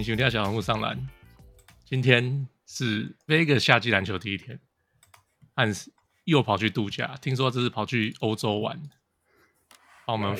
[0.00, 0.98] 迎收听小人物上篮。
[1.84, 4.58] 今天是 Vegas 夏季篮球第一天，
[5.54, 5.92] 汉斯
[6.24, 8.80] 又跑去度假，听说这是跑去欧洲玩，
[10.06, 10.34] 帮我们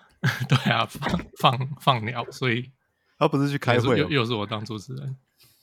[0.46, 2.70] 对啊放放放鸟，所以
[3.18, 5.16] 他不是去开会，又又是我当主持人。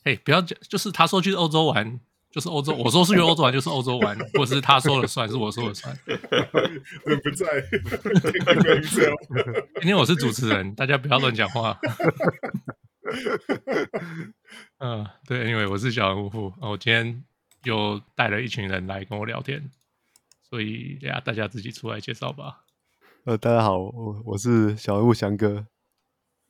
[0.04, 2.00] 嘿，不要讲，就是他说去欧洲玩，
[2.32, 5.96] 就是欧洲，我说是去欧洲玩，就是欧洲玩，或者是他说了算，是我说了算。
[7.06, 7.46] 人不在，
[9.76, 11.78] 今天 我是主持人，大家不要乱讲话。
[14.80, 17.24] 嗯，对，因为我是小人物户，我今天
[17.64, 19.70] 又带了一群人来跟我聊天，
[20.50, 22.66] 所以大家自己出来介绍吧。
[23.26, 25.68] 呃，大家好，我我是小人物翔哥。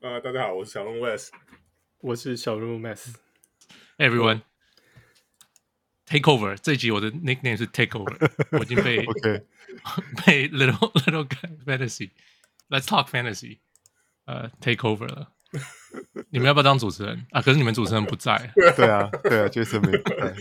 [0.02, 1.34] 呃，大家好，我是小人物 West，
[2.00, 3.14] 我是小人物 Max。
[3.98, 4.42] Everyone
[6.06, 9.46] take over，这一集我的 nickname 是 Take Over，我已经被 OK
[10.26, 11.28] 被 Little Little
[11.66, 13.60] Fantasy，Let's Talk Fantasy，
[14.26, 15.32] 呃，Take Over 了。
[16.32, 17.42] 你们要不要当主持人啊？
[17.42, 18.52] 可是你们主持人不在。
[18.76, 20.36] 对啊，对啊，就是没在。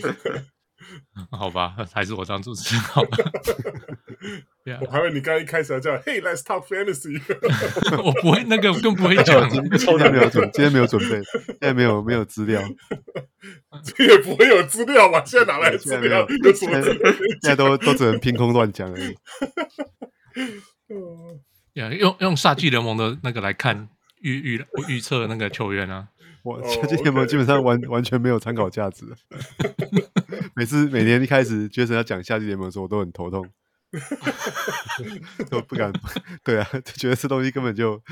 [1.31, 3.09] 好吧，还是我当主持人好了。
[4.83, 7.21] 我还以为你刚一开始要叫 Hey，Let's Talk Fantasy。
[8.03, 9.49] 我不会，那个更不会讲。
[9.51, 9.63] 今
[9.99, 12.63] 天没有准，今天没有准备，现在没有没有资料。
[13.85, 15.23] 这也不会有资料吧？
[15.25, 16.27] 现在哪来资料？
[16.55, 19.17] 现在现在都都只能凭空乱讲而已。
[21.99, 23.89] 用用夏季联盟的那个来看。
[24.23, 26.09] 预预 预测那个球员啊，
[26.43, 29.07] 我夏季联盟基本上完完全没有参考价值。
[30.57, 33.49] 每次每年一开始，Jason 要讲夏季联盟的时候，我都很头痛，
[35.51, 35.93] 都不敢。
[36.43, 38.03] 对啊，就觉得这东西根本就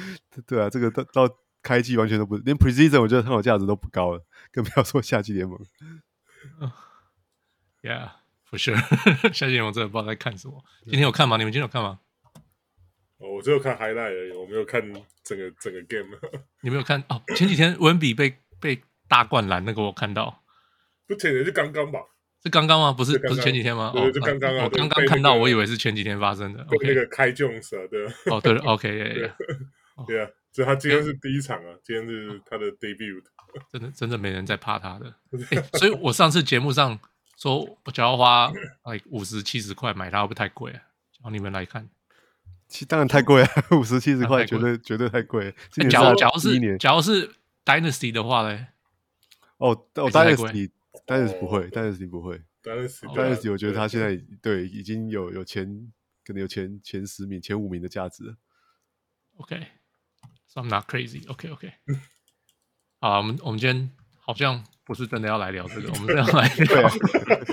[0.47, 5.59] 对啊，这个到到开季完全都不，连 Precision 我觉得参考价值都不高了，更不要说夏季联盟。
[7.83, 10.65] Yeah，for sure，夏季联盟真的不知道在看什么。
[10.85, 11.37] 今天有看吗？
[11.37, 12.01] 你们今天有看吗？
[13.21, 14.83] 哦，我只有看 highlight 而已，我没有看
[15.23, 16.17] 整个整个 game。
[16.63, 17.23] 你没有看哦？
[17.37, 20.43] 前几天文比被被大灌篮那个我看到，
[21.07, 22.01] 不前天是刚刚吧？
[22.43, 22.93] 是刚刚吗？
[22.93, 23.93] 不是不是前几天吗？
[23.95, 24.65] 对，就刚刚啊！
[24.65, 26.67] 我刚刚看到，我以为是前几天发生的。
[26.83, 28.07] 那个开 Jones 对。
[28.33, 28.89] 哦，对了， OK，
[30.07, 33.23] 对啊，所以他今天是第一场啊，今天是他的 debut。
[33.71, 35.13] 真的真的没人在怕他的，
[35.79, 36.99] 所以我上次节目上
[37.37, 38.51] 说，我只要花
[38.85, 40.81] 哎五十七十块买它，会不会太贵啊？
[41.21, 41.87] 然后你们来看。
[42.71, 45.55] 其当然太贵了，五十七十块绝对绝对太贵。
[45.91, 47.29] 假如假如是假如是
[47.65, 48.69] Dynasty 的话嘞？
[49.59, 50.71] 哦哦，Dynasty
[51.07, 55.93] Dynasty 不会，Dynasty 不会，Dynasty 我觉得他现在对已经有有前
[56.25, 58.37] 可能有前前十名前五名的价值。
[59.37, 61.29] OK，so I'm not crazy。
[61.29, 61.73] OK OK，
[63.01, 64.65] 好，我们我们今天好像。
[64.91, 66.91] 不是真的要来聊这个， 我们是要来聊。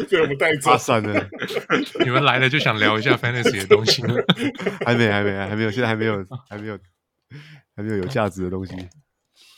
[0.10, 1.30] 对，我们带发散了。
[2.04, 4.16] 你们来了就想聊一下 fantasy 的东西呢？
[4.84, 6.80] 还没，还没，还没有，现在还没有，还没有，
[7.76, 8.74] 还没有有价值的东西。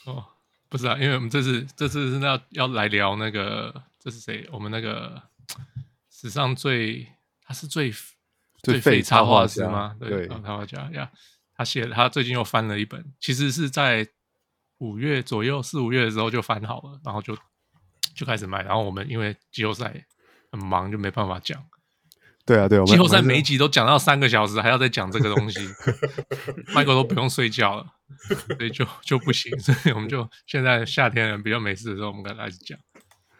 [0.04, 0.22] 哦，
[0.68, 4.46] 不是啊，因为我们这次这次是要要来聊那个，这是谁？
[4.52, 5.22] 我们那个
[6.10, 7.08] 史上最，
[7.46, 7.90] 他是最
[8.62, 9.96] 最废插画师吗？
[9.98, 11.10] 对，插画家呀。
[11.56, 14.06] 他写，他最近又翻了一本，其实是在
[14.76, 17.34] 五月左右，四五月的时候就翻好了，然后就。
[18.20, 20.06] 就开始卖，然后我们因为季后赛
[20.52, 21.58] 很忙，就没办法讲。
[22.44, 25.58] 对啊，对啊，季后赛每一集都讲到三个小时，还要再讲这个东西，
[26.76, 27.86] Michael 都不用睡觉了，
[28.58, 29.58] 所以就就不行。
[29.58, 32.78] 所以我们就现在夏天比较没事的时候，我们跟他开始讲。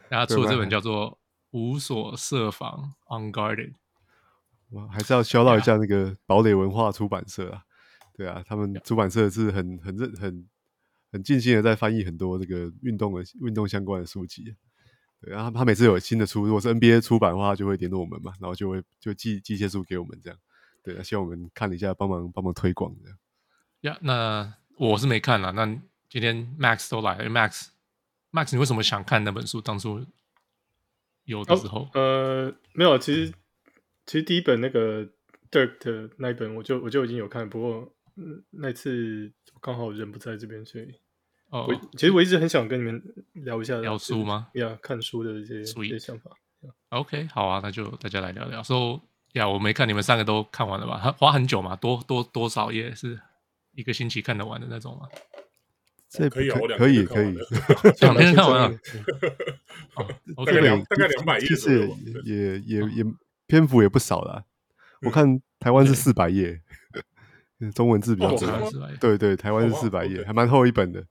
[0.08, 1.10] 然后出了这本叫做
[1.50, 2.94] 《无所设防》
[3.32, 3.74] （Unguarded）。
[4.70, 7.64] 哇，还是要消到一下那个堡垒文化出版社啊。
[8.16, 10.48] 对啊，他们出版社是很很认很
[11.12, 14.54] 很尽心的在翻译很多这个运动的运动相关的书籍。
[15.22, 20.38] 对，然后他每次有新的出，如果是 NBA 出版的话，就会联络我们嘛，然后就会就寄寄些书给我们这样。
[20.82, 23.18] 对，希望我们看了一下，帮忙帮忙推广这样。
[23.82, 25.52] 呀，那我是没看了。
[25.52, 25.66] 那
[26.08, 27.68] 今天 Max 都来了，Max
[28.32, 29.60] Max，你为什么想看那本书？
[29.60, 30.06] 当初
[31.24, 33.30] 有的时候，哦、呃，没有，其实
[34.06, 35.06] 其实第一本那个
[35.50, 39.30] Dirk 的那一本，我就我就已经有看，不过嗯，那次
[39.60, 40.94] 刚好人不在这边，所以。
[41.50, 43.02] 哦，我其实我一直很想跟你们
[43.32, 44.48] 聊一下聊书吗？
[44.54, 46.30] 呀，看书的一些一些想法。
[46.90, 48.62] OK，好啊，那就大家来聊聊。
[48.62, 49.00] 说
[49.32, 51.12] 呀，我没看你们三个都看完了吧？
[51.18, 51.76] 花很久嘛？
[51.76, 52.94] 多多多少页？
[52.94, 53.20] 是
[53.72, 55.08] 一个星期看得完的那种吗？
[56.08, 57.36] 这可以啊，我两可以可以，
[58.00, 58.78] 两天看完了。
[60.44, 61.88] 大概两大概两百页，其实
[62.24, 63.04] 也也也
[63.46, 64.44] 篇幅也不少啦。
[65.02, 66.60] 我看台湾是四百页，
[67.74, 68.70] 中文字比较多。
[69.00, 71.04] 对对，台湾是四百页，还蛮厚一本的。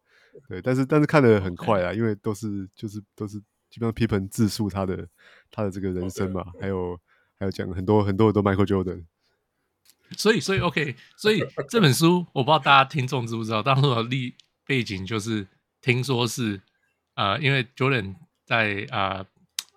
[0.48, 3.40] 对，但是但是看的很快啊，因为都是就是都是
[3.70, 5.08] 基本上 Pippen 自述他的
[5.52, 7.00] 他的这个人生嘛，还有
[7.38, 9.06] 还有讲很多很多都 Michael Jordan。
[10.18, 15.48] 所以所 以 OK，所以这本书我不知道大家听众知不知道，当初的历背景就是
[15.82, 16.60] 听说是
[17.14, 19.24] 呃，因为 Jordan 在啊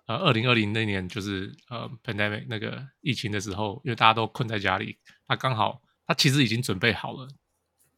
[0.06, 4.96] 呃二零二零那年就是呃 pandemic 那个疫情的时候，因为大家都困在家里，
[5.28, 7.28] 他刚好他其实已经准备好了，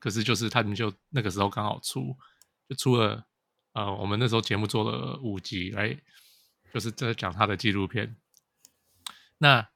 [0.00, 2.33] 可是就是他们就那个时候刚好出就
[2.75, 3.26] 出了
[3.73, 5.97] 呃，我们那时候节目做了五集来，
[6.73, 8.17] 就是在讲他的纪录片，
[9.38, 9.69] 那。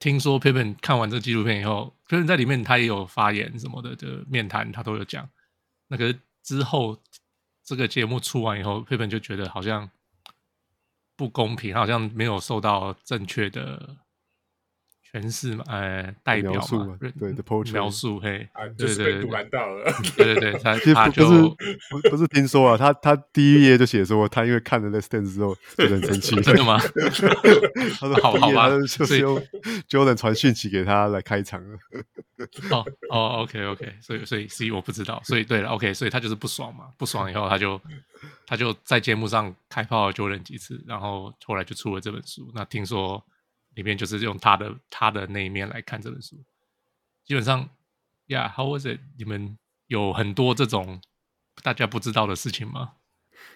[0.00, 5.28] 听说 Pippen 看完这纪录片以后，Pippen 在里面他也有发言什么的，就面谈他都有讲。
[5.88, 7.02] 那个之后
[7.64, 9.90] 这个节目出完以后，Pippen 就觉得好像
[11.16, 13.96] 不公平，好像没有受到正确的。
[15.12, 18.46] 诠释嘛，呃，代表嘛，对的描述，嘿，
[18.76, 21.42] 就是被，读完到了，对对对，他他不是
[21.90, 26.78] 不不是听说啊，他他第一页就写说，他因为看了《Last Dance》之后就很生气， 真的吗？
[27.98, 29.40] 他说好好吧，就是用
[29.88, 31.78] Jordan 传讯息给他来开场了。
[32.70, 37.80] 哦哦，OK OK，所以所以 C 我不知道，所以对了，OK，所以他就是不爽嘛，不爽以后他就
[38.46, 42.52] 他就在节目上开炮了 Jordan 几次，然后后来就出了这本书。
[42.54, 43.24] 那听说。
[43.78, 46.36] 里面就是用他的他的那一面来看这本书，
[47.24, 47.70] 基本上
[48.26, 48.98] ，Yeah，How was it？
[49.16, 51.00] 你们有很多这种
[51.62, 52.94] 大家不知道的事情吗？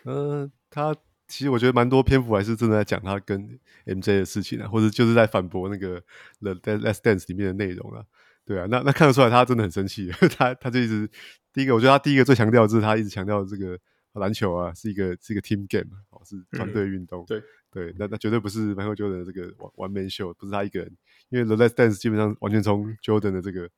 [0.04, 0.94] 呃，他
[1.26, 6.00] 其实我觉得蛮多篇幅还是正在讲他跟 MJ 的事情啊，或者就是在反驳那个
[6.40, 8.04] 《The Last Dance》里面的内容啊。
[8.44, 10.08] 对啊，那那看得出来他真的很生气，
[10.38, 11.10] 他他就一直
[11.52, 13.76] 第一个，我觉得他第一个最强调的就是他一直强调这个
[14.12, 17.24] 篮球啊是一个是一个 team game 哦，是团队运动。
[17.24, 17.42] 嗯、对。
[17.72, 20.94] 对，那那绝对不是 Michael Jordan 的这个 one man show，不是他一个人，
[21.30, 23.70] 因为 The Last Dance 基本上完全从 Jordan 的这个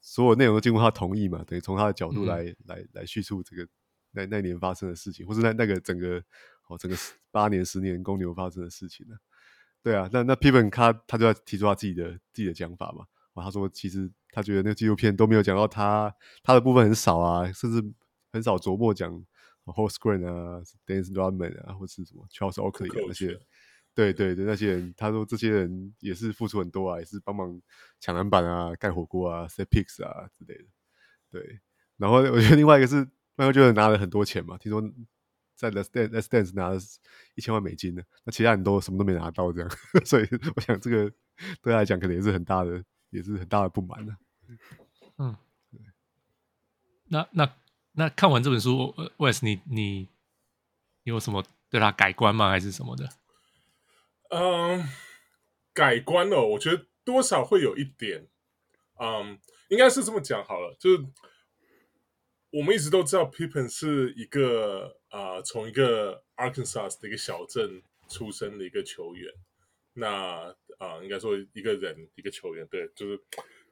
[0.00, 3.68] 所有内容都经过他同意嘛，等于从他的角度来、嗯、来来叙述这个
[4.12, 6.24] 那那年发生的事情，或是那那个整个
[6.68, 6.96] 哦整个
[7.30, 9.14] 八年十年公牛发生的事情呢？
[9.82, 13.04] 对啊，那那 Pippen 他他就要提出他自己的自己的讲法嘛，
[13.34, 16.10] 哦，他说其实他觉得那个纪录片都没有讲到他
[16.42, 17.84] 他的部分很少啊，甚至
[18.32, 19.22] 很少琢磨讲。
[19.72, 23.40] Holmgren 啊，Dennis Rodman 啊，或是什么 Charles Oakley 那些，
[23.94, 27.60] 对对对，那些人，他说这些人也是付出很多啊，也是帮忙
[28.00, 30.64] 抢篮板啊、盖火锅啊、set picks 啊之类的。
[31.30, 31.60] 对，
[31.96, 33.04] 然后我觉得另外一个是
[33.36, 34.80] Michael Jordan 拿了很多钱嘛，听说
[35.54, 36.78] 在 Last Dance Last Dance 拿了
[37.34, 39.70] 一千万美金呢，那其他人都什么都没拿到这样，
[40.06, 41.10] 所以我想这个
[41.60, 44.16] 对他来讲可能也是很大的，也是很大的不满的。
[45.18, 45.36] 嗯，
[45.70, 45.80] 对，
[47.06, 47.52] 那那。
[47.92, 50.08] 那看完这本书，Wes，你你
[51.04, 52.48] 有什么对他改观吗？
[52.48, 53.08] 还是什么的？
[54.30, 54.88] 嗯，
[55.72, 58.28] 改观了，我觉得多少会有一点。
[59.00, 59.38] 嗯，
[59.68, 61.04] 应该是这么讲好了，就是
[62.50, 69.32] 我们一直都知道 Pippen 是一个啊，从、一个 Arkansas 的一个小镇出生的一个球员。
[69.94, 73.20] 那啊、应该说一个人，一个球员，对，就是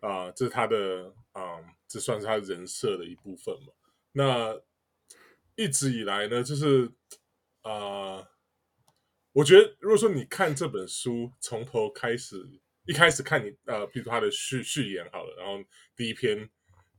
[0.00, 3.72] 啊、这是他的啊、这算是他人设的一部分嘛。
[4.18, 4.58] 那
[5.56, 6.90] 一直以来呢，就是
[7.60, 8.24] 啊、
[9.32, 12.42] 我觉得如果说你看这本书从头开始，
[12.86, 15.62] 一开始看你呃，比如他的序序言好了，然后
[15.94, 16.48] 第一篇，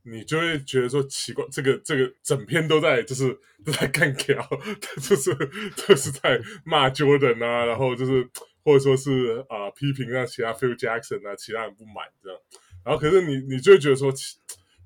[0.03, 3.33] 你就会觉得说奇怪，这个这个整篇都在就是
[3.65, 4.38] 都在干譙，
[5.01, 5.33] 就是
[5.75, 8.29] 就是在骂 Jordan 啊，然后就是
[8.63, 12.39] 或者说是啊、批评让其他 Phil Jackson 啊其他人不满这样，
[12.86, 14.38] 然后可是你你就会觉得说奇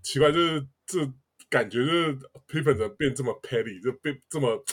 [0.01, 1.11] 奇怪，就是这。
[1.51, 2.17] 感觉就是
[2.47, 4.63] Pippen 怎么变这么 petty，就变这么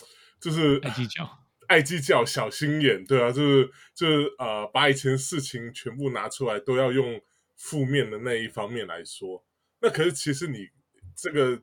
[0.40, 7.20] 就是爱计较、爱计较、小心眼，对啊，就是就是呃，把以前事情全部拿出来，都要用
[7.56, 9.44] 负面的那一方面来说。
[9.80, 10.68] 那可是其实你
[11.16, 11.60] 这个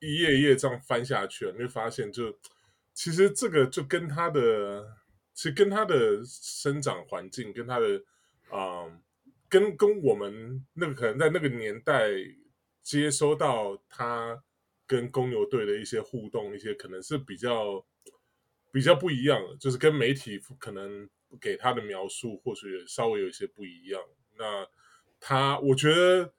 [0.00, 2.38] 一页一页这样翻下去，你会发现就，就
[2.92, 4.86] 其实这个就跟他的，
[5.32, 7.86] 其实跟他的生长环境，跟他的
[8.50, 8.92] 啊、呃，
[9.48, 12.10] 跟跟我们那个可能在那个年代。
[12.82, 14.42] 接收到他
[14.86, 17.86] 跟公牛队的一些互动，一些可能是比较
[18.72, 21.08] 比较不一样的，就是跟媒体可能
[21.40, 24.02] 给他的描述或许稍微有一些不一样。
[24.36, 24.66] 那
[25.20, 26.34] 他，我觉得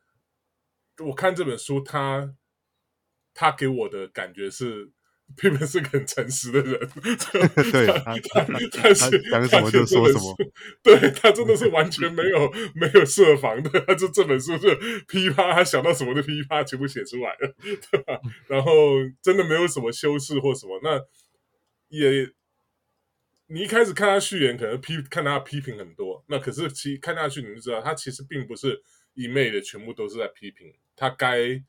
[1.00, 2.35] 我看这本书，他
[3.33, 4.91] 他给我的感觉是，
[5.35, 6.79] Pippen 是个很诚实的人，
[7.71, 10.35] 对，他他他讲什么就说什么，
[10.83, 14.75] 对他真的是完全没有没有设防的，他就这本书是
[15.07, 17.55] 噼啪，他想到什么就噼啪全部写出来了，
[17.91, 18.19] 对吧？
[18.47, 18.71] 然后
[19.21, 20.99] 真的没有什么修饰或什么，那
[21.89, 22.29] 也
[23.47, 28.81] 你一开始看他序言，可能批看他批评很多，那可是其实看下去你就知道，他其实并不是
[29.13, 31.61] 一昧的全部都是在批评，他该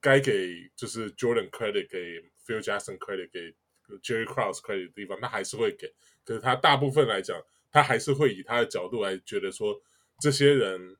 [0.00, 2.30] 该给就是 Jordan credit 给。
[2.50, 3.54] Phil Jackson credit 给
[4.02, 5.86] Jerry Cross credit 的地方，他还是会给。
[6.24, 7.40] 可是他大部分来讲，
[7.70, 9.80] 他还是会以他的角度来觉得说，
[10.20, 10.96] 这些人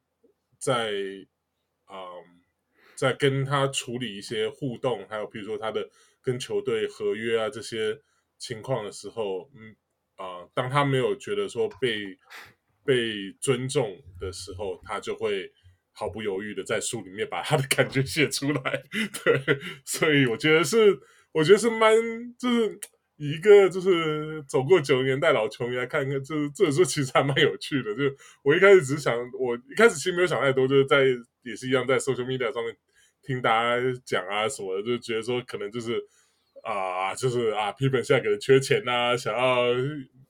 [0.58, 0.92] 在
[1.88, 2.40] 嗯，
[2.94, 5.88] 在跟他处理一些互动，还有比如说他的
[6.22, 8.00] 跟球队合约啊这些
[8.38, 9.74] 情况的时候，嗯
[10.16, 12.16] 啊、当他没有觉得说被
[12.84, 15.52] 被尊重的时候，他就会
[15.92, 18.82] 毫不犹豫的在书里面把他的感觉写出来。
[19.24, 20.98] 对，所以我觉得是。
[21.32, 21.94] 我觉得是蛮，
[22.36, 22.78] 就是
[23.16, 27.94] 以一个就是走过九十年代老球迷来看看，就是这本书其实还蛮有趣的。
[27.94, 28.02] 就
[28.42, 31.04] 我一开始只是想，我一开始其实没有想太多，就是在
[31.42, 32.76] 也是一样在 social media 上面
[33.22, 36.02] 听大家讲啊什么的，就觉得说可能就是
[36.64, 39.72] 啊，就是啊皮本现在可能缺钱啊，想要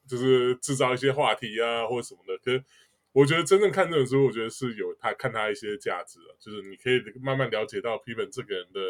[0.08, 2.36] 就是制造一些话题啊或者什么的。
[2.44, 2.62] 可是
[3.12, 8.80] 我觉得真正看这本书，我觉得是有他看他一些价值的，就是你可以慢慢了解到皮本这个人的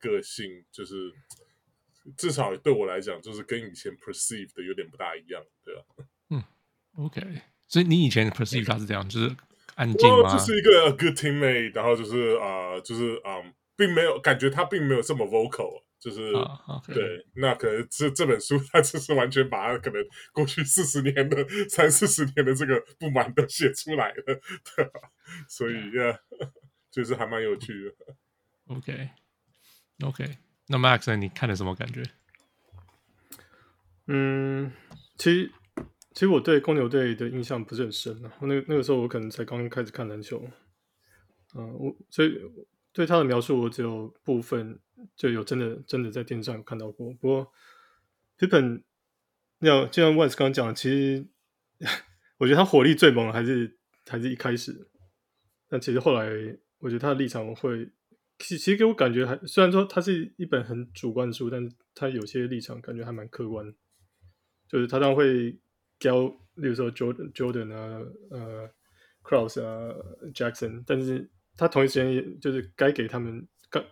[0.00, 1.10] 个性，就是。
[2.16, 5.82] 至少对我来讲，就是跟以前 perceive 的有点不大一样，对吧？
[6.30, 6.44] 嗯
[6.96, 7.20] ，OK。
[7.66, 9.34] 所以你以前 perceive 他是这样，就是
[9.74, 10.32] 安静吗？
[10.32, 13.44] 就是一个 good teammate，然后就是啊、呃，就是啊、呃，
[13.76, 17.26] 并没有感觉他并没有这么 vocal，就是、啊 okay、对。
[17.34, 24.22] 那可能这这本书， 他就是完全把他可能过去四十年的三四十年的这个不满都写出来了，
[24.76, 25.10] 对吧？
[25.48, 25.74] 所以
[26.92, 28.14] 就是还蛮有趣的。
[28.66, 30.38] OK，OK。
[30.66, 32.02] 那 Max，你看了什么感觉？
[34.06, 34.72] 嗯，
[35.16, 35.50] 其实
[36.12, 38.32] 其实我对公牛队的印象不是很深啊。
[38.40, 40.42] 那那个时候我可能才刚开始看篮球，
[41.54, 42.40] 嗯，我所以
[42.92, 44.78] 对他的描述我只有部分
[45.14, 47.12] 就有真的真的在电视上有看到过。
[47.14, 47.52] 不过
[48.38, 48.82] Pippen，
[49.58, 51.26] 那就像 Wes 刚刚讲的，其实
[52.38, 54.88] 我觉得他火力最猛还是还是一开始，
[55.68, 56.26] 但其实后来
[56.78, 57.90] 我觉得他的立场会。
[58.38, 63.74] 其其实给我感觉还，虽然说它是一本很主观的书，但是它有些立场感觉还蛮客观。
[64.66, 65.56] 就是他当然会
[66.00, 68.00] 教，例如说 Jordan Jordan 啊，
[68.30, 68.70] 呃
[69.22, 69.94] ，Cross 啊
[70.32, 73.84] ，Jackson，但是他同一时间也就是该给他们该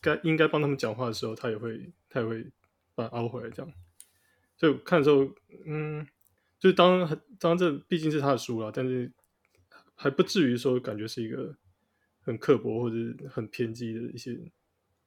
[0.00, 2.50] 该应该帮他们讲话的时候，他也会他也会
[2.96, 3.72] 把它凹回来这样。
[4.56, 5.32] 所以看的时候，
[5.66, 6.04] 嗯，
[6.58, 9.12] 就是当当这毕竟是他的书了，但是
[9.94, 11.56] 还不至于说感觉是一个。
[12.24, 12.96] 很刻薄或者
[13.28, 14.38] 很偏激的一些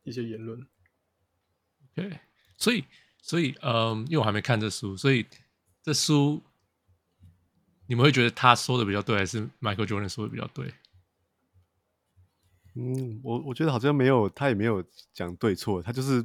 [0.04, 0.66] 一些言论。
[1.94, 2.20] 对，
[2.58, 2.86] 所以
[3.20, 5.26] 所以嗯，因为我还没看这书，所以
[5.82, 6.44] 这书
[7.88, 10.72] 你们会觉得他说的比较对，还是 Michael Jordan 说的比较对？
[12.76, 16.24] 嗯，我我觉得好像没有，他也没有讲对错，他就是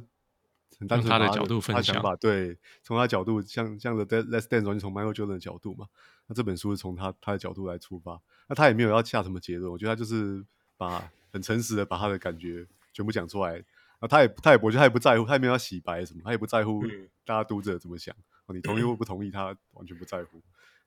[0.77, 2.15] 很单纯他的角度分享吧。
[2.15, 5.87] 对，从他角度，像这样的 Let's Dance 完全从 Michael Jordan 的角度嘛。
[6.27, 9.71] 那这本书是从他他的角度来出发，那他也没有要下什么结论。
[9.71, 10.45] 我觉得他就是。
[10.83, 13.63] 把很诚实的把他的感觉全部讲出来，
[13.99, 16.83] 啊，他也他也我觉得他也不在乎，他也没有要洗白什么，他也不在乎
[17.25, 18.15] 大家读者怎么想，
[18.47, 20.41] 嗯、你同意或不同意，他完全不在乎，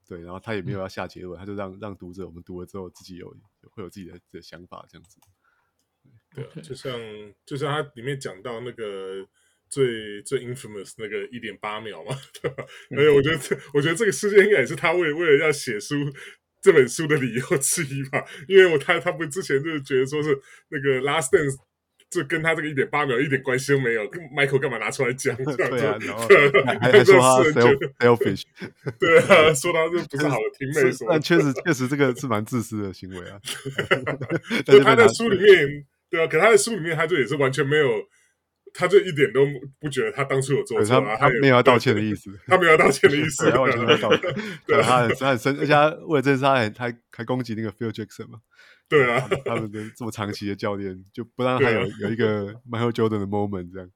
[0.06, 3.34] 对，然后他也没有要下结论，嗯、他就让让读者我们读了之后自己有
[3.70, 5.18] 会有自己的的想法这样子，
[6.34, 6.92] 对啊，就像
[7.44, 9.26] 就像他里面讲到那个
[9.68, 12.64] 最最 infamous 那个一点八秒嘛， 对吧？
[12.90, 15.96] 而且我觉得这我觉得这个事件应该也是他为为了要写书。
[16.66, 20.36] 这本书的理由之一吧，因为我他他们之前就是觉得说是
[20.68, 21.56] 那个 Last Dance，
[22.10, 25.36] 就跟他这个一点八秒一点关系都没有，跟 Michael 干嘛拿出来讲？
[25.36, 26.26] 对啊，然后
[26.64, 27.44] 还还说他
[28.04, 28.42] selfish，
[28.98, 33.38] 对啊，说他这不是好的 teammate，但确实确实这个是蛮自私的行为啊。
[34.66, 37.86] 就他在书里面，对啊，可他在书里面他就也是完全没有。
[38.76, 39.46] 他就一点都
[39.80, 44.34] 不觉得他当初有做错，他他没有要道歉的意思，他没有要道歉的意思，他完全没有道歉。
[44.66, 48.40] 对，他很他很生，而且他为了这事，他还还还攻击那个 Phil Jackson 嘛。
[48.88, 53.90] 对啊，他们的这么长期的教练，就不让他有有一个 Michael Jordan 的 moment 这样。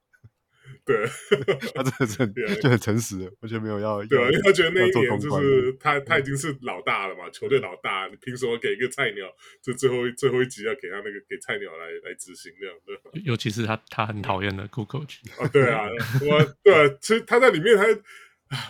[0.85, 1.07] 对，
[1.75, 9.27] 他真的是很就很诚实的，完全没有要对啊，因为他觉得那一年就是他他已经是老大了嘛，球队老大，你凭什么给一个菜鸟？
[9.63, 13.21] 就最后最后一集要给他那个给菜鸟来来执行这样的。
[13.25, 15.87] 尤其是他他很讨厌的 Kukoc 啊，对啊，
[16.23, 17.85] 我对，其实他在里面他，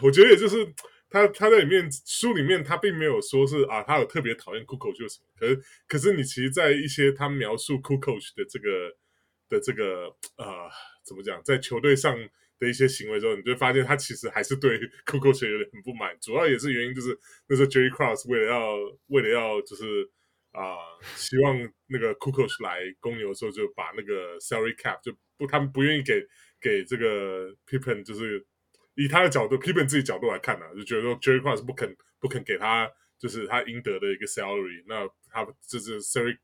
[0.03, 0.57] 我觉得也就是
[1.09, 8.97] 他他在里面书里面他并没有说是啊，他有特别讨厌 Kukoc 就是什么，可是可是你其实，在一些他描述 Kukoc 的这个
[9.49, 10.69] 的这个呃。
[11.05, 11.43] 怎么讲？
[11.45, 12.17] 在球队上
[12.59, 16.17] 的一些行为之后，你就发现他其实还是对 Kukoc 有点很不满。
[16.21, 18.77] 主要也是原因就是那时候 Jerry Cross 为了要
[19.07, 20.11] 为了要就是
[20.53, 20.75] 啊、
[21.15, 26.21] 希望那个 Kukoc 来公牛的时候，就把那个 salary cap 就不他们不愿意给
[26.61, 28.45] 给这个 Pippen，就是
[28.97, 36.37] 以他的角度 Pippen 自己角度来看呢、就觉得说 Jerry Cross 不肯不肯给他就是他应得的一个 salary，那他就是 salary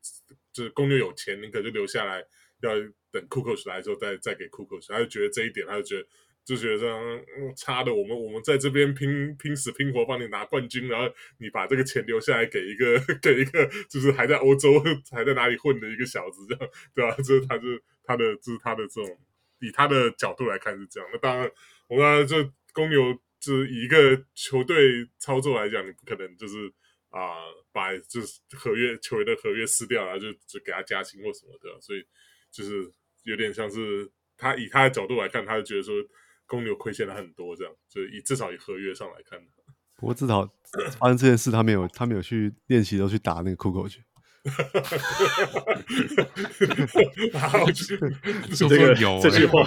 [0.53, 2.23] 就是公牛有钱，宁可就留下来。
[2.61, 2.71] 要
[3.19, 6.07] 等 Kukoc 来之后再再给 Kukoc，他就觉得这一点，他就觉得
[6.45, 6.97] 就觉得这样、
[7.37, 7.93] 嗯、差的。
[7.93, 14.81] 我们我们在这边拼拼死拼活帮你拿冠军，然后你把这个钱留下来给一个给一个就是还在欧洲
[15.11, 17.15] 还在哪里混的一个小子，这样对吧？
[17.17, 19.19] 就是他就是他的就是他的这种
[19.59, 21.09] 以他的角度来看是这样。
[21.11, 21.51] 那当然，
[21.87, 22.35] 我们这
[22.73, 26.71] 公牛就是以一个球队操作来讲，你不可能就是
[27.09, 32.05] 啊、把就是合约球员的合约撕掉，然后就就给他加薪或什么的，所以。
[32.49, 32.89] 就是
[33.27, 35.93] 有点像是他以他的角度来看，他就觉得说
[36.45, 39.37] 公牛亏欠了很多，这样，就以至少以合约上来看。
[39.99, 40.49] 不过至少
[40.97, 44.01] 发生这件事，他没有他没有去练习，都去打那个 Kukoc 去。
[48.55, 49.59] 这个有这句话，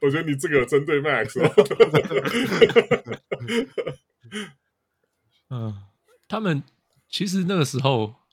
[0.00, 1.38] 我觉得你这个有针对 Max。
[5.50, 5.74] 嗯，
[6.26, 6.62] 他们
[7.08, 8.23] 其实那个时候。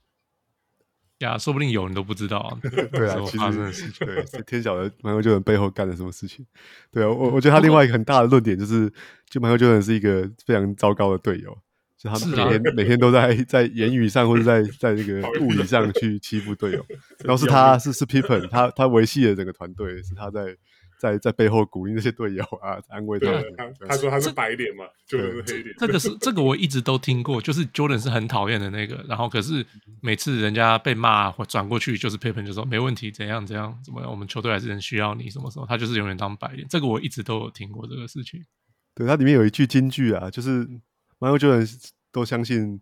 [1.26, 2.58] 呀，说不定有人都不知道啊。
[2.92, 3.38] 对啊，其
[3.72, 6.46] 实 对，天晓得迈克尔乔丹背后干了什么事情。
[6.92, 8.92] 对啊，我我觉得他另外一个很大的论点就是，
[9.30, 11.58] 就迈克尔乔丹是一个非常糟糕的队友，
[11.98, 16.86] 就他每天、啊、每天都在在言语上或者在 在这个物理上去欺负队友。
[17.24, 20.56] 然后是他是是 Pippen，他他维系了整个团队，是他在。
[21.02, 23.44] 在在背后鼓励那些队友啊， 安慰他们。
[23.58, 25.76] 他他说他是白脸嘛，就是黑脸。
[25.80, 29.66] 这个是这个我一直都听过，就是 Jordan 是很讨厌的那个，然后可是
[30.00, 36.68] 每次人家被骂或转过去，就是 Pippen 就说没问题，怎样怎样怎么样，我们球队还是很需要你，什么时候他就是永远当白脸。
[36.70, 38.46] 这个我一直都有听过这个事情。
[38.94, 40.68] 对，他里面有一句金句啊，就是
[41.18, 42.80] Michael Jordan 都相信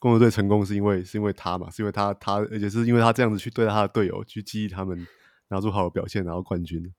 [0.00, 5.06] 公牛队成功是因为是因为他嘛，是因为他他而且是因为他这样子去对待他的队友，去激励他们
[5.50, 6.92] 拿出好的表现，拿到冠军。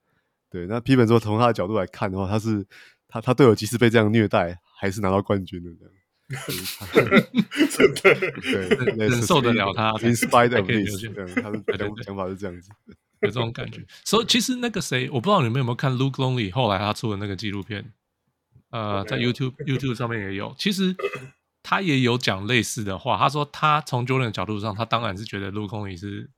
[0.55, 2.65] 对，那 Pippen 说，从他的角度来看的话，他是
[3.09, 5.93] 他他队友即使被这样虐待，还是拿到冠军的这样。
[8.01, 9.91] 对，忍受得了他。
[9.91, 10.47] Of this，这样
[11.35, 11.61] 他的
[12.03, 12.69] 想法是这样子，
[13.19, 13.85] 有这种感觉。
[14.05, 17.91] 所以其实那个谁，我不知道你们有没有看 Luke Longley 后来他出的那个纪录片，
[18.69, 20.55] 呃，在 YouTube YouTube 上面也有。
[20.57, 20.95] 其实
[21.63, 26.29] 他也有讲类似的话，他说他从 Jordan 的角度上，他当然是觉得 Luke Longley 是。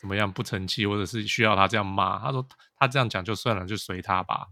[0.00, 2.18] 怎么样不成器，或者是需要他这样骂？
[2.18, 4.46] 他说他这样讲就算了，就随他吧。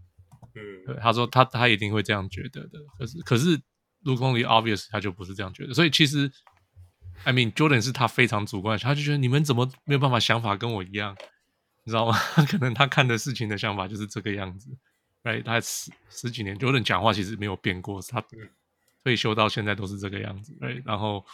[0.53, 2.77] 嗯，对，他说他他一定会这样觉得的。
[2.99, 3.57] 可是可是
[4.03, 5.73] ，Luke Longley obvious 他就不是这样觉得。
[5.73, 6.31] 所以其实
[7.23, 11.17] ，I mean Jordan 是他非常主观，他就觉得你们怎么没有办法想法跟我一样，
[11.83, 12.15] 你知道吗？
[12.47, 14.69] 可能他看的事情的想法就是这个样子。
[15.23, 18.23] 哎，他十十几年 Jordan 讲话其实没有变过，他
[19.03, 20.55] 退休到现在都是这个样子。
[20.61, 21.25] 哎，然后。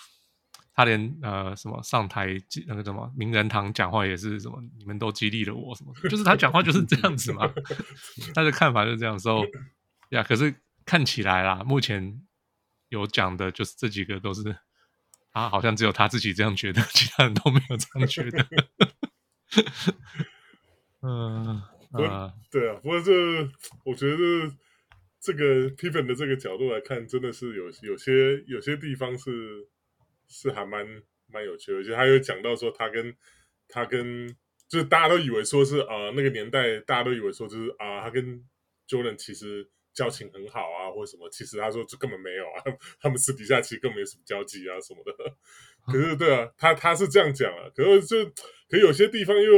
[0.77, 2.35] 他连呃什么上台
[2.67, 7.49] 那个什么名人堂讲话也是什么，你们都激励了我什么，就是他讲话就是这样子嘛，
[8.35, 9.41] 他的看法就是这样说
[10.09, 10.21] 呀。
[10.21, 10.53] 可是
[10.85, 12.21] 看起来啦，目前
[12.89, 14.43] 有讲的就是这几个都是，
[15.31, 18.45] 他，好像只有他自己这样觉得，其他人都没有这样觉得。
[21.01, 21.61] 嗯
[21.93, 23.13] 啊，对啊，不过这
[23.85, 24.51] 我觉得
[25.21, 29.69] 这个 Pippen 的这个角度来看，真的是有有些有些地方是。
[30.27, 30.85] 是还蛮
[31.27, 33.15] 蛮有趣的，而且他有讲到说，他跟
[33.67, 34.27] 他跟
[34.67, 38.43] 就是大家都以为说是啊、呃、那个年代，大家都以为说就是啊、呃、他跟
[38.87, 42.63] Jordan 其实交情很好啊，或者什么，其实他说这根本没有啊，
[42.99, 45.13] 他们私底下其实根本没什么交集啊什么的。
[45.91, 48.25] 可是对啊，他他是这样讲啊，可是就
[48.69, 49.51] 可有些地方又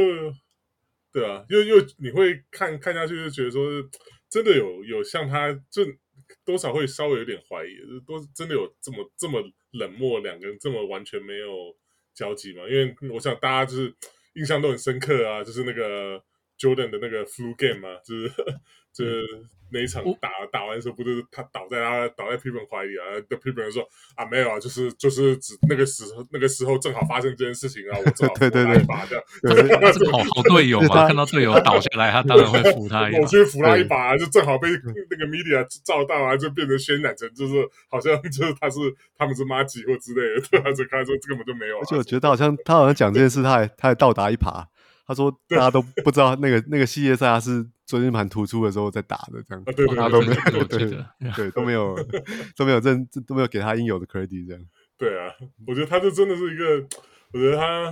[1.12, 3.66] 对啊，又又你会看看下去就觉得说，
[4.28, 5.84] 真的有有像他就
[6.44, 7.76] 多少会稍微有点怀疑，
[8.06, 9.42] 都真的有这么这么。
[9.72, 11.76] 冷漠，两个人这么完全没有
[12.14, 12.62] 交集嘛？
[12.68, 13.94] 因为我想大家就是
[14.34, 16.22] 印象都很深刻啊，就是那个
[16.58, 18.28] Jordan 的那个 flu game 嘛，就是
[18.92, 23.22] 就是那一场打打完的时候，不是他倒在他倒在 Pippen 怀里啊？
[23.28, 23.82] 那 Pippen 说
[24.14, 29.24] 啊没有啊，就是就是只那个时候那个时候正好发生这件事情啊，我正好 扶他一把这样。
[29.42, 29.54] 这
[30.04, 33.18] 个好好队友嘛，看到队友倒下来，他当然会扶他一把。
[33.20, 34.68] 我去扶他一把，就正好被
[35.10, 37.54] 那个 media 照到啊，就变成渲染成就是
[37.88, 38.78] 好像就是他是
[39.16, 41.78] 他们是妈吉或之类的，他就开始说这根本就没有。
[41.78, 44.64] 而且我觉得他好像他好像讲这件事，他还他还倒打一耙。
[45.08, 50.64] 他说：“大家都不知道那个那个系列赛他是椎间盘突出的时候在打的，这样，对对，他都没有，
[51.34, 51.96] 对，都没有，
[52.54, 54.62] 都没有认，都没有给他应有的 credit，这样。
[54.98, 55.32] 对啊，
[55.66, 56.86] 我觉得他就真的是一个，
[57.32, 57.90] 我觉得他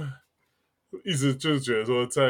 [1.05, 2.23] 一直就是觉得说，在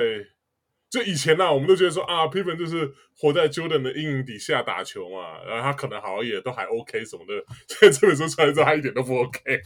[0.89, 7.45] 就以前呢、啊，我们都觉得说啊，Pippen 就是活在 Jordan 的阴影底下打球嘛，然后他可能好像也都还 OK 什么的。
[7.67, 9.41] 所以这本书出来之后，他一点都不 OK。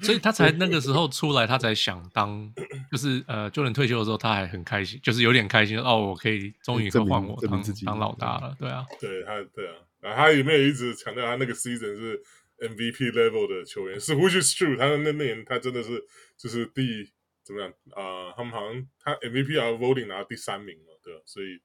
[0.00, 2.50] 所以他才那个时候出来，他才想当，
[2.90, 12.18] 就是呃，Jordan 退休的时候，他还很开心，就是有点开心哦，我可以终于可以换我当当老大了，对啊，对他，对啊，然后他有没有一直强调他那个 season 是
[12.60, 14.00] MVP level 的球员？
[14.00, 16.02] 是 which is true，他的那年他真的是
[16.38, 17.10] 就是第。
[17.50, 18.34] 怎么样啊、呃？
[18.36, 21.60] 他们好像他 MVP 啊 voting 拿到第三名了，对吧，所以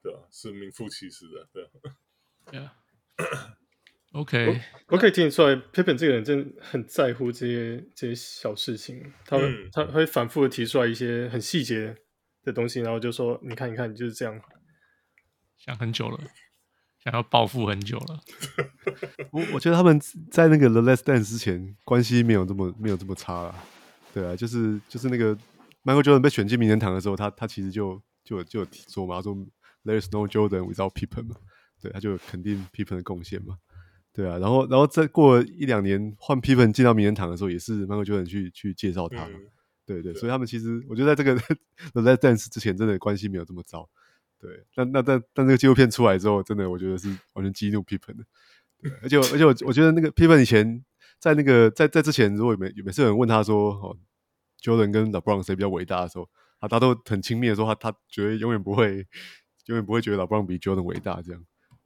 [0.00, 2.60] 对吧，是名副其实的，对。
[4.12, 4.60] Yeah，OK，、我，
[4.94, 11.96] 我可以听得出来，Pippen 这个人真的很在乎这些这些小事情，他会、嗯、他会反复的提出来一些很细节
[12.44, 14.40] 的东西，然后就说：“你看，你看，你就是这样。”
[15.58, 16.20] 想很久了，
[17.02, 18.20] 想要报复很久了。
[19.32, 19.98] 我我觉得他们
[20.30, 23.64] 在那个 The Last Dance 之前关系没有这么没有这么差了。
[24.14, 25.36] 对啊，就是就是那个
[25.82, 29.34] Michael Jordan 被选进名人堂的时候，他他其实就就就有说嘛，说
[29.84, 31.34] There's no Jordan without Pippen 嘛，
[31.82, 33.58] 对，他就肯定 Pippen 的贡献嘛，
[34.12, 39.40] 对啊，然后然后再过一两年换 Pippen 进到名人堂的时候，也是 Michael Jordan 去去介绍他嘛，嗯、
[39.84, 41.36] 对，对对，所以他们其实我觉得在这个
[41.92, 43.90] The Last Dance 之前，真的关系没有这么糟，
[44.38, 48.24] 对，但那但但这个纪录片出来之后，真的我觉得是完全激怒 Pippen 的，
[48.80, 50.84] 对，而且而且我我觉得那个 Pippen 以前。
[51.20, 53.96] 在那个在在之前，如果每每次有人问他说，哦
[54.62, 56.28] ，Jordan 跟 LeBron 谁比较伟大的时候，
[56.60, 59.06] 他他都很轻蔑的说，他他觉得永远不会，
[59.66, 61.44] 永远不会觉得 LeBron 比 Jordan 伟大这样。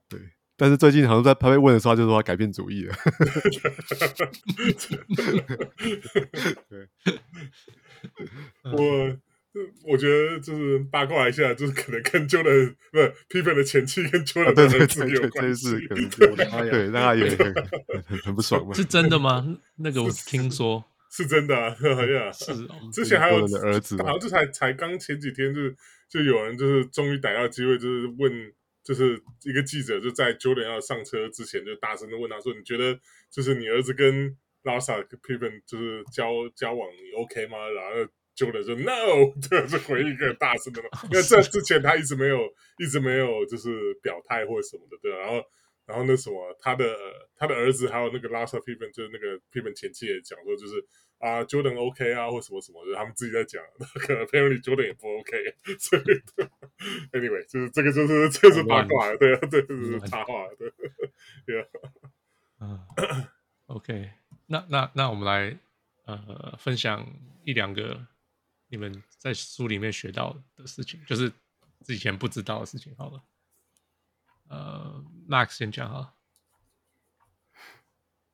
[0.09, 0.19] 对，
[0.57, 2.95] 但是最近好像在他被问的时候，他就说他改变主意了。
[6.69, 6.88] 对，
[8.73, 9.17] 我。
[9.85, 15.71] 我觉得就是八卦一下，就是可能跟 Jordan 不是 Pippen 的前妻跟 Jordan 的儿子有关系，
[16.71, 17.29] 对，那他也
[18.23, 18.73] 很不爽嘛。
[18.75, 19.59] 是真的吗？
[19.77, 21.75] 那个我听说是真的，
[22.33, 22.91] 是哦。
[22.93, 25.75] 之前还有儿子，好像这才才刚前几天，就是
[26.09, 28.53] 就有人就是终于逮到机会，就是问，
[28.85, 32.97] 就是一个记者就在 Jordan 要上车之前，就大声的问他说：“你觉得
[33.31, 38.09] 就是你儿子跟 Larsa Pippen 就是交交往，你 OK 吗？”然后。
[38.38, 42.38] Jordan 说 no， 这是回应一个大声的，因为这之前他一直没有，
[42.79, 45.11] 一直没有就是表态或者什么的，对。
[45.11, 45.42] 然后，
[45.87, 46.94] 然后那什么，他的
[47.37, 50.74] 他的儿子还有那个 Larsa Pippen，就是那个 Pippen 前妻也讲说，就是
[51.18, 53.61] 啊，Jordan OK 啊，或什么什么，就是他们自己在讲，
[54.07, 56.03] 可 能 Apparently Jordan 也不 OK， 所以
[57.11, 60.70] ，Anyway，就是这个就是这是八卦，对啊，对，就是插话，对，
[61.44, 61.66] 对啊，
[62.61, 63.27] 嗯
[63.66, 64.11] ，OK，
[64.46, 65.59] 那那那我们来
[66.05, 67.05] 呃分享
[67.44, 68.07] 一两个。
[68.69, 71.33] 你们在书里面学到的事情，就是
[71.85, 72.95] 之前不知道的事情。
[72.97, 73.23] 好了，
[74.49, 76.15] 呃，Max 先讲哈。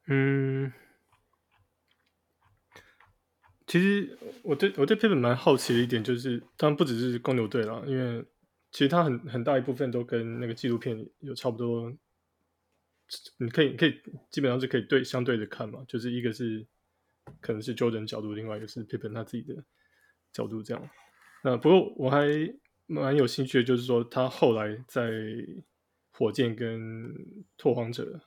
[0.07, 0.73] 嗯，
[3.67, 8.23] 其实我对我对 Pippen 蛮好奇的一点，就是当然不只是公牛队了，因为
[8.71, 11.91] 其实他很很大一部分都跟那个纪录片有差不多，
[13.39, 16.67] 你可以可以基本上是可以对相对的看嘛，就是一个是
[17.41, 19.65] 可能是 Jordan 角度，另外一个是 Pippen 他自己的。
[20.35, 20.91] 角度这样，
[21.45, 22.27] 那不过我还
[22.87, 25.11] 蛮有兴趣的，就是说他后来在
[26.11, 27.15] 火箭跟
[27.57, 28.21] 拓荒者，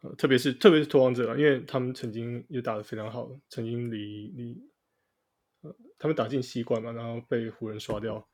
[0.00, 4.56] 呃，特别是特别是拓荒者，因为他们曾经也打得非常好，曾经离离，
[5.60, 8.26] 呃，他们打进西冠嘛，然后被湖人刷掉。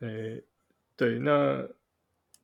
[0.00, 0.44] 对，诶，
[0.96, 1.68] 对，那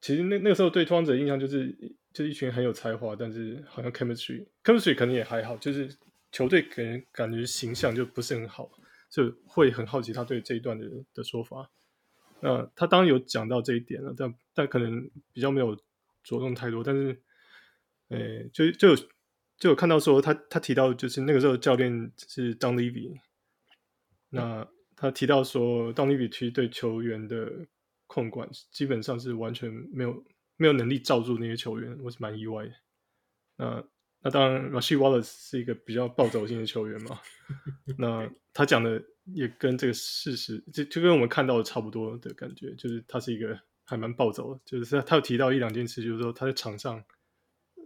[0.01, 1.71] 其实那那个时候对拓荒者的印象就是，
[2.13, 5.97] 就是一群很有才华，但是好像 chemistry chemistry 可能也还好，就是
[6.33, 8.71] 球队给人感觉形象就不是很好。
[9.11, 11.71] 就会很好奇他对这一段的的说法。
[12.41, 15.77] 那他当然有讲到这一点了，但但可能比较没有
[16.23, 16.83] 着重太多。
[16.83, 17.21] 但是，
[18.09, 18.97] 诶，就就
[19.59, 23.21] 就有看到说他他提到就是那个时候教练是 Don Levy。
[24.31, 27.67] 那他提到说 Don Levy 其实对球员的
[28.07, 30.25] 控管基本上是完全没有
[30.57, 32.75] 没有能力罩住那些球员，我是蛮意外的。
[33.57, 33.85] 那
[34.23, 37.19] 那当然，Rasheed Wallace 是一个比较暴走型的球员嘛。
[37.97, 44.61] 那他讲的也跟这个事实，就就跟我们看到的差不多的感觉，就是他是一个还蛮暴走的。
[44.67, 47.03] 就是他他有提到一两件事，就是说他在场上，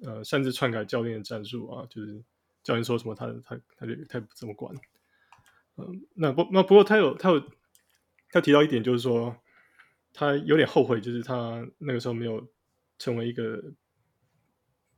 [0.03, 2.21] 呃，擅自篡改教练的战术啊，就是
[2.65, 4.75] 教练说什么他，他他他就他不怎么管。
[5.77, 7.41] 嗯、呃，那不那不过他有他有
[8.31, 9.37] 他提到一点，就是说
[10.13, 12.45] 他有点后悔，就是他那个时候没有
[12.99, 13.63] 成为一个。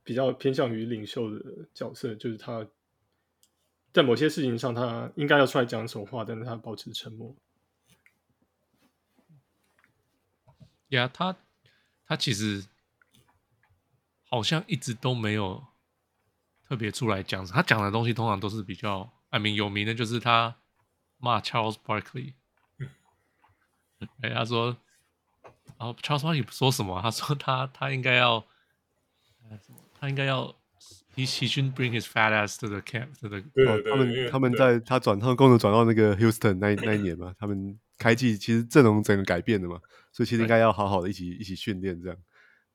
[0.07, 2.65] 比较偏向于领袖的角色，就是他
[3.91, 7.35] 在某些事情上，他应该要出来讲什么话，但是他保持沉默。
[10.87, 11.35] 呀，他
[12.05, 12.65] 他其实
[14.29, 15.61] 好像一直都没有
[16.69, 20.55] 特别出来讲，他讲的东西通常都是比较，I mean，有名的就是他
[21.17, 22.35] 骂 Charles Barkley。
[24.21, 24.77] 哎，他说，
[25.77, 27.01] 然后 Charles Barkley 说什么？
[27.01, 28.47] 他说他他应该要，
[29.99, 30.55] 他应该要
[31.15, 33.41] ，he he shouldn't bring his fat ass to the camp to the。
[33.53, 39.79] 对对对，他们他们在他转他们共同转到那个 Houston 那 那一年嘛，他们开季其实阵容整个改变了嘛，
[40.11, 42.17] 所以其实应该要好好的一起一起训练这样。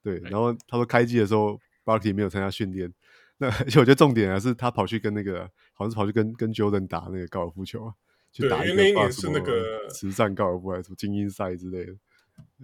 [0.02, 2.92] 对，然后他说开季的时候 Barkley 没有参加训练，
[3.38, 7.94] 那而且我觉得重点还是他跑去跟那个好像是跑去跟跟 Jordan 打那个高尔夫球啊。
[8.34, 11.92] 去打一个，那年是那个慈善高尔夫还是什么精英赛之类的？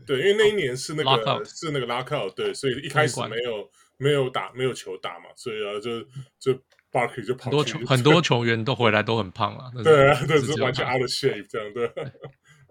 [0.06, 6.02] 对，因为那一年是那个是那个拉克，对，所以一开始没有没有打没有球打嘛，所以啊就
[6.38, 6.58] 就
[6.90, 11.88] Barkley 就跑很多球很多球员都回来都很胖啊，对啊，对，是完全 out of shape 这样，对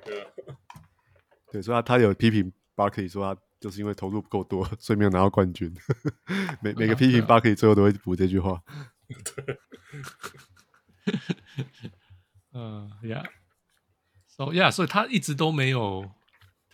[0.04, 0.28] 对
[1.52, 5.74] 对，所以他他有批评 Barkley 说他就是因为投入不够多，所以没有拿到冠军。
[6.62, 8.62] 每每个批评 Barkley 最后都会补这句话。
[9.36, 9.58] 对。
[12.54, 16.12] 嗯、uh,，Yeah，So Yeah，所以他一直都没有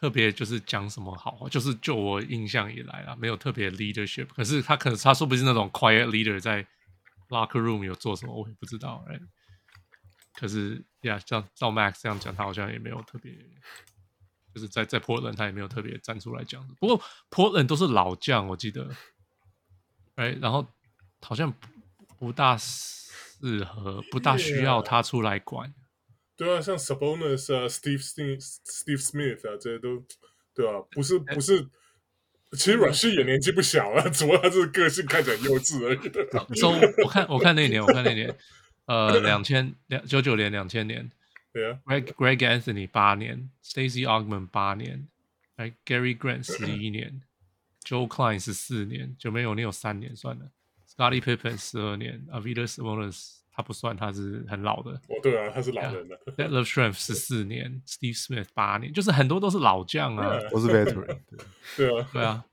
[0.03, 4.27] 特别就是讲什么好话，就是就我印象以来啊，没有特别 leadership。
[4.35, 6.61] 可是他可能他说不定是那种 quiet leader，在
[7.29, 9.05] locker room 有做什么，我也不知道。
[9.07, 9.17] 哎，
[10.33, 13.31] 可是 Yeah，像照 Max 这样讲，他好像也没有特别，
[14.53, 16.67] 就是在在 Portland 他也没有特别站出来讲。
[16.81, 18.89] 不过 Portland 都是老将，我记得，
[20.15, 20.67] 哎，然后
[21.21, 21.67] 好像不，
[22.19, 22.57] 不大。
[22.57, 25.73] 适合不大需要他出来管.
[26.36, 30.04] 对啊，像 Sabonis 啊，Steve Steve Steve Smith 啊，这些都
[30.56, 31.63] 对啊，不是不是，
[32.54, 36.60] 其实阮旭也年纪不小了，只不过他这个个性看起来幼稚而已。
[36.60, 36.69] so,
[37.04, 38.36] 我看我看那年，我看那年，
[38.86, 41.10] 呃，两千两九九年两千年，
[41.52, 45.08] 对啊，Greg Greg Anthony 八年，Stacey Augmon 八年，
[45.56, 47.22] 哎，Gary Grant 十一年
[47.84, 50.52] ，Joe Kleine 十四年，就没有你有三年算了。
[50.88, 54.91] Scottie Pippen 十二年，Arvydas Sabonis 他不算，他是很老的。
[54.91, 56.19] 哦，对啊，他是老人的。
[56.35, 61.19] Detlef Schrempf 十四年，Steve Smith 八年，就是很多都是老将啊，都是 veteran。
[61.77, 62.43] 对啊，对啊。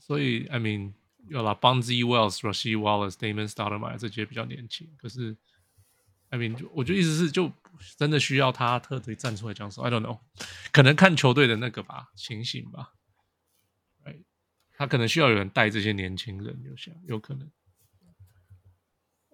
[0.00, 0.92] 所以，I mean，
[1.28, 4.86] 有了 Bonzi Wells、Rasheed Wallace、Damon Stoudemire 这些比较年轻。
[4.98, 5.36] 可是
[6.30, 7.50] ，I mean，我觉得意思是，就
[7.96, 10.18] 真的需要他特地站出来讲说，I don't know，
[10.72, 12.92] 可能看球队的那个吧，情形吧。
[14.04, 14.24] Right，
[14.76, 17.48] 他可能需要有人带这些年轻人，有想有可能。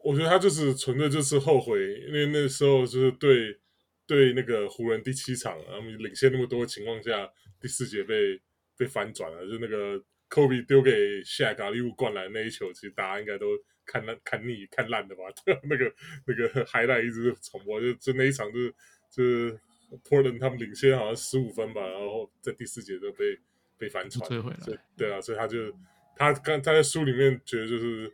[0.02, 3.58] 我觉得他就是纯粹就是后悔，因为那时候就是对
[4.06, 8.40] 对那个湖人第七场，他们领先那么多情况下，第四节被
[8.76, 10.90] 被翻转了，就那个科比丢给
[11.22, 13.46] Shaq 礼物灌篮那一球，其实大家应该都
[13.84, 15.22] 看烂看腻看烂的吧？
[15.68, 15.92] 那个
[16.26, 18.74] 那个 highlight 一直重播，就就那一场就是
[19.10, 19.60] 就是
[20.08, 23.38] Portland 他们领先好像十五分吧，然后在第四节就被
[23.76, 24.26] 被翻船，
[24.60, 25.70] 所以对啊，所以他就
[26.16, 28.10] 他刚他在书里面觉得就是。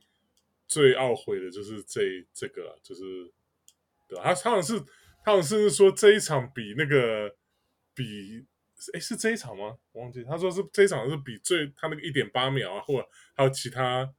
[0.67, 3.03] 最懊悔的就是这这个、啊，就是
[4.09, 4.25] 对吧？
[4.25, 4.85] 他他好像是
[5.25, 7.35] 他好像是说这一场比那个
[7.95, 8.45] 比
[8.93, 9.79] 哎是这一场吗？
[9.93, 14.13] 我忘记他说是这一场是比最他那个一点八秒啊，或者还有其他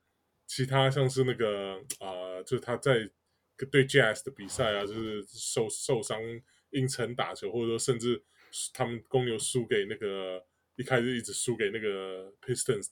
[0.45, 3.09] 其他像是那个啊、就是他在
[3.71, 6.19] 对 Jazz 的比赛啊，就是受受伤
[6.71, 8.23] 硬撑打球，或者说甚至
[8.73, 12.89] 他们公牛输给那个一开始一直输给那个 Pistons。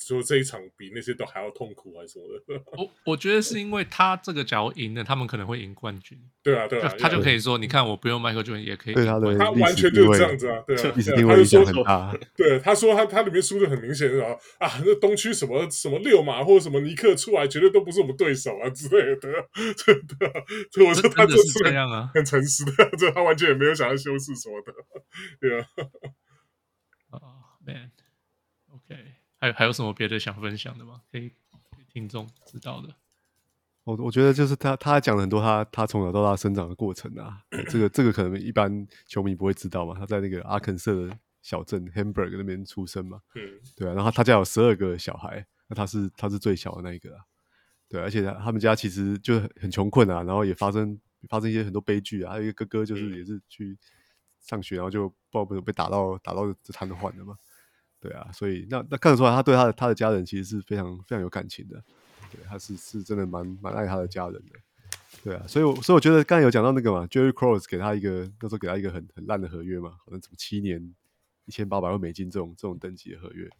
[0.00, 2.62] 说这一场比那些都还要痛苦还是什么的？
[2.76, 6.18] 我我觉得是因为他这个假如赢了，他们可能会赢冠军。
[6.42, 8.94] 对啊，对啊，他就可以说，你看我不用迈克尔乔丹也可以。
[8.94, 12.16] 对他的，他完全就是这样子啊，对啊，历史地位影响很大。
[12.34, 19.20] 对，他说他他里面输的很明显是啊，啊，那东区什么什么六马或者什么尼克出来，绝对都不是我们对手啊之类的。
[19.76, 20.32] 真的，
[20.72, 24.72] 所以我说他就是这样啊，很诚实的， 这他完全也没有想要修饰什么的。
[25.38, 25.66] 对啊。
[27.10, 27.20] 哦
[27.66, 27.99] ，man，OK。
[29.40, 31.00] 还还有什么别的想分享的吗？
[31.10, 31.30] 可以
[31.76, 32.94] 给听众知道的。
[33.84, 39.94] 我我觉得就是他他讲了很多他他从小到大生长的过程啊， 这个这个可能一般球迷不会知道嘛。
[39.98, 43.94] 他在那个阿肯色的小镇 Hamburg 那边出生嘛，嗯，对啊。
[43.94, 47.24] 然后他家有十二个小孩，那他是他是最小的那一个啊，
[47.88, 48.04] 对啊。
[48.04, 51.00] 而且他他们家其实就很很穷困啊，然后也发生
[51.30, 52.32] 发生一些很多悲剧啊。
[52.32, 53.76] 还有一个哥哥就是也是去
[54.40, 57.34] 上学，然后就不知道被被打到打到这瘫痪了嘛。
[58.00, 61.82] 对啊，所以那那看得出来，他对他的他的家人其实是非常非常有感情的。
[62.32, 64.58] 对，他是是真的蛮蛮爱他的家人的。
[65.22, 70.94] 对啊，所以我所以我觉得刚才有讲到那个嘛，Jerry Cross 给他一个那时候给他一个很很烂的合约嘛，可能什么七年
[71.44, 73.50] 一千八百万美金这种这种等级的合约。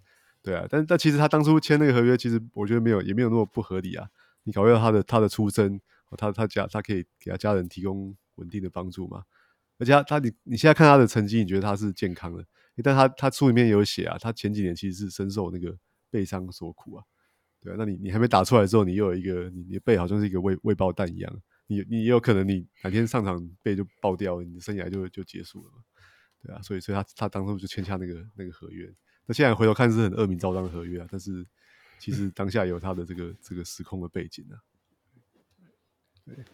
[0.43, 4.09] 对啊，但但其实他当初签那个合约，其实我觉得没有也没有那么不合理啊。
[4.45, 5.79] 你考虑到他的他的出身，
[6.17, 9.25] 他他家他可以给他家人提供稳定的帮助嘛。
[9.79, 12.43] 而且他他你你现在看他的成绩，你觉得他是健康的？
[12.83, 15.77] 但他他书里面有写啊，他前几年其实是深受那个
[16.11, 17.05] 背伤所苦啊，
[17.61, 25.79] 对啊，那你你还没打出来之后，你又有一个你你的背好像是一个未未爆弹一样，你你也有可能你哪天上场背就爆掉了，你的生涯就就结束了嘛，
[26.43, 28.93] 对啊，所以所以他他当初就签下那个那个合约。
[29.27, 31.47] 那现在回头看是很恶名昭彰的合约啊，但是
[31.99, 34.59] 其实当下有他的这个这个时空的背景啊。
[36.25, 36.45] 对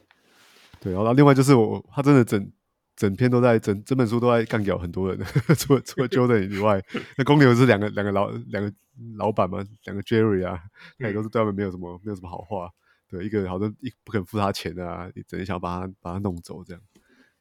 [0.81, 2.53] 对，然后另外就是我他真的整
[2.97, 5.25] 整篇都在整整本书都在干掉很多人，
[5.59, 6.83] 除了除了 Jordan 以外，
[7.17, 8.73] 那公牛是两个两个老两个
[9.17, 10.59] 老板嘛，两个 Jerry 啊，
[10.99, 12.71] 他也都是对他们没有什么没有什么好话。
[13.09, 16.83] 对，一个好像一不肯付他钱啊，你整天想把他把他弄走这样。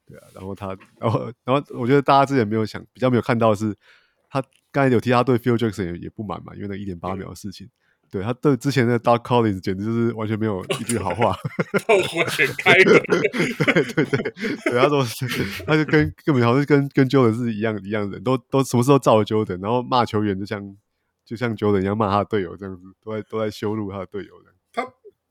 [0.05, 3.75] 对啊，然后他然后然后我觉得大家之前没有想比较没有看到的是，
[4.29, 7.67] 他刚才有提他对 Phil Jackson 也也不满嘛，因为那一点八秒的事情。
[8.11, 11.33] 对，他对之前的 Doc Collins 简直就是完全没有一句好话，
[11.85, 12.99] 炮火全开了。
[13.07, 14.31] 对 对对，
[14.65, 15.03] 对他说
[15.65, 20.61] 他就跟根本好像跟跟 Jordan 是一样一样的人，都都什么时候照 Jordan，然后骂球员就像
[21.25, 24.54] 就像 Jordan 一样骂他的队友这样子，都在都在羞辱他的队友这样。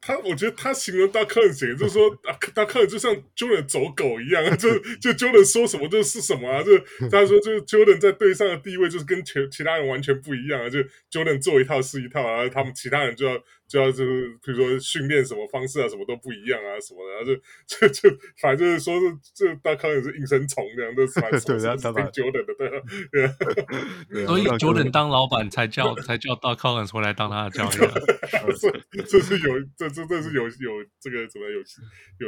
[0.04, 2.14] 他他，我觉得他形容 Doc Collins 就是说，
[2.54, 10.78] Doc Collins 就像 Jordan 走狗一样，就就 Jordan 说什么就是什么啊，就他说就是 Jordan 在队上的地位就是跟其其他人完全不一样啊，就
[11.10, 13.42] Jordan 做一套是一套啊，然后他们其他人就要。
[13.74, 17.34] 就要就是，比如说训练什么方式啊，什么都不一样啊，什么的，然后就
[17.66, 22.54] 就就反正就是说是这大康也是应声虫这样，都是反正是挺 Jordan 的，
[23.10, 23.34] 对啊。
[24.28, 27.90] 所以 Jordan 当老板才叫才叫大康人出来当他的教练，
[28.94, 31.58] 这这是有这这这是有有这个怎么有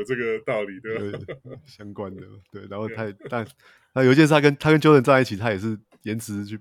[0.00, 1.16] 有这个道理的。
[1.64, 3.46] 相关的对，然后他但
[3.94, 6.58] 那有一件事，他跟他跟 Jordan 在一起，他也是颜值去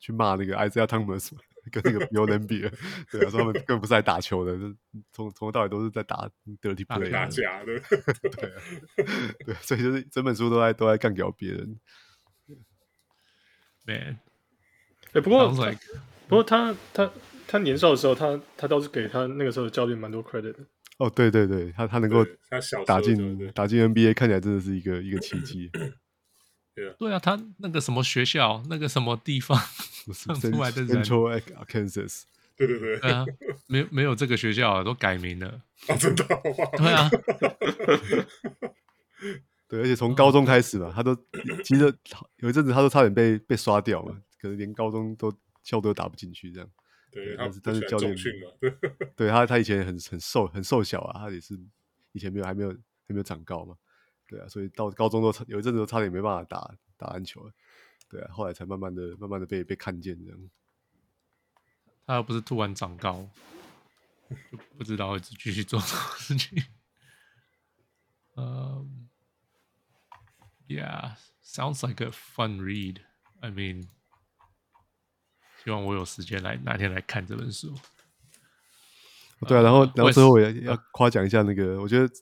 [0.00, 1.30] 去骂那个 Isiah Thomas。
[1.70, 2.70] 跟那个有人 比了，
[3.10, 4.52] 对啊，说他们更不是来打球的，
[5.12, 7.78] 从从头到尾都是在打 dirty play，打假的，
[8.30, 8.62] 对啊，
[9.46, 11.78] 对，所以就是整本书都在都在干掉别人。
[13.86, 14.18] Man，
[15.12, 15.50] 哎， 不过
[16.28, 17.10] 不过他他
[17.46, 20.58] 他年少的时候，他他倒是给他那个时候的教练蛮多 credit 的。
[20.98, 22.24] 哦，对对对，他他能够
[22.86, 25.70] 打进打进 NBA，看起来真的是一个一个奇迹。
[26.98, 29.58] 对啊，他那个什么学校，那个什么地方
[30.12, 32.22] 上出来的人，Central Arkansas，
[32.56, 33.24] 对对对，对啊，
[33.66, 36.24] 没有没有这个学校啊都改名了，哦、真的，
[36.76, 37.08] 对啊，
[39.68, 41.14] 对，而且从高中开始嘛，他都
[41.64, 41.82] 其实
[42.38, 45.32] 有一阵子他都差点被被刷掉了，可能连高中都
[45.62, 46.68] 校队都打不进去这样。
[47.12, 48.16] 对，但是但是教练，
[49.14, 51.56] 对 他他以前很很瘦很瘦小啊，他也是
[52.10, 53.76] 以前没有还没有还没有长高嘛。
[54.34, 57.52] 对啊，所以到高中都有一阵子都差点没办法打打篮球了。
[58.08, 60.50] 对啊，后来才慢慢的、慢慢的被被看见这样。
[62.04, 63.30] 他又不是突然长高，
[64.50, 66.64] 就不知道会继续做什么事情。
[68.36, 69.08] 嗯、
[70.66, 73.02] um,，Yeah，sounds like a fun read.
[73.40, 73.86] I mean，
[75.62, 77.72] 希望我有时间来哪天来看这本书。
[79.46, 82.12] 对啊，然后然后最后我也要夸奖一下那个，我觉得。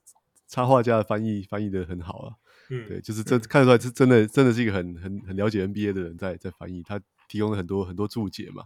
[0.53, 2.35] 插画家的翻译翻译的很好啊，
[2.69, 8.65] 嗯，对，就是这看得出来是真的，真的是一个很很很了解 NBA 的人在在翻译，他提供了很多很多注解嘛，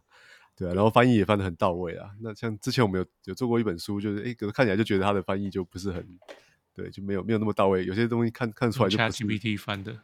[0.57, 2.11] 对啊，然后翻译也翻得很到位啊。
[2.21, 6.05] 那像之前我们有有做过一本书，就是哎，可是看起来就觉得他的翻译就不是很，
[6.75, 9.97] 对，就没有没有那么到位，有些东西看看出来就不是 ChatGPT 翻的，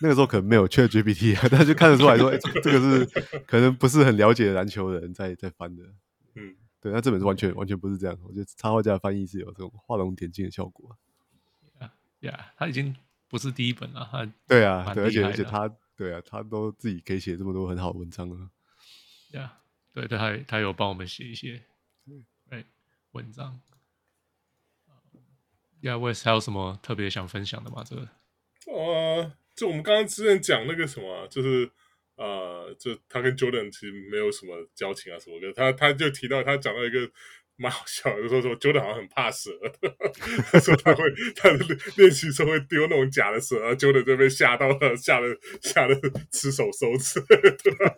[0.00, 3.04] 那个时候可能没有 ChatGPT 啊，但是就看得出来说，哎，这个是
[3.46, 5.82] 可能不是很了解篮球的人在在翻的，
[6.36, 10.88] 嗯，对，那这本是完全完全不是这样，我觉得插画家的翻译是有这种画龙点睛的效果。
[10.90, 10.96] 呀
[12.20, 12.94] ，yeah, 他已经
[13.28, 14.08] 不是第一本了。
[14.10, 18.50] 他对啊，对，而且而且他对啊，他都自己可以写这么多很好的文章了。
[19.32, 19.58] 呀
[19.94, 21.62] ，yeah, 对，他他有帮我们写一些
[22.48, 22.64] 对
[23.12, 23.60] 文章。
[25.82, 27.82] 呀，Wes 还有什么特别想分享的吗？
[27.84, 28.08] 这个
[28.66, 31.70] 呃，就我们刚刚之前讲那个什么，就是
[32.16, 35.52] 呃，就他跟 Jordan 其实没有什么交情啊什么的。
[35.52, 37.10] 他他就提到他讲到一个。
[37.60, 39.50] 蛮好笑的，就说说 Jordan 好像很怕蛇，
[40.50, 41.04] 他 说他会
[41.36, 41.50] 他
[41.96, 45.26] 练习时候会丢那种假的蛇，然后 Jordan 就被吓到了，吓得
[45.60, 45.94] 吓得
[46.32, 47.94] 吃手收吃，对吧？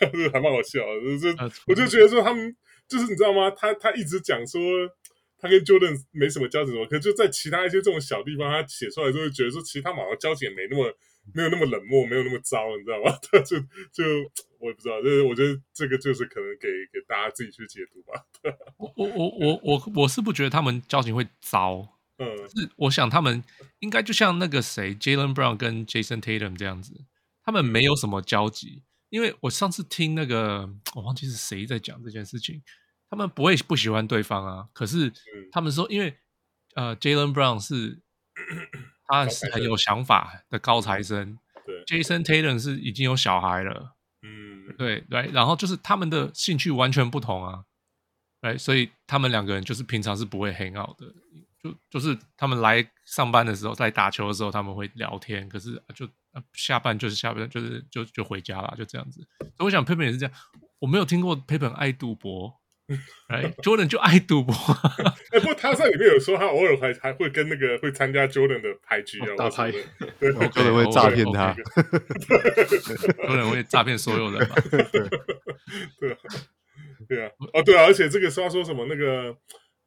[0.00, 2.56] 但是还蛮好笑的，就是我就觉得说他们
[2.88, 3.50] 就是你知道吗？
[3.50, 4.60] 他他一直讲说
[5.38, 10.90] 他跟 Jordan 没什么交集什么，可就在其他一些这种小地方，他写出来就会觉得说其实他们好像交情也没那么。
[11.32, 13.16] 没有那么冷漠，没有那么糟，你知道吗？
[13.22, 13.58] 他 就
[13.92, 14.04] 就
[14.58, 18.26] 我也不知道，就是我觉得这个就是可能给给大家自己去解读吧。
[18.76, 23.42] 我我我我我我是不觉得他们交情会糟，嗯，是我想他们
[23.78, 27.04] 应该就像那个谁，Jaylen Brown 跟 Jason Tatum 这样子，
[27.42, 28.82] 他们没有什么交集。
[29.10, 32.62] 因为我上次听那个我忘记是谁在讲这件事情，
[33.08, 35.12] 他们不会不喜欢对方啊，可是
[35.52, 36.16] 他们说，因为
[36.74, 38.02] 呃，Jaylen Brown 是。
[39.06, 47.64] 他是很有想法的高材生，对，Jason Taylor 是已经有小孩了，嗯，对对，然后就是他们的兴趣完全不同啊，
[48.40, 51.06] 对，所以他们两个人就是平常是不会 hang out 的，
[51.62, 56.08] 就就是他们来上班的时候，在打球的时候他们会聊天，可是就
[56.54, 59.20] 下班就是下班，就是就就回家了，就这样子。
[59.40, 60.34] 所以我想 Pippen 也是这样，
[60.78, 62.60] 我没有听过 Pippen 爱赌博。
[63.28, 64.54] 哎，Jordan 就爱赌博。
[65.32, 69.72] 哎，不过他在里面有说，他偶尔还还会跟那个会参加 Jordan 的牌局啊，打牌，
[70.20, 71.56] 对，可能会诈骗他，
[73.26, 74.56] 可能会诈骗所有人吧。
[75.98, 76.12] 对。
[76.12, 76.18] 啊，
[77.08, 79.34] 对啊，哦，对啊，而且这个说说什么那个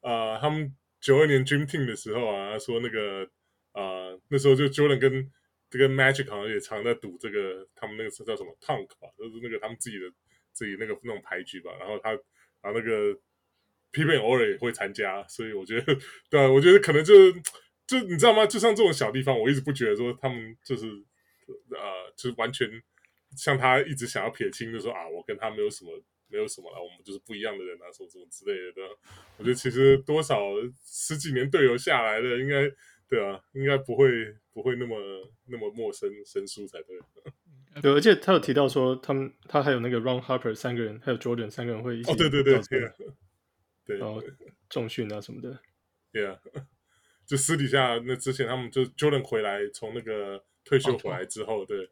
[0.00, 3.22] 呃，他们九二年 Dream Team 的时候啊，说那个
[3.70, 5.30] 啊，那时候就 Jordan 跟
[5.70, 10.06] 这个 Magic 好像也常在赌这个，他们那个是叫什么 Tonk 吧，就是那个他们自己的
[10.52, 12.18] 自己那个那种牌局吧，然后他。
[12.60, 13.16] 啊，那个
[13.92, 15.96] Pippen 偶尔也会参加，所以我觉得，
[16.30, 17.14] 对啊，我觉得可能就
[17.86, 18.46] 就你知道吗？
[18.46, 20.86] 就像这种小地方，我一直不觉得说他们就是
[21.70, 22.68] 呃，就是完全
[23.36, 25.90] 像他一直想要撇清，就说啊，我跟他没有什么，
[26.28, 28.82] 没有什么了，我们就是不一样的人啊，什么什么之类的。
[29.38, 30.38] 我觉得其实多少
[30.84, 32.70] 十几年队友下来的，应该
[33.08, 34.10] 对啊，应该不会
[34.52, 34.96] 不会那么
[35.46, 36.98] 那么陌生生疏才对。
[37.80, 42.10] 对，而且他有提到说，他们他还有那个 Ron Harper 三个人，还有 Jordan 三个人会一起。
[42.10, 42.92] 哦，对对对对，
[43.88, 44.22] 对，然后
[44.68, 45.58] 重训啊什么的。
[46.12, 46.38] 对啊，
[47.26, 51.90] 就私底下那之前他们就 Jordan 回来，从那个退休回来之后，对，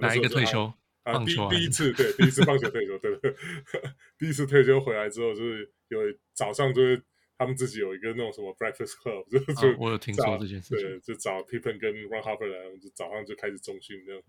[0.00, 0.72] 哪一个退休？
[1.04, 3.34] 啊，第第一次，对，第一次棒球退休，对对，
[4.18, 6.00] 第一次退休回来之后，就是有
[6.34, 7.02] 早上就是
[7.38, 14.22] 他们自己有一个那种什么 breakfast club，就就我有听说这件事情，对，就找 Pippen 跟 Ron Harper 来，就早上就开始重训这样。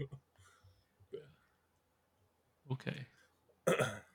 [1.10, 1.22] 对
[2.68, 2.92] OK，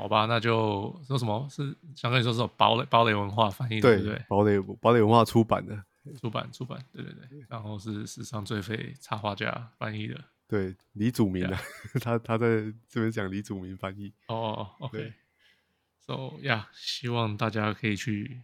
[0.00, 4.24] 好吧，那就说什么是想跟你说说堡垒堡垒文化翻译的，对不对？
[4.28, 5.84] 堡垒堡垒文化出版的，
[6.18, 7.44] 出版出版，对对对。
[7.50, 12.00] 然后是史上最废插画家翻译的，对李祖明的，yeah.
[12.00, 14.10] 他他在这边讲李祖明翻译。
[14.28, 18.40] 哦、oh,，OK，So yeah，希望大家可以去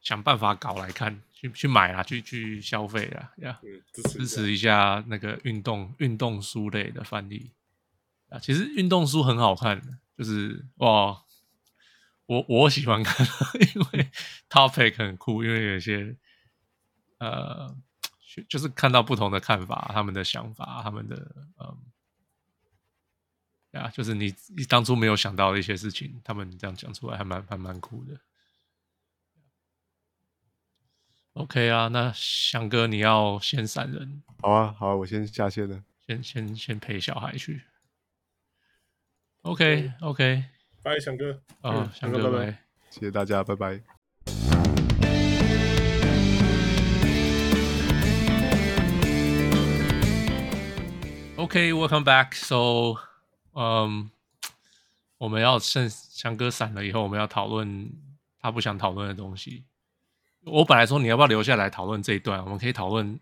[0.00, 3.60] 想办法搞来看，去去买啊，去去消费啊，呀、
[3.92, 7.50] 支持一下那个运动运动书类的翻译
[8.28, 8.38] 啊。
[8.38, 9.82] 其实运动书很好看，
[10.16, 11.24] 就是哇，
[12.26, 13.26] 我我喜欢看，
[13.74, 14.10] 因为
[14.48, 16.16] topic 很酷，因为有些
[17.18, 17.76] 呃，
[18.48, 21.16] 就是看到不同的看法，他们的想法，他们的
[21.58, 21.78] 嗯，
[23.72, 28.20] 呀，就是你你当初没有想到的一些事情，他们这样讲出来还蛮还蛮酷的。
[31.34, 37.64] OK 啊，那翔哥你要先闪人，好啊好啊，我先下线了，先先先陪小孩去。
[39.44, 40.42] OK，OK，
[40.82, 43.78] 拜，翔哥，啊，翔哥，拜拜，谢谢大家，拜拜。
[51.36, 52.32] OK，welcome back。
[52.32, 52.98] So，
[53.52, 54.10] 嗯，
[55.18, 57.92] 我们要趁翔哥散了以后，我们要讨论
[58.40, 59.66] 他不想讨论的东西。
[60.46, 63.20] 我本来说你要不要留下来讨论这一段，我们可以讨论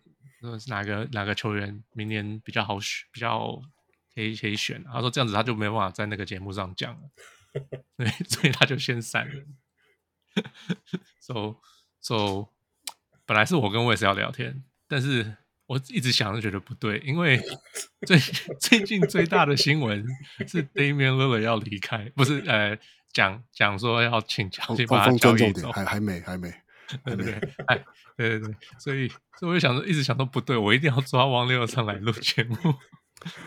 [0.69, 3.61] 哪个哪个球员明年比较好选，比较。
[4.15, 7.01] 可以可以选，他说这样子他就没办法在那个节目上讲了，
[7.97, 9.45] 对， 所以他就先散了。
[11.21, 11.57] so
[12.01, 12.49] so，
[13.25, 15.37] 本来是我跟卫斯要聊天，但是
[15.67, 17.41] 我一直想着觉得不对，因为
[18.07, 18.19] 最
[18.61, 20.05] 最近最大的新闻
[20.47, 22.79] 是 Damian Lillard 要离开，不是呃
[23.13, 26.53] 讲讲说要请交易把他交易走，还还没还没，
[27.05, 27.85] 对对对，哎
[28.17, 29.09] 对对对，所以
[29.39, 32.57] 所以我就想说一直想说不对，我一定要抓王六上来录节目。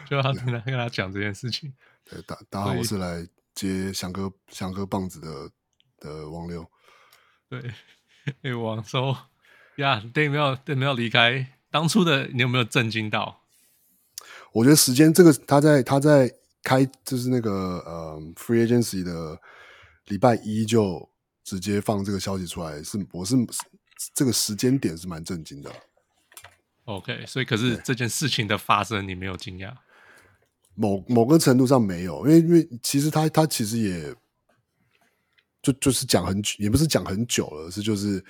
[0.09, 1.73] 就要他跟他跟他讲这件事情。
[2.03, 5.51] 对，大大家好，我是来接翔哥翔哥棒子的
[5.99, 6.65] 的王六。
[7.49, 7.73] 对，
[8.41, 9.17] 哎，王说
[9.78, 13.41] 呀，Dame 要 Dame 要离开，当初的你有没有震惊到？
[14.51, 17.51] 我觉得时间这个他在他在开就是那个
[17.86, 19.39] 呃 Free Agency 的
[20.05, 21.09] 礼拜一就
[21.43, 23.36] 直接放这个消息出来，是我是
[24.13, 25.71] 这个时间点是蛮震惊的。
[26.86, 29.76] OK，所以可是这件事情的发生，你没有惊讶？
[30.76, 34.16] 某某个程度上没有，因为因为其实他他其实也
[35.62, 38.24] 就就是讲很久，也不是讲很久了，是就是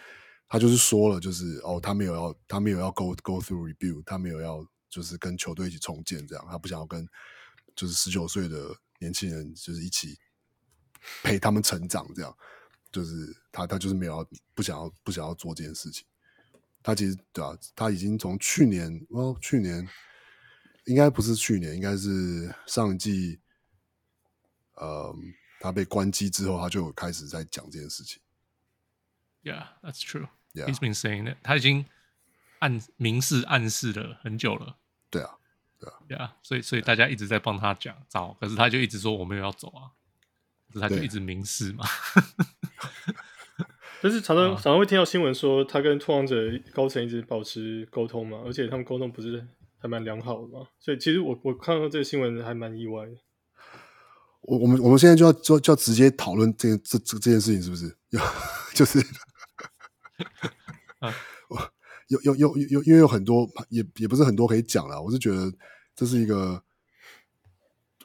[0.47, 7.05] 他就是说了，就是哦，他没有要他没有要 go go through review，他没有要就是跟球队一起重建这样，他不想要跟
[7.75, 10.17] 就是十九岁的年轻人就是一起
[11.23, 12.33] 陪他们成长这样，
[12.91, 16.05] 就是他他就是没有要不想要不想要做这件事情。
[16.85, 19.89] 他其实对啊，他已经从去年，哦，去年
[20.85, 23.39] 应该不是去年，应该是上一季，
[24.75, 25.15] 呃，
[25.59, 28.21] 他被关机之后，他就开始在讲这件事情。
[29.41, 30.27] Yeah, that's true.
[30.53, 30.67] Yeah.
[30.67, 31.37] He's been saying that.
[31.41, 31.87] 他已经
[32.59, 34.77] 暗明示暗示了很久了。
[35.09, 35.39] 对啊，
[35.79, 35.95] 对啊。
[36.07, 39.89] Yeah，所以所以大家一直在帮他讲找，可是他就一直说我没有要走啊，
[40.67, 41.83] 可是他就一直明示嘛。
[44.05, 46.35] 但是常常常常会听到新闻说，他跟拓荒者
[46.71, 49.43] 高层一直保持沟通嘛，而且他们沟通不是
[49.79, 53.13] 还蛮良好的嘛，所以其实我我看到这个新闻还蛮意外的。
[54.41, 57.97] 我我们我们现在就要就就要直接讨论这这这这件事情是不是？
[58.75, 58.99] 就是，
[60.99, 61.11] 啊
[62.09, 65.01] 有有有有，因为有很多也也不是很多可以讲了。
[65.01, 65.51] 我是觉得
[65.95, 66.61] 这是一个，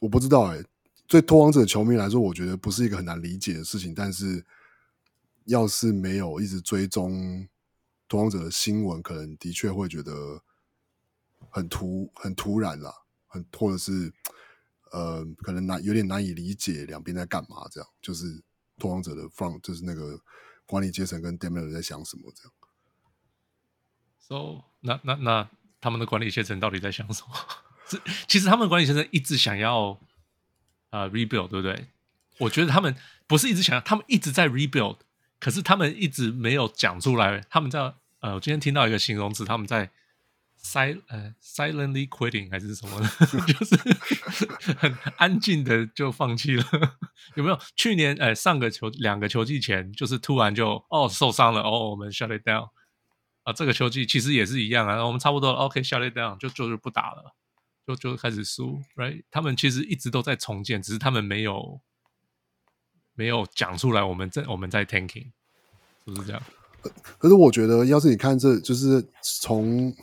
[0.01, 0.65] 我不知道哎、欸，
[1.07, 3.93] 对拓荒者球迷来说，我觉得不是一个很难理解的事情。
[3.95, 4.43] 但是，
[5.51, 7.47] 要是没有一直追踪
[8.09, 10.43] 拓荒者的新闻，可能的确会觉得
[11.51, 12.93] 很突很突然啦，
[13.27, 14.13] 很或者是。
[14.93, 18.43] 呃，可能难有点难以理解两边在干嘛，这样就是
[18.77, 20.21] 拓荒者的方就是那个
[20.67, 22.53] 管理阶层跟 Damian 在想什么这样。
[24.19, 25.49] So，那那那
[25.81, 27.33] 他们的管理阶层到底在想什么？
[27.87, 30.01] 是其实他们的管理阶层一直想要
[30.91, 31.87] 呃 rebuild，对不对？
[32.39, 32.97] 我觉得他们
[33.29, 34.99] 不是一直想要，他们一直在 rebuild，
[35.41, 37.41] 可是他们一直没有讲出来。
[37.51, 37.81] 他们在
[38.21, 39.91] 呃，我今天听到一个形容词，他们在。
[40.63, 43.09] silent 呃 silently quitting 还是什么的，
[43.51, 46.63] 就是很安静的就放弃了。
[47.35, 47.59] 有没有？
[47.77, 52.69] 去年呃上个球两个球季前，就是突然就哦受伤了，哦我们 shut it down
[53.45, 57.35] 啊，这个球季其实也是一样啊，我们差不多 OK shut it down 就就是不打了，
[57.87, 59.23] 就就开始输，right？
[59.31, 61.81] 他们其实一直都在重建，只是他们没有
[63.21, 65.27] 没有讲出来，我们在我们在 tanking，
[66.07, 66.43] 是不是这样？
[67.19, 69.95] 可是我觉得，要是你看这就是从。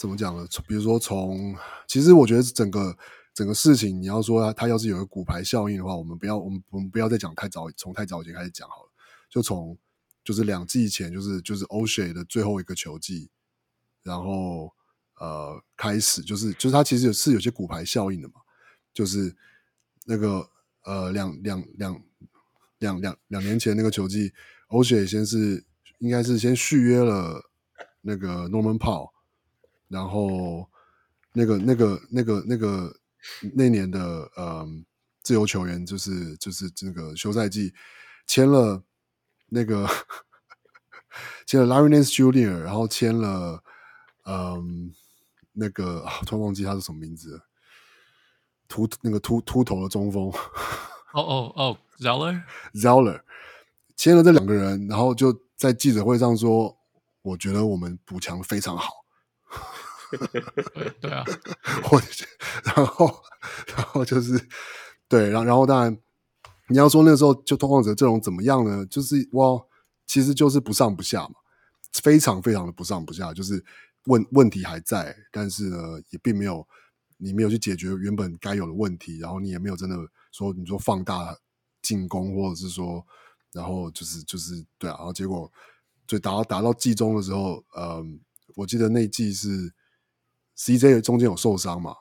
[0.00, 0.48] 怎么讲呢？
[0.66, 1.54] 比如说从，
[1.86, 2.96] 其实我觉得整个
[3.34, 8.88] 整个事情，你要说它，它要是有个骨牌效应的话，我们不要，我们我们不要再讲太早，从太早以前开始讲好了。
[9.28, 9.76] 就从
[10.24, 13.28] 就是两季前，就是就是 OSHA 的最后一个球季，
[14.02, 14.72] 然后
[15.16, 18.36] 呃开始，就是就是它其实是有些骨牌效应的嘛，
[18.94, 19.36] 就是
[20.06, 20.48] 那个
[20.84, 22.02] 呃两两两
[22.78, 24.32] 两两两年前那个球季
[24.68, 25.64] ，O'Shea 先是
[25.98, 27.42] 应该是先续约了
[28.00, 29.10] 那个 Norman Powell。
[29.88, 30.70] 然后，
[31.32, 32.96] 那个、那个、那个、那个
[33.54, 34.00] 那年的
[34.36, 34.64] 呃
[35.20, 37.74] 自由球员，就是就是这个休赛季
[38.24, 38.84] 签了
[39.48, 39.84] 那个
[41.44, 43.64] 签了 Larry Nance Jr.，然后签了
[44.26, 44.94] 嗯
[45.52, 47.42] 那个突然忘记他是什么名字，
[48.70, 50.32] 秃那个秃秃头的中锋。
[51.12, 53.20] 哦哦哦， Zeller，Zeller
[53.96, 56.74] 签了这两个人，然后就在记者会上说
[57.20, 58.92] ：“我觉得我们补强非常好。”
[60.72, 61.24] 对对啊，
[61.90, 62.02] 我
[62.64, 63.22] 然后
[63.76, 64.40] 然后就是
[65.08, 65.96] 对，然后然后当然
[66.68, 68.86] 你要说那时候就拓荒者阵容怎么样呢？
[68.86, 69.60] 就是哇，
[70.06, 71.34] 其实就是不上不下嘛，
[72.02, 73.64] 非常非常的不上不下，就是
[74.06, 75.76] 问问题还在，但是呢
[76.10, 76.66] 也并没有
[77.20, 79.96] 你没有去解决原本该有的问题，然后你也没有真的
[80.32, 81.36] 说你说放大
[81.82, 83.06] 进攻，或者是说
[83.52, 85.52] 然后就是就是对啊，然后结果
[86.06, 88.20] 就打到打到季中的时候，嗯，
[88.56, 89.72] 我记得那季是。
[90.56, 91.96] CJ 中间有受伤嘛，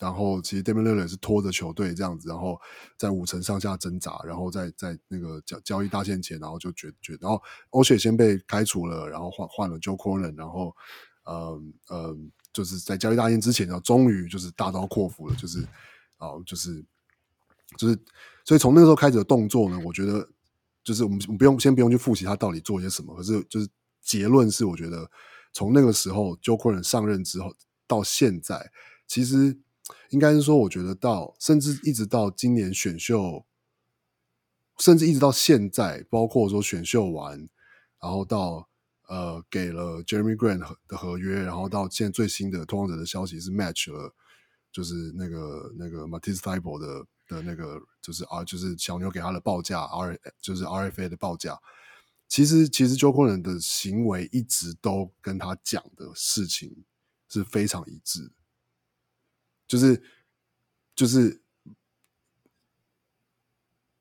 [0.00, 2.58] 然后其实 Damian Lillard 是拖着球队这样子，然后
[2.98, 7.40] 在五成上下挣扎，然后在在那个交交易大限前，然后就决决，然后
[7.70, 10.74] o s h 先被开除了，然后换换了 Joe Cronin，然后
[11.22, 15.60] 嗯嗯，就是在交易大限之前，然后终于就是大刀阔斧了，就是
[16.18, 16.84] 啊，就是
[17.76, 17.98] 就是，
[18.44, 20.28] 所以从那个时候开始的动作呢，我觉得
[20.82, 23.68] 就是我们不用先不用去复习他到底做些什么，可是就是
[24.00, 25.10] 结论是，我觉得
[25.52, 27.54] 从那个时候 j o k e r 上任之后。
[27.90, 28.70] 到现在，
[29.08, 29.58] 其实
[30.10, 33.44] 应该是说，我觉得到甚至一直到今年选秀，
[34.78, 37.36] 甚至一直到现在，包括说选秀完，
[38.00, 38.68] 然后到
[39.10, 44.14] 呃给了 Jeremy Grant 的合约，然后到现在最新的拓荒者的消息是 match 了，
[44.72, 51.58] 就是那个那个 Matisse Thybulle 的的那个就是啊就是小牛给他的报价 R 就是 RFA 的报价，
[52.28, 56.84] 其实其实 Joe Cronin 的行为一直都跟他讲的事情。
[57.32, 58.32] 是非常一致，
[59.68, 60.02] 就是
[60.96, 61.40] 就是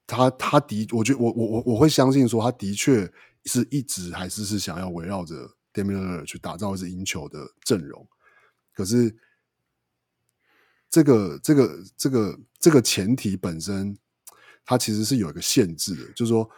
[0.07, 3.14] 他他的，我觉得我我我我会相信说，他的确
[3.46, 8.08] 是一直还是是想要围绕着 Damian Lillard 去打造一支赢球的阵容，
[8.74, 9.16] 可是
[10.90, 13.98] 这个这个这个这个前提本身，
[14.66, 16.50] 它其实是有一个限制的，就是说，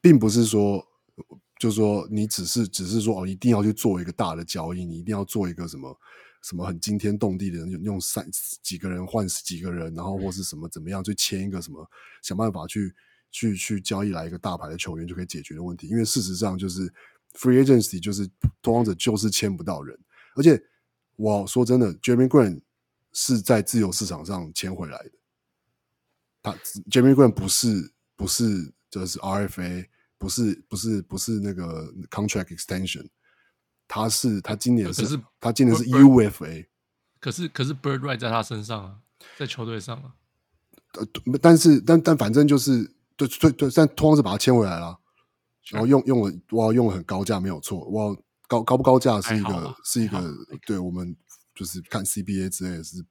[0.00, 0.86] 并不是说。
[1.56, 5.98] 就是说，你只是只是说哦，一定要去做一个大的交易，你一定要做一个什么
[6.42, 8.28] 什么很惊天动地的，用用三
[8.60, 11.88] 几个人换几个人，然后或是什么怎么样去签一个什么，
[12.22, 12.92] 想办法去
[13.34, 15.88] 去去交易来一个大牌的球员就可以解决的问题。
[15.88, 16.88] 因为事实上就是
[17.32, 18.30] free agency 就是
[18.62, 19.98] 拓荒者就是签不到人，
[20.36, 20.62] 而且
[21.16, 22.60] 我说真的，Jeremy Grant
[23.12, 25.10] 是在自由市场上签回来的，
[26.40, 26.52] 他
[26.90, 29.88] Jeremy Grant 不是不是就是 RFA。
[30.16, 33.06] 不是不是不是那个 contract extension，
[33.86, 36.66] 他是他今年是，是他今年是 UFA，
[37.20, 39.00] 可是可是 Bird Right 在他身上啊，
[39.36, 40.14] 在球队上啊，
[40.94, 41.06] 呃，
[41.42, 44.98] 但是但但反正就是对对对，但通常是把他签回来了，
[45.70, 50.32] 然后用用了哇用了很高价没有错哇高高不高价是一个是一个
[50.66, 51.16] 对我们
[51.54, 53.04] 就是看 CBA 之类的是，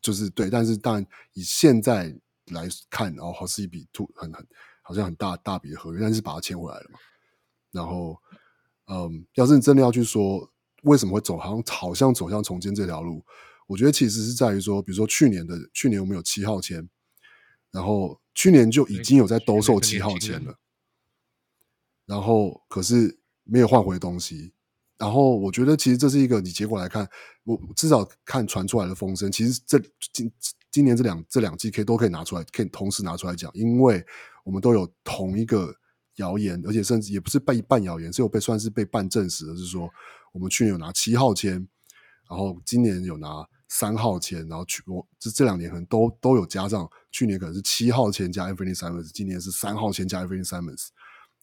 [0.00, 4.46] 就是对，但是当然以现在来看，哦，好是一笔突很很。
[4.82, 6.98] 好像很大大笔的合约，但是把它签回来了嘛。
[7.70, 8.20] 然后，
[8.86, 10.50] 嗯，要是你真的要去说
[10.82, 13.24] 为什么会走，好像好像走向重建这条路，
[13.68, 16.88] 我觉得其实是在于说，比如说去年的去年我们有七号签，
[17.70, 20.54] 然后去年就已经有在兜售七号签了，
[22.06, 24.52] 然后可是没有换回东西。
[24.98, 27.08] 然后我觉得其实这是一个你结果来看，
[27.44, 29.78] 我至少看传出来的风声，其实这
[30.12, 30.30] 今
[30.70, 34.04] 今年这两这两季可以都可以拿出来，可以同时拿出来讲，因为。
[34.42, 35.72] 我们都有同一个
[36.16, 39.88] 谣言，而且甚至也不是被半谣言，是有被算是被半证实的，是说
[40.32, 41.52] 我们去年有拿七号签，
[42.28, 50.88] 然后今年有拿三号签，然后去我这这两年可能都都有加上，去年可能是七号签加 Anfernee Simons，今年是三号签加 Anfernee Simons，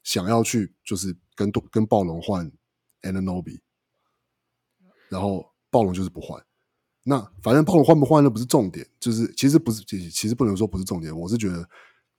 [0.04, 2.52] 想要去就是跟跟暴龙换
[3.02, 3.62] Ananobi，
[5.10, 6.46] 然后暴龙就是不换，
[7.02, 11.68] 那反正暴龙换不换那不是重点，就是其实不是其实不能说不是重点，我是觉得。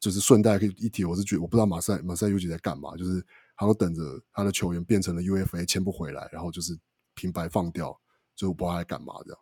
[0.01, 3.21] 就是顺带可以一提，我是觉得我不知道马赛马赛优吉在干嘛，就是
[3.57, 4.01] 他都等着
[4.33, 6.79] 他的球员变成了 UFA 签不回来，然后就是
[7.15, 8.01] 平白放掉，
[8.37, 9.41] 就不知道在干嘛这样。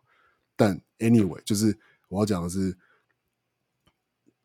[0.57, 1.79] 但 anyway，就是
[2.09, 2.75] 我要讲的是，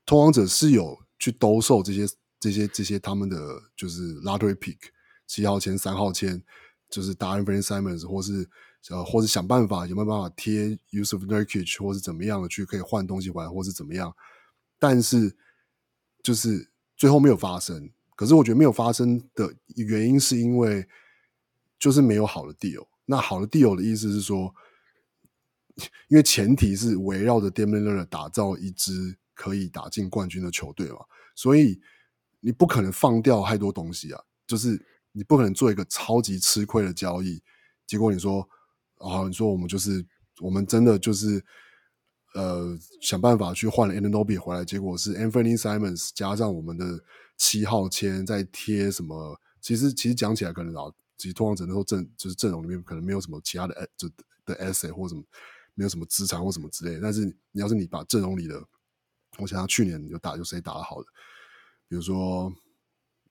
[0.06, 2.06] 通往者是有去兜售这些
[2.38, 4.78] 这些这些他们的就是 lottery pick
[5.26, 6.40] 七号签三号签，
[6.88, 8.48] 就是打 Anfernee Simons 或是
[8.90, 14.14] 呃或是想办法有没有办法贴 Use of Nurkic 或是怎么样的去可以换东西回来，或是怎么样，
[14.78, 15.36] 但是。
[16.24, 20.86] 就是最后没有发生，可是我觉得没有发生的原因是因为
[21.80, 22.86] 就是没有好的 deal。
[23.06, 24.54] 那好的 deal 的意思是说，
[26.09, 30.99] 因为前提是围绕着 Damian l i l l a r 打造一支可以打进冠军的球队嘛，
[31.35, 31.81] 所以
[32.41, 34.23] 你不可能放掉太多东西啊。
[34.47, 37.43] 就是你不可能做一个超级吃亏的交易，
[37.87, 38.49] 结果你说
[38.99, 40.05] 啊，你说我们就是
[40.41, 41.45] 我们真的就是。
[42.35, 47.05] 呃，想办法去换了 Anunoby 回来，结果是 Anfernee Simons 加上我们的
[47.37, 49.39] 七号签，再贴什么？
[49.61, 54.09] 其实其实讲起来可能啊，其实通常只能说阵就是阵容里面可能没有什么其他的就
[54.47, 55.23] 的 asset 或什么，
[55.75, 56.99] 没有什么资产或什么之类。
[57.01, 58.62] 但是你要是你把阵容里的，
[59.39, 61.09] 我想想去年有打有谁打得好的，
[61.89, 62.53] 比如说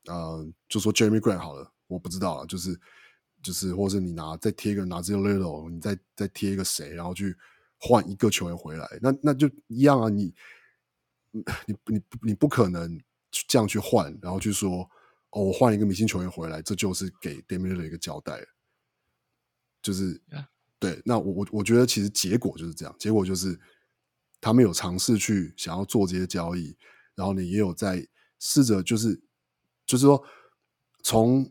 [0.06, 2.80] 呃，就说 Jeremy Grant 好了，我不知道啊，就是
[3.42, 7.36] 就是，或是你拿再贴一个 Nassir Little，你再再贴一个谁，然后去。
[7.84, 10.08] 换一个球员回来，那那就一样啊！
[10.08, 10.32] 你
[11.32, 13.02] 你你你不可能
[13.48, 14.88] 这样去换，然后去说
[15.32, 18.40] 哦，我换一个明星球员回来，这就是给 d a m i a 的一个交代。
[19.82, 20.22] 就是、
[20.82, 23.58] 对，那我我我觉得其实结果就是这样，结果就是
[24.42, 26.76] 他们有尝试去想要做这些交易，
[27.16, 28.06] 然后你也有在
[28.40, 29.22] 试着就是
[29.86, 30.22] 就是说
[31.04, 31.46] 从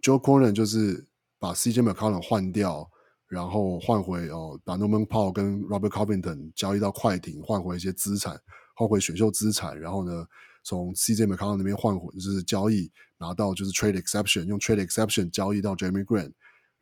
[0.00, 1.06] Joe Cronin 就是
[1.38, 2.88] 把 CJ McCollum 换掉。
[3.32, 8.38] 然后换回哦，把 Norman Powell 跟 Robert Covington 交易到快艇，换回一些资产，
[8.76, 9.80] 换回选秀资产。
[9.80, 10.26] 然后呢，
[10.62, 16.32] 从 CJ McCollum 那边换回就是交易拿到就是 Trade Exception，用 Trade Exception 交易到 Jerami Grant。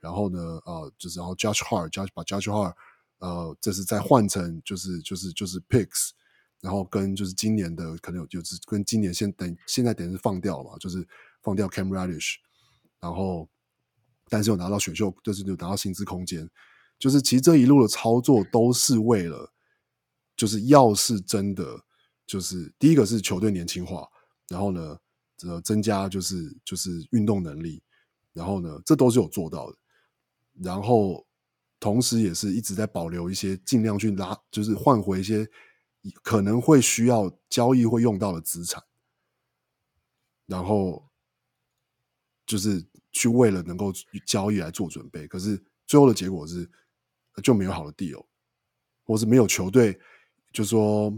[0.01, 2.75] 然后呢，呃，就是然后 Judge Hard，Judge 把 Judge Hard，
[3.19, 6.11] 呃，这是再换成就是就是就是 Picks，
[6.61, 11.07] 然后跟就是今年的可能有就是跟今年现等现在等于是放掉了嘛，就是
[11.43, 12.37] 放掉 Cam Reddish，
[12.99, 13.49] 然后。
[14.33, 16.49] 但是有拿到选秀，就是有拿到薪资空间，
[17.01, 19.53] 就是其实这一路的操作都是为了，
[20.37, 21.65] 就是要是真的，
[22.29, 24.09] 就是第一个是球队年轻化，
[24.49, 24.97] 然后呢，
[25.43, 27.83] 呃，增加就是就是运动能力，
[28.33, 29.77] 然后呢，这都是有做到的，
[30.63, 31.27] 然后
[31.79, 35.49] 同时也是一直在保留一些，尽量去拉，就是换回一些
[36.23, 38.83] 可能会需要交易会用到的资产，
[40.47, 41.09] 然后
[42.47, 42.87] 就是。
[43.13, 43.93] 去为了能够
[44.25, 46.71] 交易来做准备，可是最后的结果是
[47.43, 48.25] 就没有好的 deal，
[49.03, 49.99] 或是没有球队，
[50.53, 51.13] 就说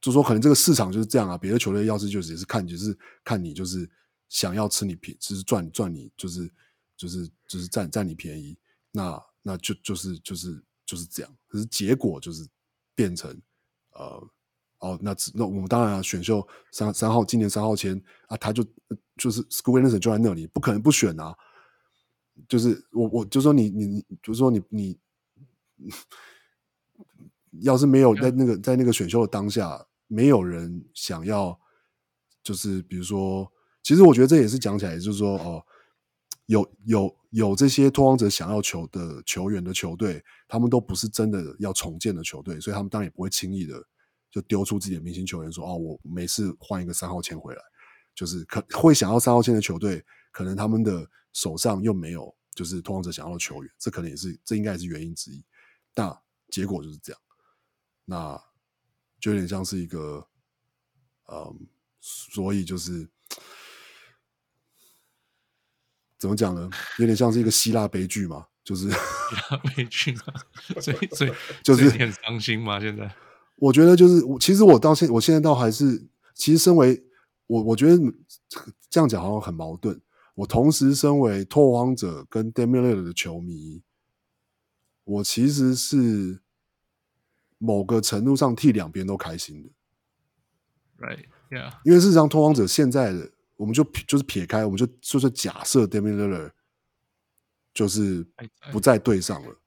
[0.00, 1.38] 就说可能这个市场就是这样啊。
[1.38, 3.88] 别的球队要是就是也是看就是看你就是
[4.28, 6.52] 想要吃你便宜，就是赚赚你就是
[6.96, 8.56] 就是就是占占你便宜，
[8.90, 11.36] 那那就就是就是就是这样。
[11.48, 12.46] 可是结果就是
[12.94, 13.40] 变成
[13.92, 14.30] 呃。
[14.80, 18.62] 哦，那那我们当然啊选秀三三号，今年三号签啊，他就
[19.16, 21.34] 就是 Scoot Henderson 就在那里，不可能不选啊。
[22.46, 24.98] 就是我我就说你你你，就是说你你，
[27.62, 31.58] 要是没有在那个在那个选秀的当下，没有人想要，
[32.42, 33.50] 就是比如说
[33.82, 35.64] 其实我觉得这也是讲起来，就是说哦，
[36.46, 43.82] 有有有这些拓荒者想要求的球员的球队，他们都不是真的要重建的球队，所以他们当然也不会轻易的
[44.30, 47.62] 就丢出自己的明星球员说哦，我没事换一个三号签回来，
[48.14, 55.42] 就是可会想要三号签的球队，可能他们的手上又没有就是拓荒者想要的球员，这可能也是这应该也是原因之一。
[55.94, 56.20] 那
[56.50, 57.20] 结果就是这样，
[58.04, 58.38] 那
[59.18, 60.28] 就有点像是一个，
[61.32, 61.66] 嗯，
[62.00, 63.08] 所以就是。
[66.24, 66.70] 怎么讲呢？
[66.98, 68.96] 有点像是一个希腊悲剧嘛，就是希
[69.50, 70.22] 腊悲剧嘛，
[70.80, 72.80] 所以 所以就是很伤心嘛。
[72.80, 73.14] 现在
[73.56, 77.04] 我觉得就是，其实我到现我现在倒还是，其实身为
[77.46, 77.98] 我，我觉得
[78.88, 80.00] 这样讲好像很矛盾。
[80.36, 83.82] 我同时身为拓荒者跟 Damian Lillard 的球迷，
[85.04, 86.40] 我其实是
[87.58, 89.68] 某个程度上替两边都开心的。
[91.06, 91.74] Right, yeah.
[91.84, 93.32] 因为事实上拓荒者现在的。
[93.56, 96.50] 我们就就是撇开，我们就就是假设 Damian Lillard
[97.72, 98.26] 就是
[98.72, 99.60] 不在队上了。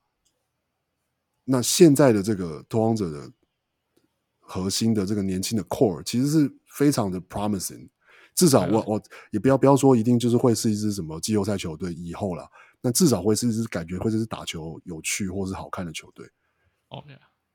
[1.46, 3.32] 那现在的这个拓荒者的
[4.40, 7.90] 核心的这个年轻的 core 其实是非常的 promising。
[8.36, 12.46] 至少我我也不要不要说一定就是会是一支什么季后赛球队以后了，
[12.82, 16.30] 那至少会是一支感觉会是打球有趣或是好看的球队。
[16.90, 17.02] 哦，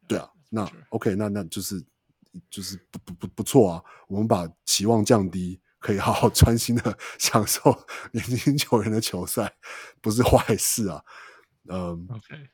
[0.09, 1.85] 对啊，那 OK，那那就是
[2.51, 3.85] 就是不不不不错啊。
[4.09, 5.61] 我们把期望降低。
[5.83, 7.77] 可以好好专心的 享受
[8.13, 9.57] 年轻球员的球赛，
[10.01, 11.03] 不是坏事啊。
[11.69, 12.49] 嗯，OK，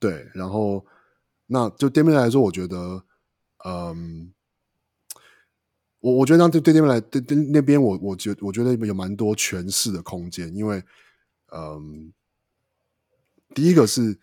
[0.00, 0.84] 对，然后
[1.46, 3.04] 那就对面来说，我觉得，
[3.64, 4.34] 嗯，
[6.00, 10.82] 我我觉得那对对面来对对那边，我我觉我觉得有蛮多诠释的空间，因为，
[11.52, 12.12] 嗯，
[13.54, 14.18] 第一个是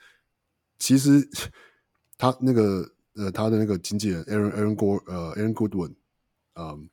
[0.78, 1.28] 其实
[2.18, 5.96] 他那个呃他的那个经纪人 Aaron Aaron Gord 呃 Aaron Goodwin，
[6.56, 6.90] 嗯。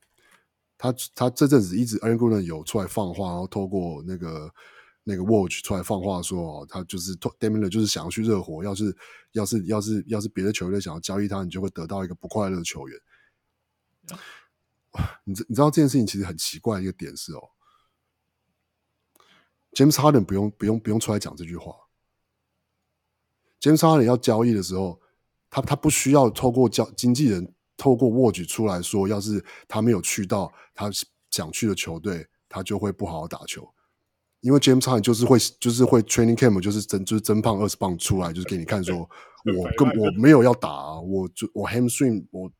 [0.81, 4.49] 他他这阵子一直 Aaron Gordon 有出来放话，然后透过那个
[5.03, 8.95] 那个 Watch 出来放话说，哦，他就是 Damian 就是想要去热火，要是
[9.33, 12.97] 要是要是要是别的球队想要交易他，你就会得到一个不快乐的球员。
[15.25, 17.49] 你知你知道这件事情其实很奇怪的一个点是哦
[19.73, 21.75] ，James Harden 不用不用不用出来讲这句话
[23.59, 25.01] ，James Harden 要交易的时候，
[25.49, 27.53] 他他不需要透过交经纪人。
[27.79, 30.91] 透过沃举出来说，要是他没有去到他
[31.31, 33.67] 想去的球队，他就会不好好打球。
[34.41, 38.97] 因为 James Harden 就是会就是会 training camp 就是增就是增胖二十磅出来，就是给你看说，
[39.57, 42.51] 我跟我没有要打啊，我就我 hamstring 我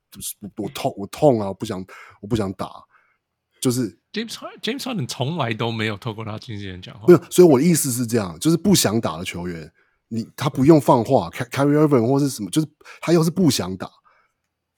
[0.57, 1.85] 我痛我痛啊，我不想
[2.21, 2.69] 我不想打。
[3.61, 7.21] 就是 James James Harden 从来都没有透过他经纪人讲话，没有。
[7.29, 9.69] 所以我的意思是这样，就是不想打的球员，
[10.07, 12.67] 你他不用放话，Carry Irving 或是什么，就是
[13.01, 13.89] 他要是不想打。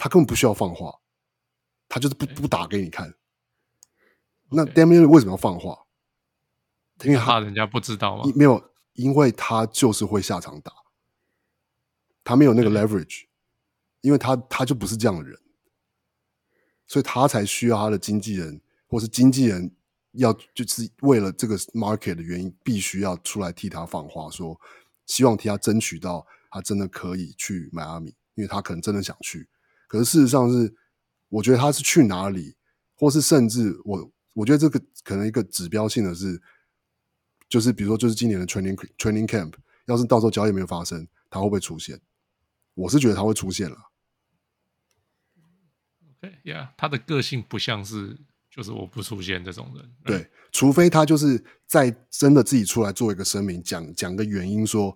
[0.01, 0.99] 他根本不需要放话，
[1.87, 3.13] 他就是不不打给你看。
[4.49, 5.85] 那 Damian 为什么要放话？
[7.03, 8.23] 因为他怕人家不知道吗？
[8.35, 10.73] 没有，因为他就是会下场打，
[12.23, 13.25] 他没有那个 leverage，
[14.01, 15.39] 因为他他就不是这样的人，
[16.87, 19.75] 所以他才需要他的经纪人，或是经纪人
[20.13, 24.59] 要就是为了这个 market 的原因，必须要出来替他放话，说
[25.05, 29.47] 希望替他争取到他真的可以去迈阿密，因为他可能真的想去。
[29.91, 30.73] 可是事实上是，
[31.27, 32.55] 我觉得他是去哪里，
[32.95, 36.41] 或是甚至我，我觉得这个可能一个指标性的是，
[37.49, 39.51] 就是比如说，就是今年的 training training camp，
[39.87, 41.99] 要是到时候交易没有发生，他会不会出现？
[42.73, 43.75] 我是觉得他会出现了。
[46.07, 48.17] OK，yeah，他的个性不像是
[48.49, 49.91] 就是我不出现这种人。
[50.05, 54.95] 对，除非他就是在真的自己出来做一个声明，讲讲个原因说。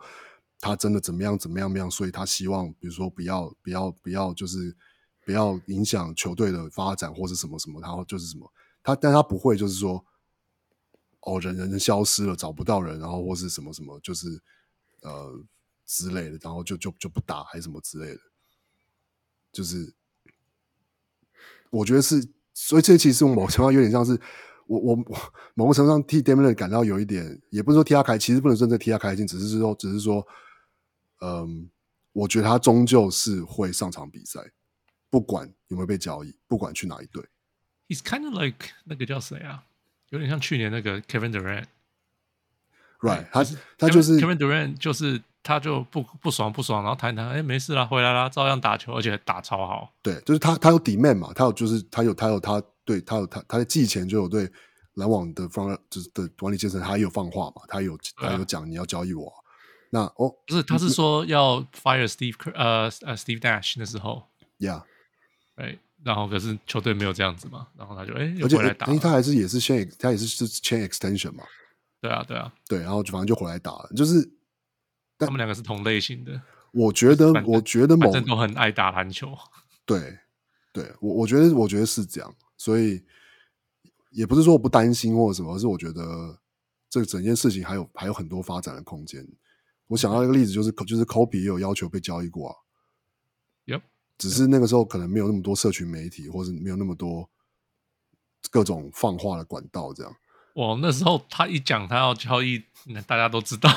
[0.59, 4.75] 他真的怎么样怎么样怎么样，所以他希望，比如说不要不要不要，就是
[5.23, 8.51] 不要影响球队的发展或是什么什么，然后就是什么，
[8.81, 10.03] 他但他不会就是说，
[11.19, 14.41] 哦，人人消失了，找不到人，然后或是什么什么，就是
[15.01, 15.39] 呃
[15.85, 18.19] 之类的，然后就就就不打还是什么之类的，
[19.51, 19.93] 就是
[21.69, 24.19] 我觉得是，所以这其实某程度有点像是
[24.65, 25.17] 我我我
[25.53, 30.25] 某个程度上替 d a m i n 感到有一点，也不是说替他开，其实不能真正替他开心，只是说只是说。
[31.21, 31.69] 嗯，
[32.13, 34.39] 我觉得他终究是会上场比赛，
[35.09, 37.23] 不管有没有被交易，不管去哪一队。
[37.87, 39.63] He's kind of like 那个叫谁啊？
[40.09, 43.25] 有点像去年那个 Kevin Durant，right？
[43.31, 43.43] 他
[43.77, 49.93] 他就是 Kevin Durant，就是他就不不爽不爽，然后谈谈，哎，没事啦，回来啦，照样打球，而且打超好。
[50.01, 54.51] 对，就是他他有 demand 嘛，他有就是他有他有他对他有他他在季前就有对
[54.95, 59.31] 篮网的方就是的管理阶层，他也有放话嘛，他有他有讲你要交易我。
[59.91, 64.27] 那哦，不是，他是说要 fire Steve 呃呃 Steve Nash 的时候
[64.59, 64.83] ，Yeah，
[65.55, 71.43] 哎，然后可是球队没有这样子嘛，然后他就哎又回来打，因为他还是也是签，他也是是签 extension 嘛。
[72.01, 74.29] 对啊，对啊，对，然后就反正就回来打了，就是
[75.17, 76.39] 他们两个是同类型的。
[76.71, 79.35] 我觉得，我觉得某人都很爱打篮球。
[79.85, 80.19] 对，
[80.73, 83.01] 对我我觉得，我觉得是这样，所以
[84.11, 86.37] 也不是说我不担心或者什么，而是我觉得
[86.89, 89.25] 这整件事情还有还有很多发展的空间。
[89.87, 92.55] 我想到一个例子，就是就是 Kobe 也有要求被交易过啊。
[93.65, 93.81] Yep，
[94.17, 97.29] 只是那个时候可能没有那么多社群媒体，或者没有那么多
[98.49, 100.15] 各种放话的管道，这样。
[100.55, 103.69] 哇，那时候他一讲他要交易，那大家都知道。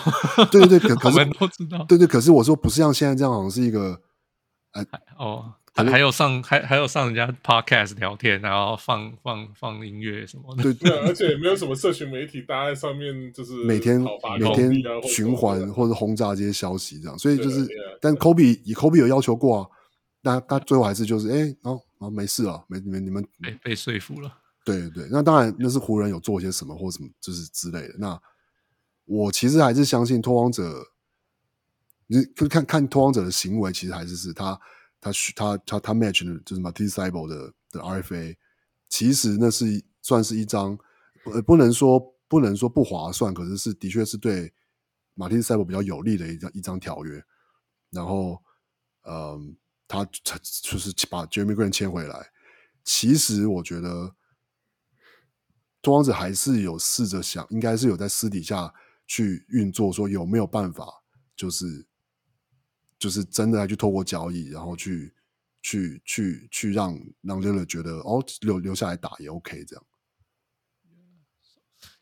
[0.51, 1.85] 对对对，可 可是都知道。
[1.85, 4.01] 对对，可是我说不是像现在这样，好像是一个，
[4.71, 4.87] 哎
[5.19, 5.55] 哦，
[5.85, 10.63] 还还有上还还有上人家 podcast 聊天，然后放放放音乐什么的。
[10.63, 14.01] 对对，而且也没有什么社群媒体，大家在上面就是每天
[14.41, 17.19] 每天循环或者轰炸这些消息，这样。
[17.19, 17.69] 所以就是，
[18.01, 19.69] 但 Kobe 以 Kobe 有要求过啊，
[20.23, 24.33] 那他最后还是就是，哎，哦哦，没事了，没你们你们被被说服了。
[24.65, 27.95] 对对，那当然那是湖人有做些什么或什么就是之类的。
[27.99, 28.21] 那
[29.07, 30.85] 我其实还是相信拓荒者，
[32.07, 34.61] 你就看看拓荒者的行为，其实还是是他
[35.01, 38.37] 他他他他 match 的就是 Matisse Thybulle 的的 RFA，
[38.89, 40.79] 其实那是算是一张
[41.25, 44.53] 呃不能说不能说不划算，可是是的确是对
[45.17, 47.23] Matisse Thybulle 比较有利的一张一张条约。
[47.91, 48.43] 然后
[49.03, 50.05] 嗯，他
[50.63, 52.31] 就是把 Jerami Grant 签回来，
[52.85, 54.15] 其实我觉得。
[55.81, 58.75] 拓荒者还是有试着想，应该是有在私底下
[59.07, 60.85] 去运作，说有没有办法，
[61.37, 61.87] 就是
[62.99, 65.15] 就是真的去透过交易，然后去
[65.63, 69.85] 去去去让让 l i l l a 觉得哦留留下来打也 OK 这样。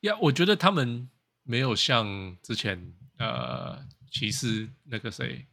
[0.00, 1.10] 呀，yeah, 我觉得他们
[1.42, 5.46] 没有像之前呃骑士那个谁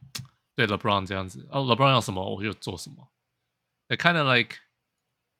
[0.54, 3.12] 对 LeBron 这样子哦，LeBron 要什么我就做什么。
[3.88, 4.56] They kind of like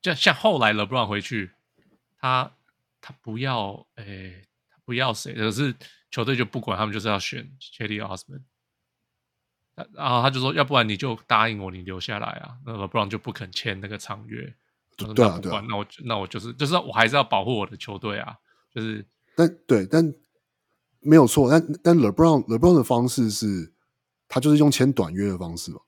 [0.01, 1.51] 就像后来 LeBron 回去
[2.17, 2.51] 他。
[3.07, 5.75] 他不要，诶、欸，他不要谁，可是
[6.09, 8.41] 球队就不管他们，就是要选 Cedi Osman。
[9.93, 12.57] 然后他就说，要不然你就答应我，你留下来啊。
[12.65, 14.55] 那 LeBron 就不肯签那个长约。
[14.97, 15.63] 对啊，对啊。
[15.67, 18.35] 那我那我就是就是我还是要保护我的球队啊。
[18.73, 19.05] 就是，
[19.35, 20.13] 但对，但
[20.99, 21.49] 没有错。
[21.49, 23.73] 但但 LeBron LeBron 的方式是，
[24.27, 25.79] 他就是用签短约的方式嘛。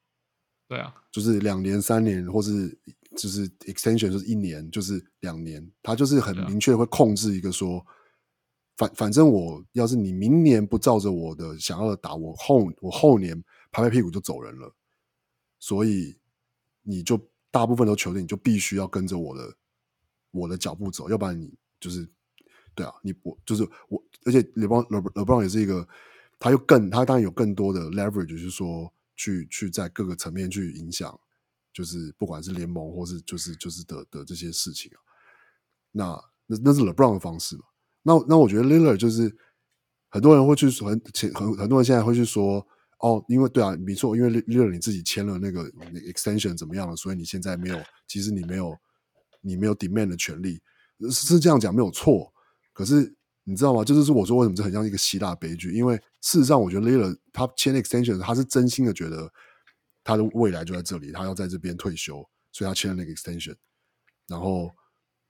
[0.68, 2.80] 对啊，就是两年、三年，或是。
[3.16, 7.84] 就是 extension 就是一年，就是两年，他就是很明确会控制一个说，
[8.76, 14.74] 反反正我要是你明年不照着我的想要的打，我后我后年拍拍屁股就走人了，
[15.60, 16.18] 所以
[16.84, 19.58] 你就大部分都球队你就必须要跟着我的
[20.32, 22.08] 我的脚步走，要不然你就是
[22.76, 25.88] 对啊，你我就是我，而且 LeBron LeBron 也是一个，
[26.40, 31.20] 他又更他当然有更多的 leverage，就是说去去在各个层面去影响。
[31.74, 35.00] 就是不管是联盟或是就是就是的的这些事情啊，
[35.92, 37.66] 那那那是 LeBron 的方式嘛？
[38.02, 39.38] 那那我觉得 l i l l a r 就是
[40.10, 41.00] 很多人会去很
[41.36, 42.68] 很很多人现在会去说
[43.00, 45.70] 哦，因为对啊，没错，因为 Lillard 你自己签了那个
[46.12, 48.78] extension 怎么样了，所以你现在没有，其实你没有
[49.42, 50.62] 你没有 demand 的权利，
[51.12, 52.34] 是这样讲没有错。
[52.74, 53.84] 可是你知道吗？
[53.84, 55.72] 就是我说为什么这很像一个希腊悲剧？
[55.74, 59.32] 因为事实上，我觉得 Lillard 他签 extension，他是真心的觉得。
[60.04, 63.54] 他的未来就在这里，他要在这边退休，所以他签了那个 extension。
[64.26, 64.72] 然后，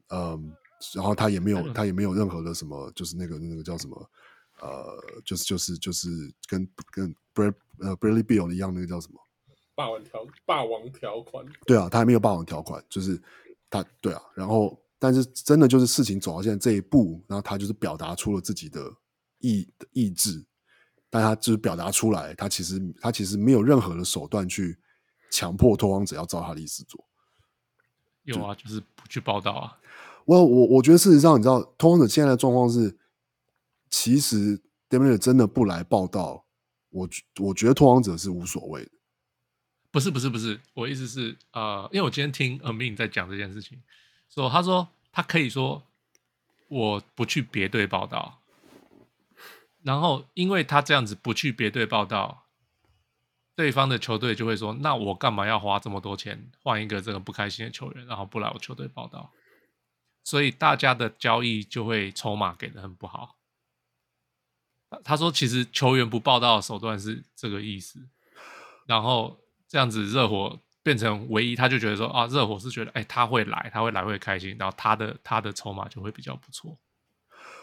[0.09, 0.53] 嗯，
[0.93, 4.11] 然后他也没有，他也没有任何的什么，就是那个那个叫什么，
[4.61, 6.09] 呃，就是就是就是
[6.47, 9.19] 跟跟 Brad 呃 Bradley Bill 一样，那个叫什么？
[9.75, 11.45] 霸王条霸王条款。
[11.67, 13.21] 对啊，他还没有霸王条款，就是
[13.69, 14.21] 他对啊。
[14.35, 18.81] 然后，但是真的就是事情走到现在这一步，然后他就是表达出了自己的
[19.39, 20.43] 意意志。
[21.09, 24.77] 但他就是表达出来，他其实他其实没有任何的手段去
[25.31, 27.01] 强迫拓荒者要照他的意思做。
[28.23, 29.79] 有啊，就，是不去报道啊。
[30.25, 32.97] 我我我觉得事实上，你知道拓荒者现在的状况是，
[33.89, 34.59] 其实
[34.89, 36.46] Lillard 真的不来报道，
[36.97, 38.91] 我我觉得拓荒者是无所谓的。
[39.91, 43.81] 不是不是不是，我意思是呃，因为我今天听 Amin 在讲这件事情，
[44.29, 45.83] 说他说他可以说
[46.67, 48.41] 我不去别队报道。
[49.83, 52.43] 然后，因为他这样子不去别队报道，
[53.55, 59.31] 对方的球队就会说：“那我干嘛要花这么多钱换一个这个不开心的球员，然后不来我球队报道？”
[60.25, 63.36] 所以大家的交易就会筹码给的很不好。
[65.03, 67.99] 他说：“其实球员不报道的手段是这个意思。”
[68.87, 76.77] 然后这样子，热火变成唯一，他就觉得说：“啊，热火是觉得，哎，他会来，他会来会开心，然后他的他的筹码就会比较不错。”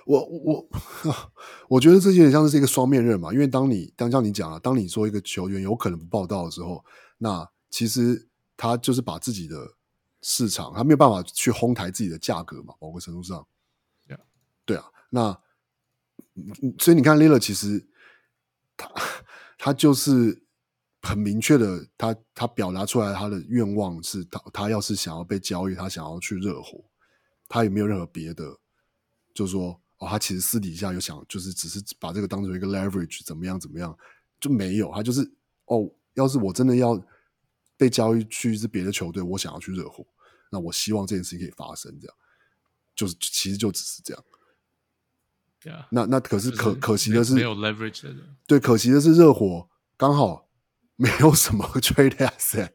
[0.06, 0.68] 我我
[1.66, 6.84] 我觉得这有点像是一个双面刃嘛，因为当你当像你讲了，当你说一个球员有可能不报道的时候，
[7.16, 9.56] 那其实他就是把自己的
[10.20, 13.46] 市场，他没有办法去哄抬自己的价格嘛，某个程度上。
[14.06, 14.18] Yeah.
[14.66, 15.40] 对啊，那
[16.78, 17.86] 所以你看 l i l a 其实
[18.76, 18.90] 他
[19.58, 20.42] 他就是
[21.02, 26.84] 很明确的，他他表达出来他的愿望是他他要是想要被交易，他想要去热火，
[27.48, 28.58] 他也没有任何别的，
[29.32, 33.96] 就是说哦，他其实私底下有想，就是只是把这个当成一个 leverage，怎么样怎么样，
[34.40, 35.20] 就没有，他就是
[35.66, 37.00] 哦，要是我真的要
[37.76, 40.04] 被交易去一支别的球队，我想要去热火。
[40.50, 42.16] 那我希望这件事情可以发生，这样
[42.96, 44.24] 就是其实就只是这样。
[45.64, 50.46] Yeah, 那那可是可就是可惜的是没有 leverage 的人，对，可惜的是热火刚好
[50.96, 52.68] 没有什么 trade asset，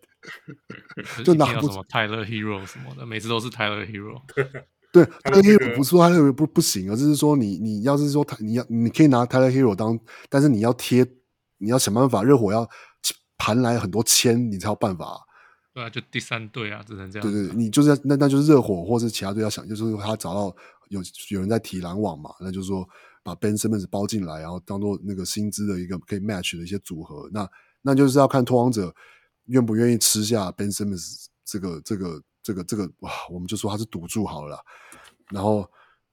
[1.24, 4.22] 就拿不什么 Tyler Hero 什么的，每次都是 Tyler Hero。
[4.92, 11.06] 对，Tyler Hero 不是说 Tyler Hero 不不行，而是说你你要是说他你要你可以拿 Tyler Hero 当，但是你要贴，
[11.60, 12.68] 你要想办法，热火要
[13.38, 15.22] 盘来很多签，你才有办法。
[15.72, 17.32] 对啊，就第三队啊，只能这样。
[17.32, 20.54] 对对，你就是那那就是热火，或是其他队要想，就是他找到
[20.90, 22.88] 有有人在提篮网嘛，那就是说
[23.24, 27.30] 把 Ben Simmons 包进来，然后当做那个薪资的一个可以 match 的一些组合。
[27.32, 27.50] 那
[27.82, 28.94] 那就是要看拓荒者
[29.46, 34.60] 愿不愿意吃下 Ben Simmons 这个这个这个这个哇，我们就说他是赌注好了。
[35.32, 35.66] 然后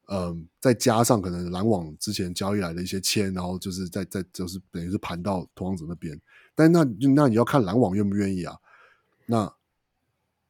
[0.09, 6.21] 嗯，再加上可能篮网之前交易来的一些签，然后就是在在就是等于是盘到拓荒者那边。
[6.55, 8.57] 但那那你要看篮网愿不愿意啊？
[9.27, 9.53] 那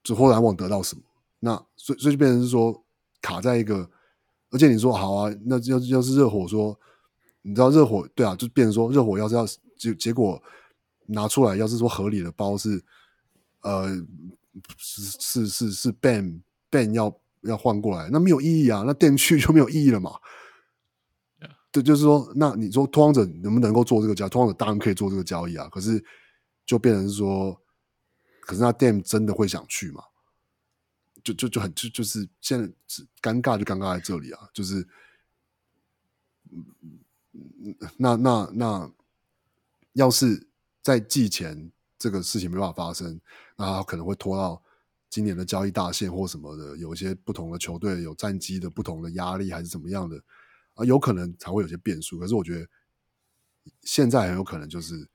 [0.02, 1.02] 之后篮网得到什么？
[1.40, 2.84] 那所以所以就变成是说
[3.22, 3.90] 卡在一个，
[4.56, 6.74] 而且你说好啊，那要要是热火说，
[7.42, 9.46] 你知道热火对啊，就变成说热火要是要
[9.76, 10.42] 结结果
[11.04, 12.82] 拿出来，要是说合理的包是
[13.60, 13.94] 呃
[14.78, 16.40] 是是是是 Ben
[16.70, 20.12] Ben 要要换过来，那没有意义啊，那电去 就没有意义了嘛。
[21.70, 24.30] 对，就是说，那你说拓荒者能不能够做这个交易？
[24.30, 26.02] 拓荒者当然可以做这个交易啊，可是
[26.64, 27.60] 就变成是说。
[28.40, 30.00] 可是那 Dame 真的会想去吗？
[31.26, 32.66] 就就就很就就是现在
[33.20, 34.86] 尴尬就尴尬在这里啊，就是，
[37.96, 38.92] 那那那
[39.94, 40.46] 要是
[40.82, 43.20] 在季前这个事情没办法发生，
[43.56, 44.62] 那他可能会拖到
[45.10, 50.22] 今年的交易大限或什么的，有一些不同的球队有战绩的不同的压力还是怎么样的
[50.74, 52.18] 啊，有可能才会有些变数。
[52.20, 52.68] 可是我觉得
[53.82, 55.08] 现在很有可能就是。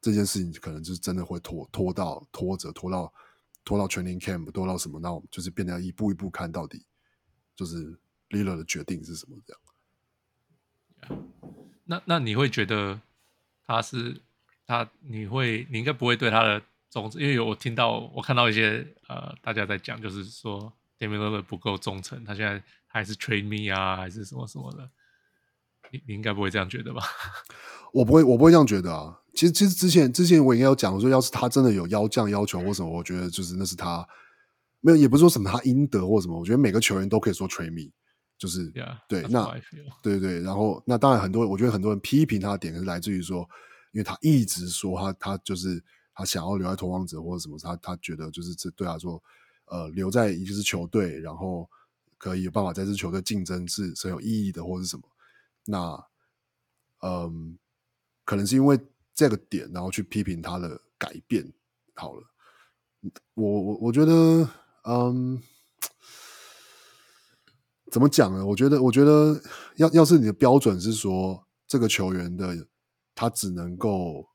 [0.00, 3.10] 这件事情可能就是真的会拖拖到拖着拖到
[3.64, 5.00] 拖到 training camp 拖到什么？
[5.00, 6.84] 那我们就是变得要一步一步看到底，
[7.56, 7.98] 就是
[8.30, 9.60] Lillard 的决定是什么这样。
[11.00, 11.24] Yeah.
[11.84, 13.00] 那那你会觉得
[13.66, 14.22] 他是
[14.66, 14.90] 他？
[15.00, 24.90] 你会你应该不会对他的忠诚，因为有我听到我看到一些呃大家在讲，就是说 Damian Lillard 不够忠诚，他现在还是 train me 啊，还是什么什么的。
[25.90, 27.02] 你你应该不会这样觉得吧？
[27.92, 29.20] 我不会，我不会这样觉得啊。
[29.34, 34.06] 其实，其实之前之前我应该有讲说，要是他真的有要降要求或什么，我觉得就是那是他
[34.80, 36.38] 没有，也不是说什么他应得或什么。
[36.38, 37.90] 我觉得每个球员都可以说 trade me，
[38.38, 39.52] 就是、yeah, 对那
[40.00, 40.40] 对对。
[40.40, 43.40] 然后那当然很多，我觉得很多人批评他的点是来自于说，
[43.92, 45.82] 因为他一直说他他就是
[46.14, 49.20] 他想要留在拓荒者或者什么，他他觉得就是这对他说，
[49.64, 51.68] 呃，留在一支球队，然后
[52.18, 55.02] 可以有办法在这支球队竞争是是很有意义的，或者是什么。
[55.64, 56.06] 那
[57.02, 57.58] 嗯，
[58.24, 58.78] 可能是因为。
[59.14, 61.52] 这个点，然后去批评他的改变，
[61.94, 62.22] 好了，
[63.34, 64.48] 我我我觉得，
[64.82, 65.40] 嗯，
[67.92, 68.44] 怎么讲呢？
[68.44, 69.40] 我觉得，我觉得
[69.76, 72.66] 要要是你的标准是说，这个球员的
[73.14, 74.26] 他只能够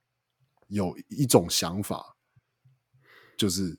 [0.67, 2.15] 有一种想法，
[3.37, 3.77] 就是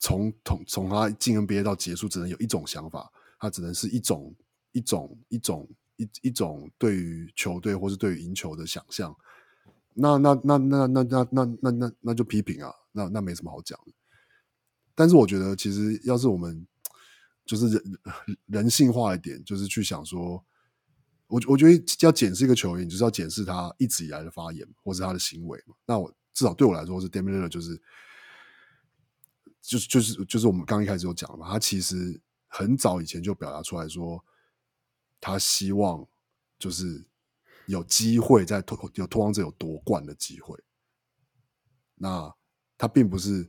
[0.00, 4.34] 从从从他进 NBA 到结束，只能有一种想法，他只能是一种
[4.72, 9.16] 一种一种一一种对于球队或是对于赢球的想象。
[9.94, 13.92] 那那那那那那那那那那就批评啊，那那没什么好讲的。
[14.94, 16.66] 但是我觉得，其实要是我们
[17.44, 17.82] 就是人
[18.46, 20.44] 人性化一点，就是去想说，
[21.26, 25.74] 我我觉得要检视一个球员，就是要检视他一直以来的发言或是他的行为嘛。
[25.86, 27.80] 那我至少对我来说，是 d a m i l l e r 就是
[29.60, 34.24] 就是就是就是我们刚一开始有讲了嘛，他其实很早以前就表达出来说，
[35.20, 36.06] 他希望
[36.58, 37.09] 就是。
[37.70, 40.58] 有机会在拓有拓荒者有夺冠的机会，
[41.94, 42.34] 那
[42.76, 43.48] 他并不是，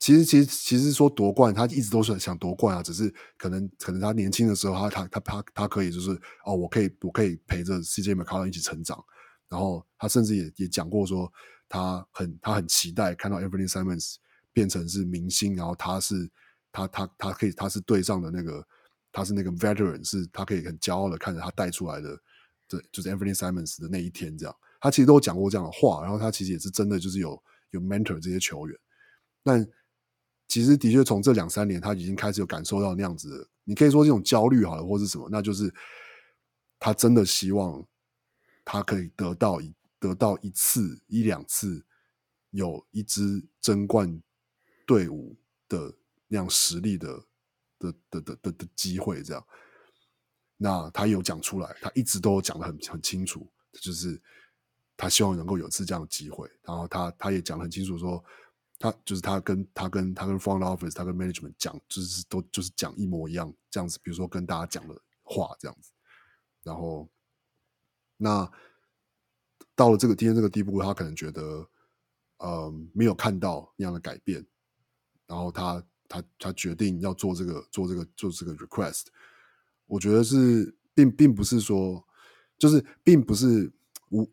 [0.00, 6.10] 其实其实其实说夺冠，他一直都是想夺冠啊，只是可能可能他年轻的时候，他他他他他可以就是
[6.44, 9.02] 哦，我可以我可以陪着 CJ m c c o l l u 一起成长，
[9.48, 11.32] 然后他甚至也也讲过说，
[11.68, 14.16] 他很他很期待看到 Anthony Simons
[14.52, 16.28] 变成是明星，然后他是
[16.72, 18.66] 他他他可以他是队上的那个
[19.12, 22.18] 他是那个 veteran，是他可以很骄傲的看着他带出来的。
[22.72, 27.42] 对，就是 Anthony Simons 的那一天，这样，他其实都有讲过这样的话，然后他其实也是真的，就是有
[27.72, 28.74] 有 mentor 这些球员，
[29.42, 29.68] 但
[30.48, 35.70] 其实的确从这两三年，他已经开始有感受到那样子的，你可以说这种焦虑好了，或是什么，那就是
[36.78, 37.86] 他真的希望
[38.64, 41.84] 他可以得到一得到一次一两次
[42.52, 44.22] 有一支争冠
[44.86, 45.36] 队伍
[45.68, 45.94] 的
[46.26, 47.22] 那样实力的
[47.78, 49.46] 的的的的的机会，这样。
[50.62, 53.50] 那他有讲出来，他一直都讲得很很清楚，
[53.80, 54.22] 就是
[54.96, 56.48] 他希望能够有次这样的机会。
[56.62, 58.24] 然后他他也讲得很清楚说，说
[58.78, 63.98] 他就是他跟他跟他跟 front office，他跟 management 讲，就是都就是讲一模一样这样子。
[64.04, 64.94] 比如说跟大家讲的
[65.24, 65.90] 话这样子。
[66.62, 67.10] 然后
[68.16, 68.48] 那
[69.74, 71.68] 到了这个今天这个地步，他可能觉得
[72.36, 74.46] 呃没有看到那样的改变，
[75.26, 79.06] 然后他他他决定要做这个做这个做这个 request。
[79.92, 82.02] 我觉得是并并不是说，
[82.56, 83.70] 就是并不是
[84.08, 84.26] 无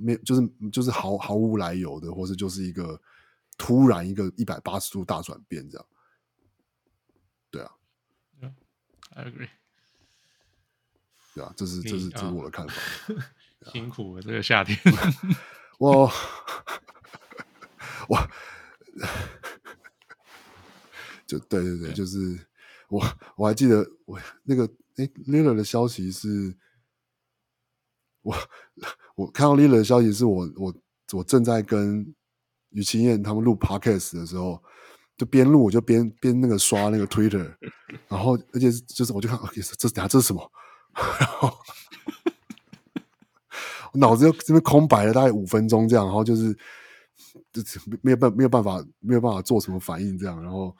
[0.00, 3.02] 没就是就是毫毫无来由的，或是就是一个
[3.58, 5.84] 突然一个一百八十度大转变这样。
[7.50, 7.72] 对啊
[9.10, 9.48] ，I agree。
[11.34, 12.74] 对啊，这是这是这是我的看法。
[13.72, 14.78] 辛苦了这个夏天，
[15.80, 16.08] 我
[18.08, 18.30] 我
[21.26, 22.38] 就对对对，就是
[22.88, 24.72] 我我还记得我那个。
[24.96, 26.56] 哎，Lillard 的消息是，
[28.22, 28.34] 我
[29.16, 30.74] 我看到 Lillard 的消息是我我
[31.12, 32.14] 我正在跟
[32.70, 34.62] 于清燕他们录 Podcast 的时候，
[35.16, 37.56] 就边录我就边边那个刷那个 Twitter，
[38.08, 40.52] 然后而且就是我就看，这这等下这是什么？
[41.18, 41.50] 然后
[43.92, 46.56] 我脑子就这边空白了大概五分钟这样，然后就是
[47.52, 50.74] 就是没有办没有办法没有办法做什么反应这样，然后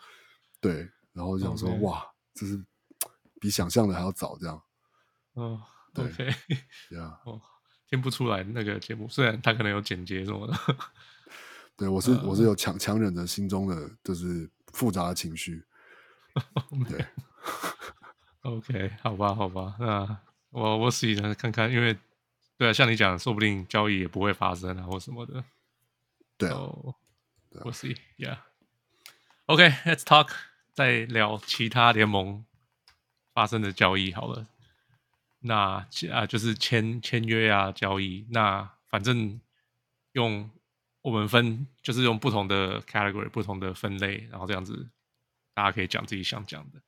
[0.61, 1.81] 对，然后想说、okay.
[1.81, 2.05] 哇，
[2.35, 2.63] 这是。
[3.43, 4.63] 比想象的还要早，这样。
[5.33, 5.61] 哦
[5.97, 6.27] ，OK，
[6.93, 7.43] 呀， 哦，
[7.91, 10.55] 听不出来那个节目，虽然他可能有剪接什么的。
[11.77, 15.65] 对，我是、呃、我是有强强忍着心中的就是复杂的情绪。
[16.89, 17.05] 对，
[18.43, 20.17] OK，好吧，好吧，那
[20.51, 21.99] 我我试一下看看，因为
[22.57, 25.43] 对啊，像你讲，说不定交易也不会发生啊，或什么的。
[26.39, 26.61] 对啊，
[27.65, 28.37] 我 see，Yeah，OK，Let's
[30.05, 30.31] talk，
[30.73, 32.45] 再聊其他联盟。
[33.33, 34.47] 发生的交易好了，
[35.41, 39.41] 那啊就是签签约啊交易，那反正
[40.13, 40.51] 用
[41.01, 44.89] 我们分就是用不同的 category 不同的分类，然后这样子
[45.55, 46.81] 大家可以讲自己想讲的。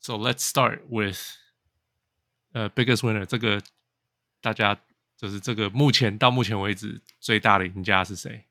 [0.00, 1.20] So let's start with
[2.52, 3.62] 呃、biggest winner 这个
[4.40, 4.80] 大家
[5.16, 8.46] 就是这个目前到目前为止最大的赢家是谁？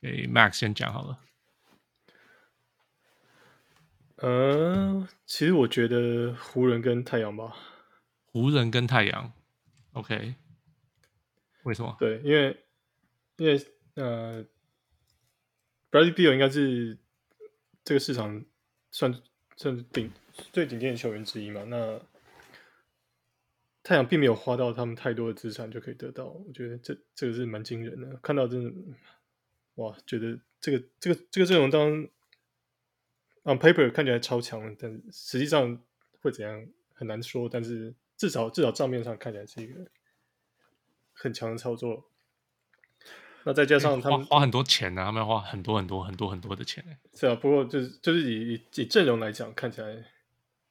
[0.00, 1.18] 给 Max 先讲好了。
[4.20, 7.54] 呃，其实我觉得湖人跟太阳吧。
[8.26, 9.32] 湖人跟太阳
[9.92, 10.34] ，OK？
[11.62, 11.96] 为什么？
[12.00, 12.64] 对，因为
[13.36, 14.44] 因为呃
[15.92, 16.98] ，Bradley Beal 应该是
[17.84, 18.44] 这个市场
[18.90, 19.22] 算
[19.56, 20.10] 算是顶
[20.52, 21.62] 最顶尖的球员之一嘛。
[21.68, 22.00] 那
[23.84, 28.16] 太阳并没有花到他们太多的资产就可以得到，我觉得这这个是蛮惊人的。
[28.16, 28.72] 看到真的，
[29.76, 32.08] 哇，觉得这个这个这个阵容当。
[33.44, 35.80] On paper 看起来超强，但实际上
[36.20, 37.48] 会怎样很难说。
[37.48, 39.86] 但是至少至少账面上看起来是一个
[41.14, 42.10] 很强的操作。
[43.44, 46.98] 那再加上他们花，花很多钱呢、啊，他们要花很多很多很多很多的钱。
[47.14, 50.04] 是啊，不过就是就是以以阵容来讲，看起来，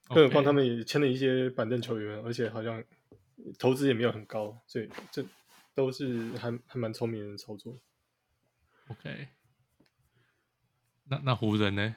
[0.09, 2.83] 更何况他们也签了一些板凳球员，而且好像
[3.57, 5.25] 投资也没有很高，所以这
[5.73, 7.79] 都是还还蛮聪明的操作。
[8.89, 9.29] OK，
[11.05, 11.95] 那那湖人呢？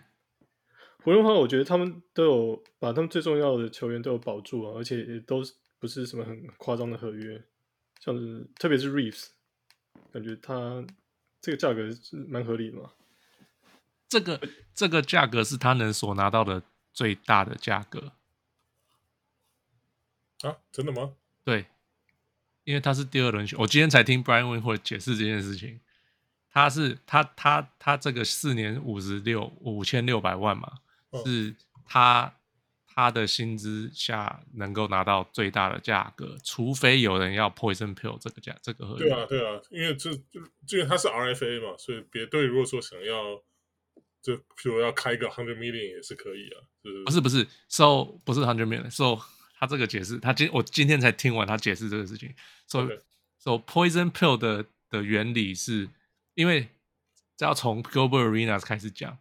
[1.03, 5.43] 湖人的话，我觉得他们都有把他们最重要的球员都有保住啊，而且也都
[5.79, 7.43] 不是什么很夸张的合约，
[8.01, 9.29] 像是特别是 Reeves，
[10.13, 10.85] 感觉他
[11.41, 12.91] 这个价格是蛮合理的嘛。
[14.09, 14.41] 这个
[14.75, 16.63] 这个价格是他能所拿到的
[16.93, 18.13] 最大的价格
[20.43, 20.59] 啊？
[20.71, 21.15] 真的吗？
[21.45, 21.65] 对，
[22.65, 25.81] 因为他是第二轮选，我今天才听 Brian Windhorst 解释这件事情，
[26.51, 30.81] 他是他他他这个四年五十六五千六百万嘛。
[31.25, 31.55] 是
[31.85, 32.35] 他
[32.87, 39.09] 他的薪资下能够拿到最大的价格，除非有人要 poison pill 这个价这个合约。
[39.09, 43.41] 对啊，对啊，因为这就因为他是 RFA 嘛，所以别队如果说想要，
[44.21, 46.61] 就譬如要开个 hundred million 也是可以啊。
[46.83, 49.19] 就是、不是不是，so 不是 hundred million，so
[49.59, 52.35] 他这个解释，他今我今天才听完他解释这个事情。
[52.67, 52.87] so、
[53.39, 55.89] so poison pill 的的原理是
[56.35, 56.69] 因为
[57.37, 59.17] 这要从 Gilbert Arenas 开始讲。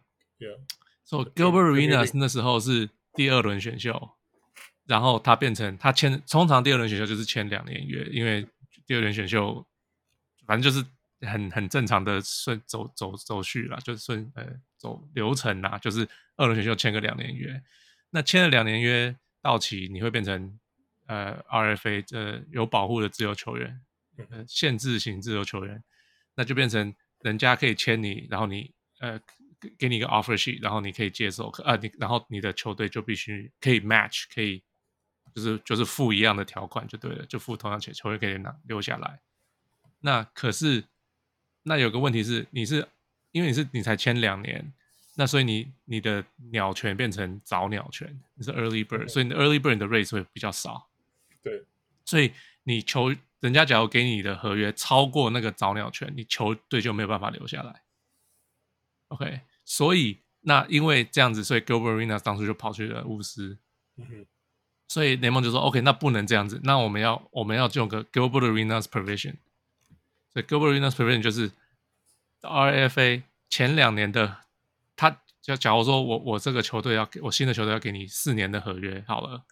[1.10, 4.12] So Gilbert Arenas 那时候是第二轮选秀，
[4.86, 8.46] 然后他变成他签，通常第二轮选秀就是签两年约，因为
[8.86, 9.66] 第二轮选秀
[10.46, 10.86] 反正就是
[11.26, 14.46] 很很正常的顺走走走序啦，就是顺呃
[14.78, 17.60] 走流程啦，就是二轮选秀签个两年约，
[18.10, 20.60] 那签了两年约到期，你会变成
[21.06, 23.80] 呃 RFA 呃有保护的自由球员，
[24.30, 25.82] 呃限制型自由球员，
[26.36, 28.70] 那就变成人家可以签你，然后你
[29.00, 29.20] 呃
[29.60, 34.62] 给给你一个 offer sheet，然后你可以接受，呃你然后你的球队就必须可以 match，可以
[35.34, 39.20] 就是就是付一样的条款就对了，就付同样钱，球员可以拿留下来。
[40.00, 40.84] 那可是
[41.62, 42.88] 那有个问题是，你是
[43.32, 44.72] 因为你是你才签两年。
[45.16, 50.88] 那所以你你的鸟权变成早鸟权，你是 early bird，所以你的 early bird 的 race 会比较少。
[51.42, 51.64] 对，
[52.06, 52.32] 所以
[52.62, 57.82] 你球人家假如给你的合约超过那个早鸟权，你球队就没有办法留下来。
[59.08, 63.58] OK，所以那因为这样子，所以 Gilbert Arenas 当初就跑去了巫师。
[63.96, 64.26] 嗯哼。
[64.88, 69.36] 所以联盟就说 OK，那不能这样子，那我们要我们要用个 Gilbert Arenas provision。
[70.32, 71.50] 所以 Gilbert Arenas provision 就是
[72.42, 74.38] RFA 前两年的。
[74.96, 79.44] 他就假如说我我这个球队要给我新的球队要给你四年的合约，好了，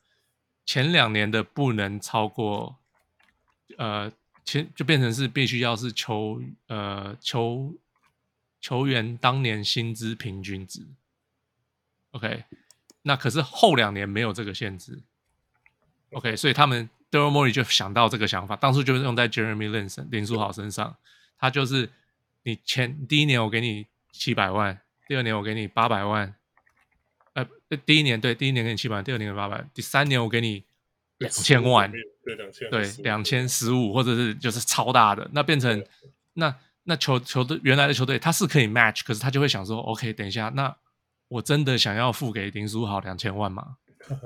[0.66, 2.76] 前两年的不能超过，
[3.78, 4.12] 呃，
[4.44, 7.72] 前就变成是必须要是球呃球
[8.60, 10.82] 球员当年薪资平均值
[12.12, 12.44] ，OK，
[13.02, 15.00] 那可是后两年没有这个限制
[16.12, 20.96] ，OK，所以他们 Daryl Morey 就想到这个想法，当初就是用在 Jeremy Lin 林书豪身上，
[21.38, 21.90] 他就是
[22.42, 24.80] 你前第一年我给你七百万。
[25.06, 26.34] 第二年我给你八百万，
[27.32, 27.42] 呃，
[27.86, 30.62] 第一年对，第一年给你七百万，第二年给八百，第三年我给你
[31.16, 35.82] 两千万，对两千，对两千十五，或者是就是超大的，那变成
[36.34, 36.54] 那
[36.88, 40.74] 那球球队原来的球队他是可以 match，可是他就会想说，OK，等一下，那
[41.28, 43.76] 我真的想要付给林书豪两千万吗？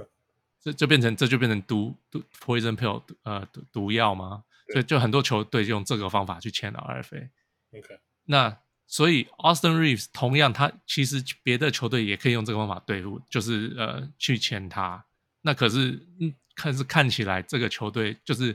[0.63, 4.45] 这就变成这就变成毒毒 poison pill，呃，毒毒药吗？
[4.73, 7.29] 所以就很多球队用这个方法去签了 RFA。
[7.77, 8.57] OK，那。
[8.85, 15.03] 所以 Austin Reeves 同样，他其实别的球队也可以用这个方法对付，就是呃去签他。
[15.41, 18.55] 那可是，嗯，可是看起来这个球队就是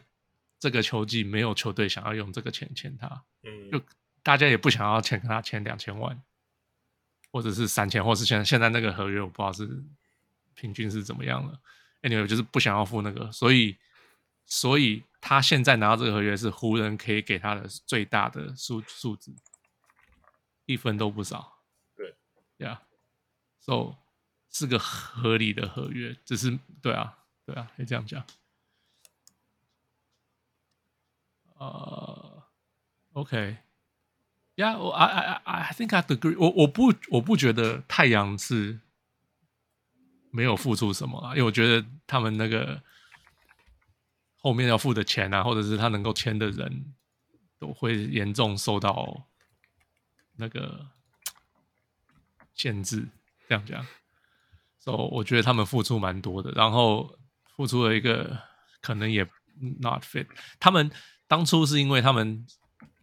[0.60, 3.82] 这个球季没有球队想要用这个钱签他，嗯，就
[4.22, 6.22] 大家也不想要签跟他签两千万，
[7.32, 9.84] 或者是三千，或是现在现在那个合约我不知道是
[10.54, 11.60] 平均是怎么样了。
[12.02, 13.78] Anyway，就是不想要付那个，所以
[14.46, 19.34] 所以他现在拿到这个合约是湖人可以给他的最大的数数字。
[20.70, 21.64] 一分都不少，
[21.96, 22.14] 对，
[22.58, 22.82] 呀
[23.62, 23.96] ，so
[24.52, 28.22] 是个合理的合约，只是对啊，对啊，可以这样讲。
[31.56, 32.37] 呃、
[33.18, 36.50] OK，yeah，I I I think I agree 我。
[36.52, 38.80] 我不我不觉得太阳是
[40.32, 42.84] 没有付出什么，因为我觉得他们那个
[44.38, 46.94] 后面要付的钱啊，或者是他能够签的人
[47.58, 49.28] 都会严重受到。
[50.40, 50.86] 那个
[52.54, 53.10] 限制，
[53.50, 53.84] 这样讲，
[54.78, 57.18] 所以我觉得他们付出蛮多的，然后
[57.56, 58.40] 付出了一个
[58.80, 59.28] 可能也
[59.80, 60.28] not fit。
[60.60, 60.92] 他们
[61.28, 62.46] 当初是因为他们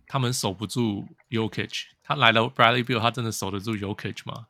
[0.06, 4.46] 他们守不住 Yokich，他来了 Bradley Beal，他真的守得住 Yokich 吗？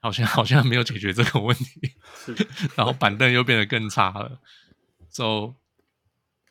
[0.00, 1.94] 好像 好像没有解决这个问题，
[2.74, 4.40] 然后板凳又变得更差了。
[5.10, 5.54] So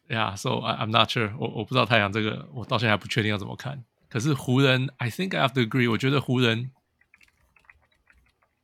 [0.07, 3.83] yeah，so I'm not sure，我我不知道太阳这个，我到现在还不确定要怎么看。
[4.07, 5.89] 可是湖人，I think I have to agree。
[5.89, 6.71] 我觉得湖人，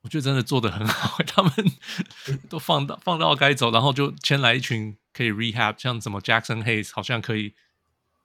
[0.01, 1.17] 我觉得真的做的很好。
[1.27, 1.51] 他们
[2.49, 7.55] 都放到放到该走，然后就牵来一群可以 rehab，像什么 Jackson Hayes，好像可以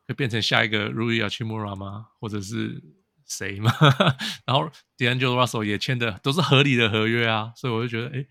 [0.07, 2.09] 会变成下一个 Rui Hachimura 吗？
[2.21, 2.83] 或者是
[3.27, 3.73] 谁吗？
[4.47, 8.27] 然后 D'Angelo Russell 也签的都是合理的合约啊，所以我就觉得，哎。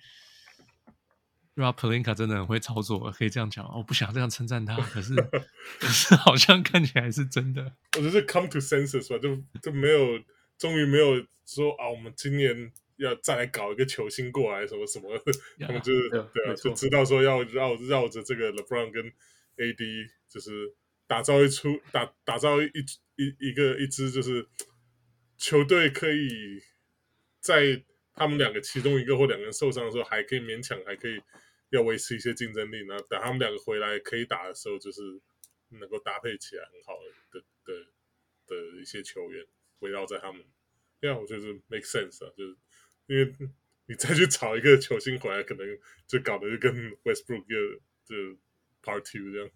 [1.56, 3.70] Rob Pelinka 真的很会操作，可以这样讲。
[3.78, 5.14] 我不想这样称赞他，可是
[5.80, 7.62] 可是好像看起来是真的。
[7.98, 10.18] 我觉得是 come to senses 吧，就就没有，
[10.58, 15.14] 终于没有说啊，我们今年要再来搞一个球星过来什么什么
[15.60, 19.04] ，yeah, 他们就是对啊，就知道说要绕绕着这个 LeBron 跟
[19.58, 20.74] AD，就是
[21.12, 22.68] 打造一出打打造一
[23.18, 24.48] 一一个一支就是
[25.38, 26.62] 球队可以
[27.40, 27.84] 在。
[28.14, 31.20] 他们两个其中一个或两个人受伤的时候，还可以勉强还可以
[31.70, 32.86] 要维持一些竞争力。
[32.86, 35.02] 然后等他们两个回来可以打的时候，就是
[35.70, 37.00] 能够搭配起来很好
[37.32, 37.74] 的的
[38.46, 39.44] 的一些球员
[39.80, 40.44] 围绕在他们。
[41.00, 42.58] 这样我觉得是 make sense 啊，就是
[43.08, 43.34] 因为
[43.88, 45.66] 你再去找一个球星回来，可能
[46.06, 48.38] 就搞得就跟 Westbrook 就就
[48.84, 49.50] Part Two 这样。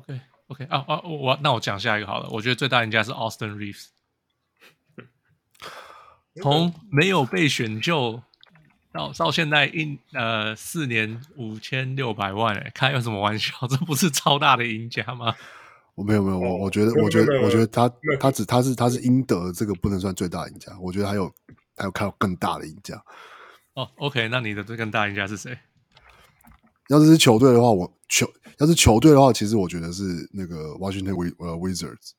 [0.00, 2.28] OK OK 啊啊，我那我讲下一个好了。
[2.30, 3.86] 我觉得最大赢家是 Austin Reeves。
[6.42, 8.22] 从没有被选就
[8.92, 13.54] 到到现在一呃四年五千六百万，哎，开有什么玩笑？
[13.68, 15.34] 这不是超大的赢家吗？
[15.94, 17.88] 我没有没有，我我觉得我觉得我觉得他
[18.18, 21.32] 他只他是他是应得这个不能算最大赢家，我觉得还有
[21.76, 23.00] 还有看到更大的赢家。
[23.74, 25.56] 哦，OK，那你的这更大赢家是谁？
[26.88, 32.10] 要是是球队的话，我球要是球队的话，其实我觉得是那个 Washington Wiz 呃 Wizards。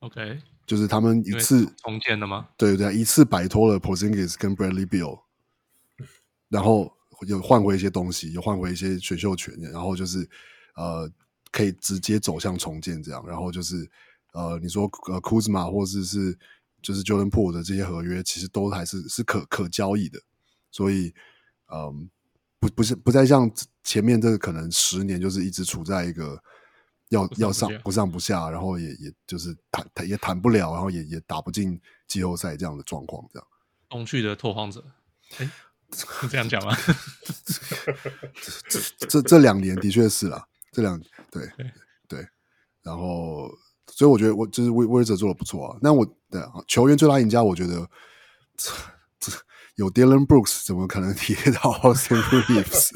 [0.00, 2.48] OK，就是他们一次重建的吗？
[2.56, 5.20] 对对，一次摆脱了 Porzingis 跟 Bradley Beal，
[6.48, 6.92] 然后
[7.26, 10.28] 又换回一些东西，又换回一些选秀权，然后就是
[10.74, 11.10] 呃
[11.52, 13.24] 可以直接走向重建这样。
[13.26, 13.88] 然后就是
[14.32, 16.36] 呃你说呃 Kuzma 或者是
[16.82, 20.20] 就是 Jordan Poole 的这些合约，其实都还是是可可交易的，
[20.72, 21.14] 所以
[21.72, 22.10] 嗯。
[22.60, 23.50] 呃不不是不再像
[23.84, 26.40] 前面这个可能十年就是一直处在一个
[27.10, 33.48] 要要上不上不下，然后也也就是谈谈也谈不了，然后也也打不进季后赛这样的状况，这样。
[33.88, 34.84] 东区的拓荒者，
[35.38, 35.50] 哎，
[35.92, 36.76] 是这样讲吗？
[38.68, 41.72] 这这这两年的确是啦，这两对对，
[42.08, 42.28] 对，
[42.82, 43.48] 然后
[43.86, 45.78] 所以我觉得我就是威威尔做的不错啊。
[45.80, 47.88] 那我对啊，球员最大赢家，我觉得。
[49.78, 52.90] 有 Dillon Brooks，怎么可能提到 Austin Reeves？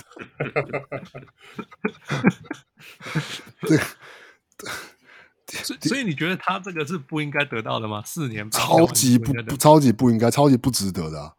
[3.60, 3.78] 对，
[5.62, 8.02] 所以所以你觉得他这个是不应该得到的吗？
[8.04, 11.32] 四年超级不，不超级不应该，超级不值得的、啊。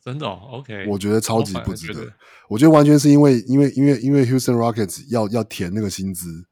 [0.00, 0.84] 真的、哦、OK？
[0.88, 2.00] 我觉得超级不值得。
[2.00, 2.12] 我觉，
[2.48, 6.44] 我觉得完全是因为因为因为因为 Houston Rockets 要要填那个薪资，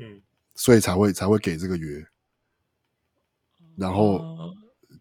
[0.00, 0.22] 嗯，
[0.56, 2.04] 所以才会才会给这个约，
[3.76, 4.16] 然后。
[4.16, 4.52] 呃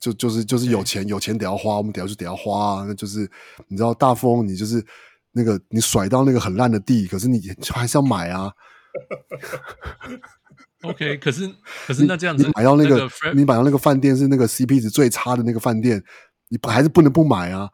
[0.03, 2.85] 就就是就是有钱有钱得要花，我们得要就得要花啊！
[2.85, 3.19] 那就是
[3.69, 4.85] 你知道大富翁，你就是
[5.31, 7.39] 那个你甩到那个很烂的地，可是你
[7.73, 8.51] 还是要买啊。
[10.81, 11.49] OK，可是
[11.88, 16.03] 可是那这样子，你买到那个，那个你买到那个饭店是那个 CP 值最差的那个饭店，
[16.49, 17.69] 你还是不能不买啊。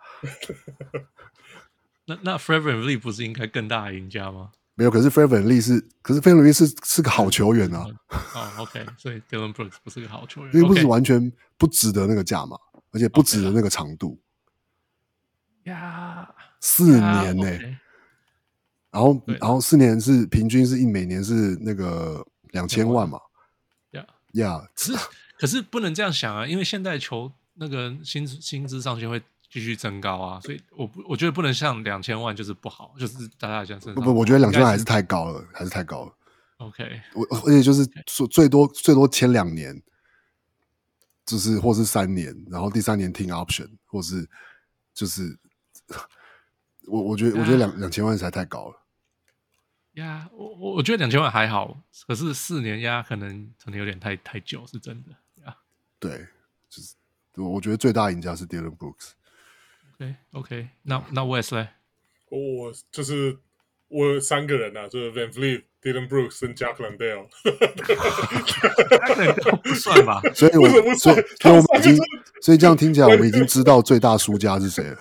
[2.05, 4.51] 那那 Fred VanVleet 不是应该更大的赢家吗？
[4.79, 7.85] 没有，可是 VanVleet 是，可是 VanVleet 是是个好球员啊。
[8.33, 12.55] 哦、oh,，OK，所以 Dillon Brooks 不是个好球员，因为不是完全不值得那个价码，
[12.91, 14.17] 而且不值得那个长度。
[15.63, 17.77] 呀、四年呢、欸，
[18.89, 23.19] 然后然后四年是平均是一每年是那个两千万嘛。
[23.91, 24.93] 呀呀，可是
[25.39, 29.21] 可是不能这样想啊，因为现在球那个薪薪资上限会。
[29.49, 33.95] 继续增高啊，所以我不我觉得不能像两千万就是不好，就是大家这样。
[33.95, 36.13] 不不，我觉得两千万还是太高了，还是太高了。
[36.57, 39.81] OK，我而且就是说最多最多签两年，
[41.25, 44.29] 就是或是三年，然后第三年 team option，或是
[44.93, 45.39] 就是
[46.85, 48.75] 我我觉得.我觉得两两千万实在太高了。
[49.93, 51.75] 呀、yeah,，我我我觉得两千万还好，
[52.07, 55.11] 可是四年呀，可能可能有点太太久，是真的。
[55.43, 55.55] 呀、yeah.，
[55.97, 56.27] 对，
[56.69, 56.93] 就是
[57.35, 59.13] 我我觉得最大赢家是 Dillon Brooks。
[59.99, 61.67] OK OK，那那我也是嘞？
[62.29, 63.37] 我就是
[63.89, 67.27] 我三个人啊，就是 Van Fleet、Dylan Brooks 跟 Jack Landale。
[69.61, 70.21] 不算吧？
[70.33, 71.97] 所以我，我所以，所以我们已经，
[72.41, 74.97] 所以这样听起来，我们已经知道最大输家是谁了。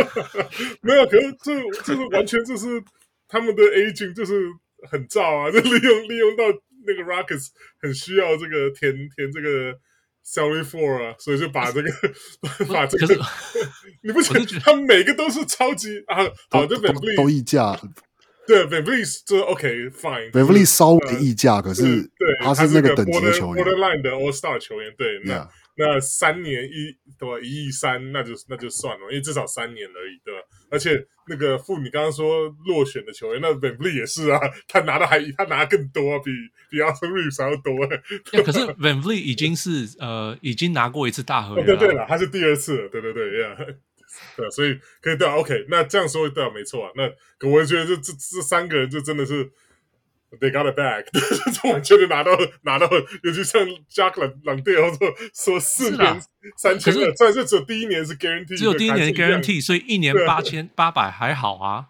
[0.80, 2.82] 没有，可是这这是完全就是
[3.28, 4.50] 他们的 agent 就是
[4.90, 6.44] 很燥啊， 就利用利用到
[6.86, 7.48] 那个 Rockets
[7.78, 9.78] 很需要这个填填这个。
[10.26, 11.90] Salary for 啊，所以就把这个
[12.68, 13.14] 把这个，
[14.02, 16.16] 你不觉得他们每个都是超级啊？
[16.50, 17.78] 好，就 VanVleet 都溢价，
[18.46, 20.30] 对 VanVleet 就 OK fine。
[20.30, 27.38] VanVleet 稍微溢价，可是对他是那个等级的球员，Borderline 的 All Star 球员，对，那.那三年一对吧？
[27.42, 30.40] 一亿三，那就那就算了，因为至少三年而已，对吧？
[30.70, 34.38] 而且那个傅，你刚刚说落选的球员，那 VanVleet 也是啊，
[34.68, 36.30] 他拿的还他拿的更多，比
[36.70, 37.86] 比 Austin Reeves 还要多。
[38.44, 43.56] 可是 VanVleet 已经是呃，已经拿过一次大合约、对对了，他是第二次，对对对，yeah,
[44.36, 49.50] 对，所以可以对啊，OK，那这样说对啊，没错啊，那我觉得这这这三个人就真的是。
[50.40, 51.06] They got it back，
[51.72, 52.32] 完全的拿到
[52.62, 52.88] 拿到，
[53.22, 56.22] 尤其像 Jack 朗朗队后说说四年
[56.56, 61.88] 三千二，虽然是只有第一年是 guarantee，只有第一年 guarantee，所以一年八千八百还好啊。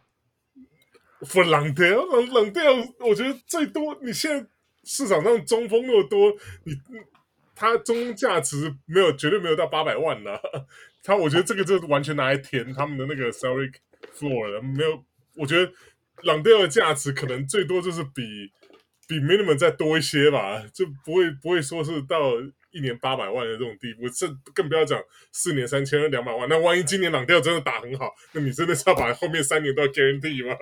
[1.21, 2.63] For 朗队朗朗队，
[3.01, 4.47] 我觉得最多你现在
[4.85, 6.33] 市场上中锋那么多，
[6.65, 6.75] 你
[7.55, 10.41] 他中锋价值没有绝对没有到八百万的，
[11.03, 13.73] 他我觉得这个就是完全拿来填他们的那个 salary
[14.19, 15.03] floor 了，没有，
[15.37, 15.73] 我觉得。
[16.25, 18.51] 朗德尔的价值可能最多就是比
[19.07, 22.33] 比 minimum 再多一些吧，就不会不会说是到
[22.71, 26.49] 一年八百万的这种地步，这更不要讲四年三千两百万。
[26.49, 30.57] 那万一今年朗德尔真的打很好，那你真的是要把后面三年都要 guarantee 吗？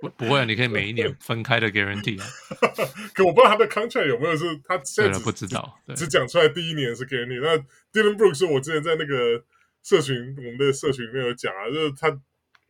[0.00, 2.26] 不不会，你可以每一年分开的 guarantee 啊。
[3.12, 7.40] 可我不知道他的 contract 有没有是，他现在只不知道，只讲出来第一年是 guarantee。
[7.40, 7.58] 那
[7.92, 9.44] Dillon Brooks 说，我之前在那个
[9.82, 12.16] 社群，我们的社群里面有讲啊，就是他。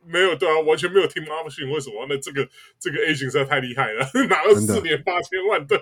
[0.05, 2.07] 没有对啊，完全没有听 Marshin 为什么？
[2.09, 2.49] 那这个
[2.79, 5.81] 这个 agent 实在太厉害了， 拿了四年八千万的。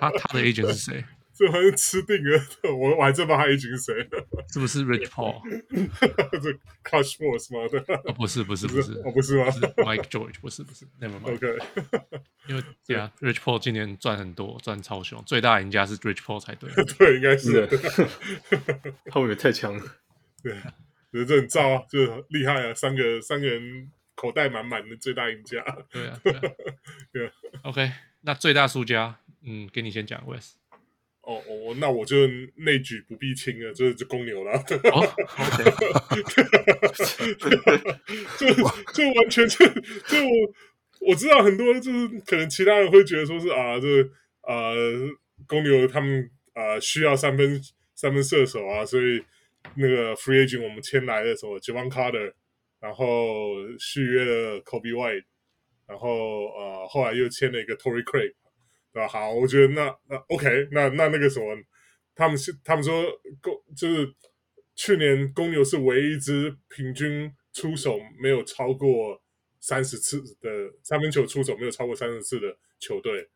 [0.00, 1.04] 他他的 agent 是谁？
[1.38, 2.42] 这好像吃定了，
[2.76, 3.94] 我我还真不知道他 agent 是谁。
[4.52, 5.40] 是不是 Rich Paul？
[6.42, 6.50] 这
[6.82, 7.68] Clutch Sports 吗？
[7.70, 9.44] 对，哦，不是不是不是，哦不是吗
[9.76, 11.34] ？Mike George 不是不是，Never mind。
[11.34, 11.58] OK，
[12.48, 16.68] 因为对啊，Rich Paul 今年赚很多，赚超凶，最大赢家是 Rich Paul 才对。
[16.98, 17.68] 对，应该是。
[19.12, 19.84] 后面太强了。
[20.42, 20.56] 对。
[21.10, 22.74] 觉得这很燥啊，就厉害啊！
[22.74, 25.64] 三个三个人口袋满满的最大赢家。
[25.90, 26.40] 对啊，对啊。
[27.10, 27.32] 对啊
[27.62, 27.90] OK，
[28.20, 30.52] 那最大输家，嗯，给你先讲，Wes。
[31.22, 32.26] 哦哦，那我就
[32.56, 34.52] 内举不避亲了，就是就公牛了。
[38.38, 38.46] 就
[38.92, 40.52] 就完全就就我
[41.08, 44.10] 我知道很多就是可能其他人会觉得说是啊，就是
[44.42, 44.74] 呃
[45.46, 47.58] 公牛他们啊、呃、需要三分
[47.94, 49.24] 三分射手啊，所以。
[49.74, 52.32] 那个 free agent 我们签来的时候 Jevon Carter，
[52.80, 53.06] 然后
[53.78, 55.24] 续约了 Kobe White，
[55.86, 58.34] 然后呃后来又签了一个 Tory Craig，
[58.92, 59.06] 对吧？
[59.08, 61.56] 好，我觉得那那 OK，那那那个什么，
[62.14, 63.04] 他们是他们说
[63.40, 64.12] 公就是
[64.74, 69.22] 去年公牛是唯一一支平均出手没有超过
[69.60, 70.50] 三十次的
[70.82, 73.28] 三分球出手没有超过三十次的球队，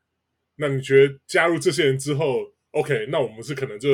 [0.57, 3.89] 那你觉得加入这些人之后，OK，那我们是可能就。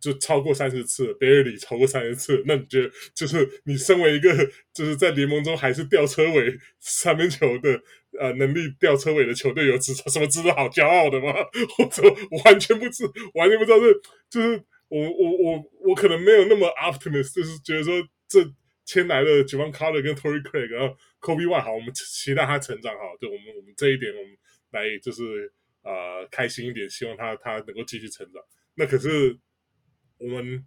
[0.00, 4.30] 就超过三十次，barely 超过三十次，那你觉得就是你身为一个
[4.72, 7.80] 就是在联盟中还是吊车尾三分球的
[8.20, 11.32] 呃能力吊车尾的球队有值什么值得好骄傲的吗？
[11.76, 12.02] 或者
[12.44, 13.04] 完全不知
[13.34, 13.92] 完全不知道这
[14.30, 17.94] 就是我我我我可能没有那么 optimist，就是觉得说
[18.28, 18.44] 这
[18.84, 24.36] 签来的 Jevon Carter 跟 Tory Craig，然后 Kobe White 好，我们期待他成长好，对我们我们这一点我们
[24.72, 25.50] 来就是
[25.82, 28.42] 呃开心一点，希望他他能够继续成长。
[28.76, 29.36] 那可是。
[30.18, 30.64] 我们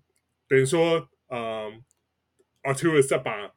[0.48, 1.72] 等于说，呃
[2.64, 3.52] ，Arturas 在把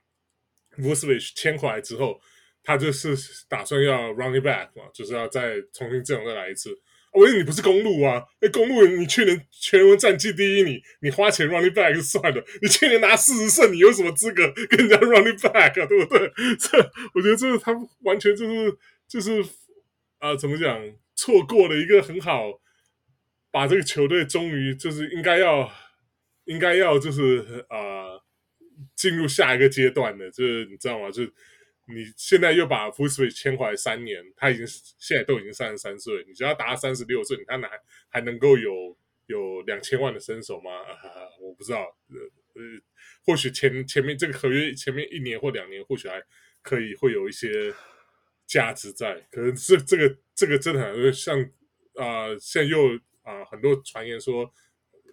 [0.78, 2.20] Vucevic 签回来之后，
[2.62, 3.16] 他就是
[3.48, 6.70] 打算要 Running back 嘛，就是要再重新阵容再来一次。
[7.12, 15.86] 我以为你不是公路啊，哎，公路你去年全文战绩第一，你你花钱 Running back 就算了，你去年拿四十胜，你有什么资格跟人家 Running back 啊？
[15.86, 16.32] 对不对？
[16.59, 19.44] 这我觉得这他完全就是就是
[20.19, 20.81] 啊、怎么讲，
[21.14, 22.60] 错过了一个很好。
[23.51, 25.70] 把这个球队终于就是应该要，
[26.44, 28.19] 应该要就是啊，
[28.97, 31.10] 进入下一个阶段的，就是你知道吗？
[31.10, 31.32] 就是
[31.86, 37.70] 你现在又把 Vucevic 签回来三年，他已经现在都已经三十三岁，你只要达到三十六岁，你看还
[38.09, 38.97] 还能够有
[39.27, 40.70] 有两千万的身手吗？
[40.70, 42.62] 啊，我不知道，呃，
[43.24, 46.23] 或许前前面这个合约前面一年或两年，或许还
[46.60, 47.73] 可以会有一些
[48.47, 51.40] 价值在，可能这这个这个真的很像
[51.94, 52.98] 啊、呃，现在又。
[53.24, 54.52] 啊、很多传言说，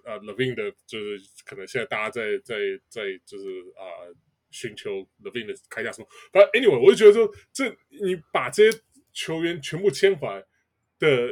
[0.09, 2.55] 呃，Levine 的，就是可能现在大家在在
[2.87, 3.45] 在就是
[3.77, 4.09] 啊、
[4.49, 6.07] 寻求 Levine 的开价什么。
[6.31, 7.69] But anyway，我就觉得说，这
[8.01, 8.79] 你把这些
[9.13, 10.43] 球员全部签回来
[10.97, 11.31] 的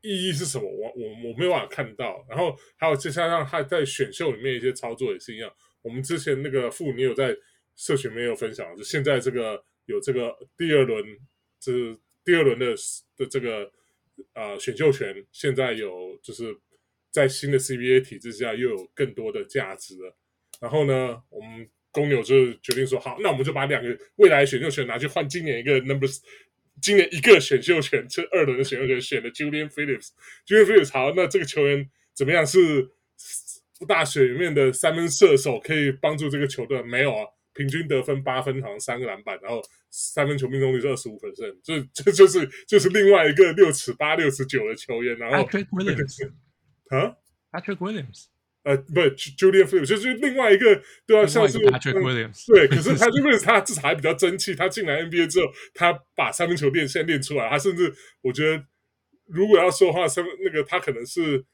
[0.00, 0.64] 意义是什么？
[0.68, 2.26] 我我我没有办法看到。
[2.28, 5.48] 然后还有再加上他在选秀里面一些操作也是一样。
[5.82, 7.36] 我们之前那个副你有在
[7.76, 11.04] 社群里面有分享，就现在这个有这个第二轮，
[11.60, 12.74] 就是第二轮的
[13.16, 13.70] 的这个。
[14.34, 16.54] 啊、选秀权现在有，就是
[17.12, 20.16] 在新的 CBA 体制下又有更多的价值了。
[20.60, 26.18] 然后呢，我们公牛就决定说，好，那我们就把两个未来选秀权拿去换今年一个 numbers，
[26.80, 30.08] 今年一个选秀权，这二轮的选秀权选了 Julian Phillips。
[30.46, 32.44] Julian Phillips 好，那这个球员怎么样？
[32.46, 32.88] 是
[33.86, 36.82] 大学里面的三分射手，可以帮助这个球队？
[36.82, 37.26] 没有啊。
[37.54, 39.60] 平均得分八分，好像三个篮板，然后
[39.90, 41.30] 三分球命中率是二十五分，
[41.62, 45.14] 这这就是就是另外一个六尺八、六尺九的球员。
[45.18, 45.46] 然后
[45.84, 46.32] 那个是
[46.96, 47.16] 啊
[47.50, 48.26] ，Patrick Williams，
[48.62, 58.64] 呃，不，Julian Phillips 就是另外一个，对啊，像是 Patrick Williams，对，可是 Patrick Williams 他至少还比较争气，他进来 NBA 之后，他把三分球练现在练出来，他甚至我觉得，
[59.26, 61.44] 如果要说的话，三分那个他可能是。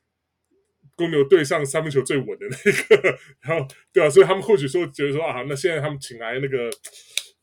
[0.97, 6.69] 公牛队上三分球最稳的那个，然后对啊，所以他们或许说觉得说啊，那现在他们请来那个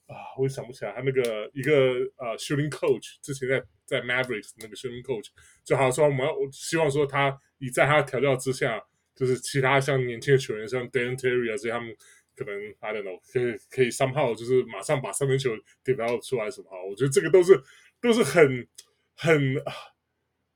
[0.07, 1.71] 啊，我也想不起来他那个一个
[2.17, 5.27] 呃 shooting coach，之前在在 Mavericks 那个 shooting coach，
[5.63, 8.81] 就好像说我们要我希望说他以在他调教之下，
[9.15, 11.95] 就是其他像年轻的球员像 Dan Terry 啊这些，他们
[12.35, 17.61] 可能 I don't know 可以可以 somehow 就是马上把三分球员点票出来什么，我觉得这个都是
[18.01, 18.67] 都是很
[19.15, 19.55] 很。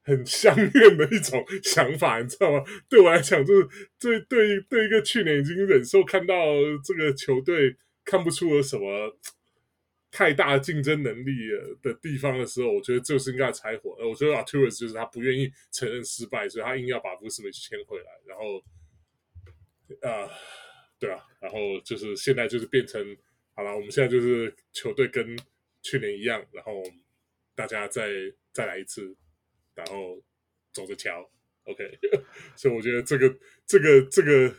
[0.02, 2.64] 很相怨的一种想法，你知道吗？
[2.90, 3.68] 对我来讲，就是
[4.00, 6.36] 对对对一个去年已经忍受看到
[6.84, 9.16] 这个球队看不出了什么
[10.11, 11.49] 太大的竞争能力
[11.81, 13.95] 的地方的时候，我觉得就是应该拆伙。
[13.99, 18.06] 我觉得 Arturas 就是他不愿意承认失败，所以他硬要把 Vucevic 签回来。
[18.26, 18.57] 然后，
[20.02, 20.30] 啊、呃，
[20.99, 23.15] 对啊，然后就是现在就是变成
[23.53, 25.38] 好了，我们现在就是球队跟
[25.81, 26.81] 去年一样，然后
[27.56, 28.10] 大家再
[28.52, 29.15] 再来一次，
[29.76, 30.22] 然后
[30.73, 31.30] 走着瞧
[31.65, 31.99] ，OK。
[32.57, 34.56] 所以我觉得这个这个这个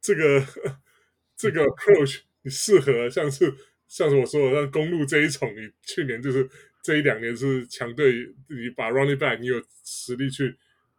[0.00, 0.44] 这个
[1.36, 3.54] 这个 approach 你适合，像是
[3.94, 6.50] 像是我说的，那公路这一种，你去年就是
[6.82, 10.52] 这一两年是强队，你把 running back，你有实力去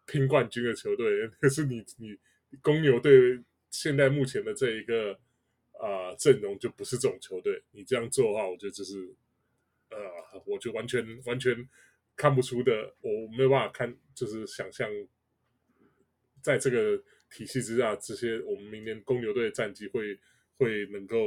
[0.06, 2.18] 拼冠军的球队，可是你你
[2.62, 3.38] 公牛队
[3.70, 5.12] 现在目前的这一个
[5.74, 9.14] 啊、呃、阵容就不是这种球队，你这样做的话，我觉得就是
[9.90, 9.98] 呃，
[10.46, 11.68] 我就完全完全
[12.16, 14.90] 看不出的，我没有办法看，就是想象
[16.42, 20.18] 在这个体系之下，这些我们明年公牛队的战绩会
[20.58, 21.18] 会能够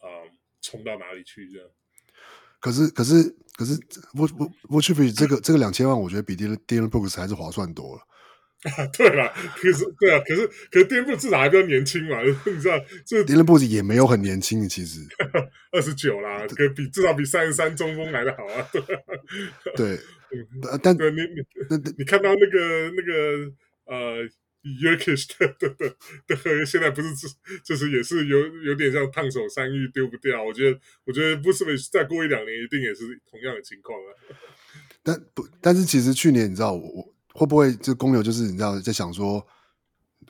[0.00, 0.26] 啊、
[0.64, 1.68] 冲到哪里去这样。
[2.58, 3.22] 可是可是
[3.56, 3.78] 可是，
[4.14, 8.02] 我我我去比这个这个两千万，我觉得比 Dylan Dillon Brooks 还是划算多了。
[8.72, 15.00] 啊， 对了，可是对啊，可是可是 Dylan Brooks 至少还比较年轻嘛， 你知道，这 Dylan Brooks 也没有很年轻，其实
[15.72, 18.66] 二十九啦，可比至少比三十三中锋来的好啊。
[19.76, 20.00] 对，
[20.82, 23.52] 但对你你你看到那个那个
[23.84, 24.28] 呃。
[24.64, 25.96] Yurkish 的 的的
[26.26, 27.08] 的合约现在不是
[27.62, 34.08] 就是也是有有点像烫手山芋丢不掉，我觉得我觉得不是再过一两年一定也是同样的情况啊。
[35.04, 39.46] 但不但是其实去年你知道我我会不会这公牛就是你知道在想说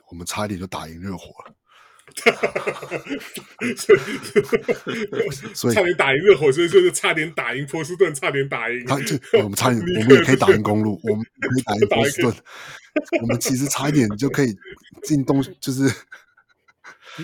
[0.09, 1.54] 我们差一点就打赢热火了，
[5.53, 8.85] 所以差点打赢热火，所以就是差点打赢波士顿，差点打赢。
[8.85, 12.33] 他就我们差点 我们也可以打赢公路，我们可以打赢 波士顿。
[13.21, 14.55] 我们其实差一点就可以
[15.03, 15.83] 进东，就是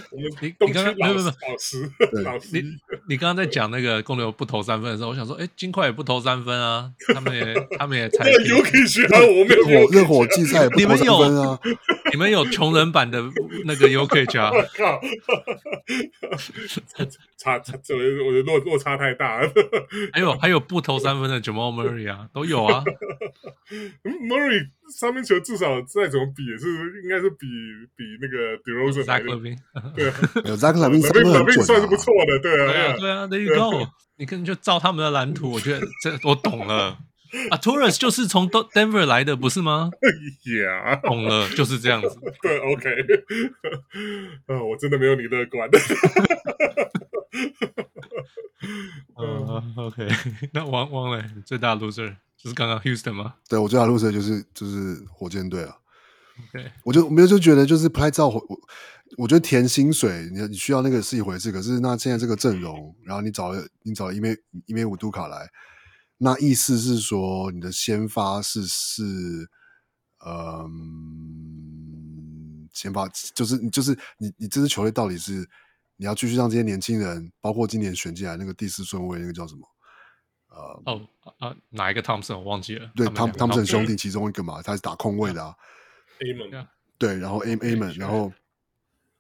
[0.10, 1.26] 我们你你刚刚没有没有
[2.24, 2.62] 老师，你
[3.08, 11.58] 你刚刚在讲那个公牛不投三分的时候，我想说，哎，金块也不投三分啊，他们也他们也才有可以学啊，我们热火热火季赛也不投三分啊，
[12.12, 13.22] 你们有穷人版的
[13.66, 15.02] 那个 Jokic 啊， 我靠，
[17.38, 19.42] 差差这我觉得落落差太大。
[19.42, 19.52] 了，
[20.14, 22.84] 还有还有不投三分的 Jamal Murray 啊，都有啊，
[24.04, 24.70] Murray。
[24.94, 26.68] 三分球至少再怎么比也是
[27.02, 27.48] 应该是比
[27.96, 29.28] 比那个 DeRozan 来的，
[29.96, 30.04] 对，
[30.52, 36.98] 有 Zach LaVine 算是不错的，对啊，对啊，There you go，你可能就照他们的蓝图，我觉得这我懂了
[37.50, 39.90] 啊，Torres 就是从 Denver 来的，不是吗
[40.46, 42.10] ？Yeah，懂了，就是这样子。
[42.42, 42.90] 对，OK，
[44.48, 45.70] 啊，我真的没有你乐观。
[49.18, 50.08] 嗯，OK，
[50.54, 52.16] 那王王磊最大 loser。
[52.38, 53.36] 就是刚刚 Houston 吗？
[53.48, 55.78] 对，我最大的 loser 就是就是火箭队啊。
[56.50, 58.44] OK，我就没有就觉得就是不太照我，
[59.18, 64.36] 我觉得填薪水你你需要那个是一回事，可是那现在这个阵容，然后你找了你找了伊梅
[64.66, 65.48] 伊梅乌杜卡来，
[66.24, 69.50] 那意思是说你的先发是是
[70.24, 71.50] 嗯
[72.72, 75.50] 先发就是就是你你这支球队到底是
[75.98, 79.68] 你要继续让这些年轻人，包括今年选进来那个第四顺位那个叫什么？
[80.50, 81.08] 呃哦
[81.40, 82.92] 啊，哪一个 Thompson 我忘记了？
[82.96, 85.56] 对，汤汤普森兄弟其中一个嘛，他是打控卫的啊。
[86.20, 86.68] Amen，
[87.00, 88.32] 对，然后 A Amen，然后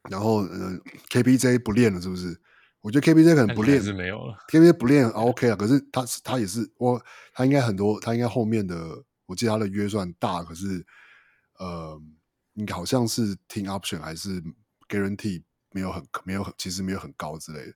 [0.07, 0.79] 然后呃
[1.09, 2.39] KPJ 不练了是不是？
[2.81, 5.55] 我觉得 KBJ 可能不练是没有了，KBJ 不练 OK 啊。
[5.55, 7.01] 可是他他也是我，
[7.33, 8.75] 他应该很多，他应该后面的，
[9.25, 10.85] 我记得他的约算大，可是
[11.59, 12.01] 呃，
[12.53, 14.41] 应该好像是 Team Option 还是
[14.89, 17.73] Guarantee 没有很没有很其实没有很高之类的，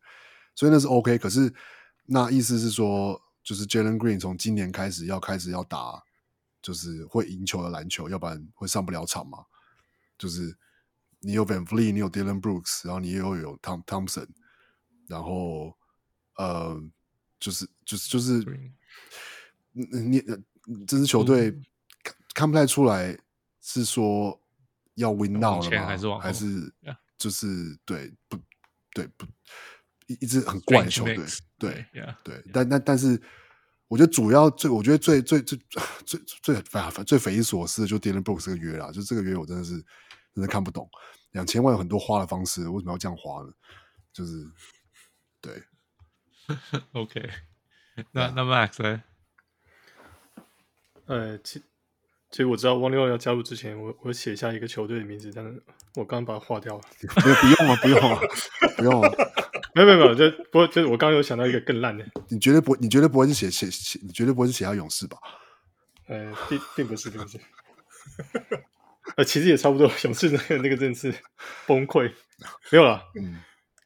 [0.55, 1.17] 所以那是 OK。
[1.17, 1.53] 可是
[2.05, 3.21] 那意思是说。
[3.45, 6.01] 就是 Jalen Green 从今年开始要开始要打，
[6.63, 9.37] 就是会赢球的篮球，要不然会上不了场嘛。
[10.17, 10.57] 就是
[11.19, 14.25] 你有 VanVleet，你有 Dillon Brooks，然后你又有 Tom Thompson，
[15.07, 15.75] 然后
[16.37, 16.81] 呃，
[17.39, 18.43] 就是就是就是，
[19.71, 19.85] 你
[20.65, 21.51] 你这支球队
[22.03, 23.17] 看看不太出来
[23.61, 24.39] 是说
[24.95, 25.85] 要 Win now 了吗？
[25.85, 26.73] 还是还是
[27.17, 28.37] 就是对不
[28.93, 29.25] 对不？
[30.07, 31.17] 一一支很怪的球队，
[31.57, 31.83] 对
[32.23, 33.19] 对，但但但是，
[33.87, 35.59] 我觉得主要最，我觉得最最最
[36.05, 39.71] 最最反最匪夷所思的就 Dillon Brooks 这个约啦，就这个约我真的是
[40.35, 40.87] 真的看不懂，
[41.31, 43.51] 两千万有很多花的方式，为什么要这样花呢？
[44.13, 44.47] 就是
[45.45, 45.61] 对，
[46.93, 47.29] OK，
[48.11, 49.03] 那那 Max 呢？
[51.05, 51.59] 呃，其
[52.31, 55.61] 其实我知道汪六要加入之前，我我写下一个球队的名字，但是
[55.93, 58.19] 我刚刚把它划掉了， 不不用了，不用了，
[58.77, 59.31] 不用了。
[59.75, 62.03] 没有没有没有，就不过就是我刚刚有想到一个更烂的。
[62.29, 65.17] 你绝对不，你绝对不会是写写写，你绝对不会是写下勇士吧？
[66.07, 67.37] 呃，并并不是，并不是。
[69.17, 71.13] 呃，其实也差不多，勇士那个那个真的是
[71.67, 72.11] 崩溃。
[72.71, 73.41] 没有了，嗯，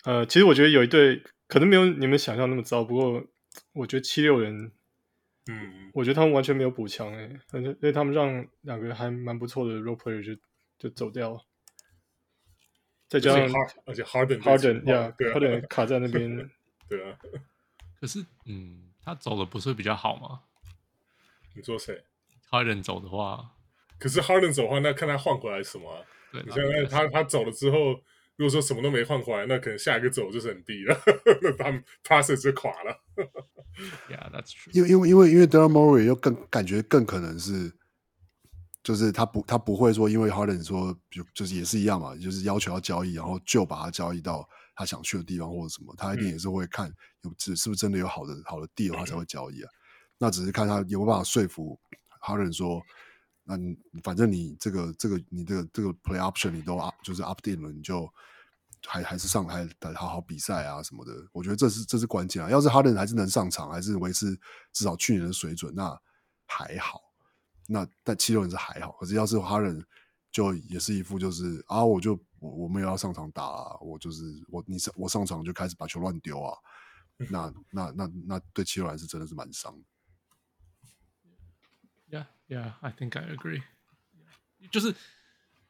[0.05, 3.21] 呃，其实我觉得有一队可能没有你们想象那么糟，不过
[3.73, 4.71] 我觉得七六人，
[5.47, 10.39] 嗯，我觉得他们完全没有补强诶，反正因为他们让两个还蛮不错的 role player 就
[10.77, 11.41] 就走掉了。
[13.07, 13.47] 再加上，
[13.85, 16.49] 而且 Harden Harden 呀，Harden 卡在那边，
[16.87, 17.17] 对啊。
[17.99, 20.41] 可是，嗯，他走了不是比较好吗？
[21.55, 22.03] 你说谁
[22.51, 23.55] ？Harden 走的话，
[23.97, 26.05] 可是 Harden 走的话，那看他换回来什么、啊？
[26.31, 27.99] 对，你现在他他走了之后，
[28.39, 30.97] 如果说什么都没换回来，那可能下一个走就是很低了，
[31.43, 33.03] 那他们 process 就垮了。
[34.09, 34.71] Yeah, that's true.
[34.71, 37.71] 因为因为因为因为 Daryl Morey 又更感觉更可能是，
[38.81, 44.47] 就是他不他不会说因为 Harden 说就就是也是一样嘛，就是要求要交易，然后就把他交易到。
[44.75, 46.89] 他想去的地方或者什么，他一定也是会看
[47.23, 49.69] 有是是不是真的有好的好的 deal，他才会交易啊。
[50.17, 51.77] 那只是看他有没有办法说服
[52.21, 52.81] 哈登说，
[53.49, 58.07] 那反正你这个这个你这个这个 play option 你都 up 就是 up 定了，你就
[58.85, 61.11] 还还是上台好好比赛啊什么的。
[61.33, 62.49] 我觉得这是这是关键啊。
[62.49, 64.39] 要是哈登还是能上场，还是维持
[64.71, 65.99] 至少去年的水准，那
[66.45, 67.01] 还好。
[67.67, 69.83] 那但七六人是还好，可是要是哈登
[70.31, 72.17] 就也是一副就是啊，我就。
[72.41, 73.77] 我我们也要上场打啊！
[73.81, 76.57] 我就是我，你上我上场就开始把球乱丢啊！
[77.29, 79.73] 那那那那对七六人是真的是蛮伤。
[79.73, 79.88] Yeah,
[82.49, 83.63] yeah, I think I agree。
[84.69, 84.93] 就是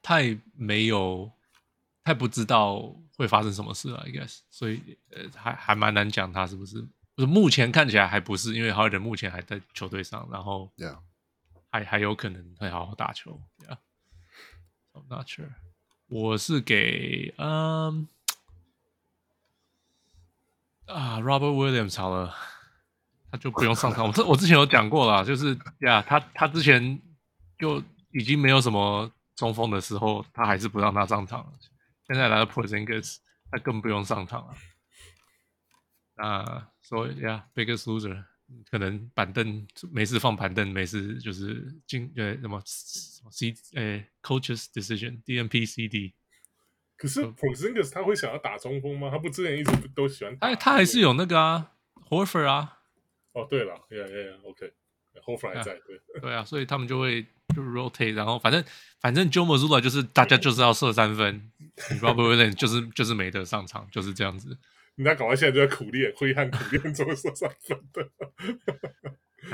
[0.01, 1.31] 太没有，
[2.03, 4.39] 太不知道会发生什么事了，I guess。
[4.49, 6.81] 所以呃，还还蛮难讲他是不是。
[7.15, 10.99] 就是目前看起来还不是，因为哈登目前还在球队上，然后 Yeah，
[11.69, 13.41] 还还有可能会好好打球。
[13.67, 15.49] Yeah，I'm not sure。
[16.07, 18.07] 我是给嗯
[20.87, 22.33] 啊，Robert Williams 好了，
[23.31, 24.07] 他就不用上场。
[24.07, 26.99] 我这我之前有讲过了，就是呀，他他之前
[27.57, 27.81] 就
[28.11, 31.51] 已经没有什么中锋的时候，他还是不让他上场。
[32.07, 33.17] 现在来了 Porzingis，
[33.51, 34.53] 他更不用上场了。
[36.15, 38.23] 啊，所以呀，biggest loser。
[38.71, 46.15] 可能板凳没事放板凳，没事就是进呃什么什么 C 呃 coaches decision D N P C D。
[46.97, 49.11] 可是 Porzingis 他会想要打中锋吗？
[49.11, 50.47] 他不之前一直都喜欢打。
[50.47, 51.73] 他他还是有那个啊
[52.09, 52.78] ，Horford 啊。
[53.33, 57.23] 哦，对了，Yeah Yeah，OK，Horford 还在，对对啊，所以他们就会
[57.55, 58.63] 就 rotate，然后反正
[58.99, 61.51] 反正 Joe Mazzulla 就是大家就是要射三分
[62.01, 64.57] ，Robert Williams 就是就是没得上场，就是这样子。
[64.95, 68.09] 人家搞完现在就在苦练，挥汗苦练，怎么射三分的？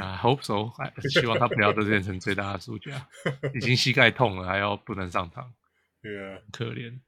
[0.01, 0.71] 啊、uh,，Hope so，
[1.09, 3.07] 希望他不要再变成最大的输家。
[3.53, 5.53] 已经膝盖痛了，还要不能上场，
[6.01, 6.99] 对啊，可怜。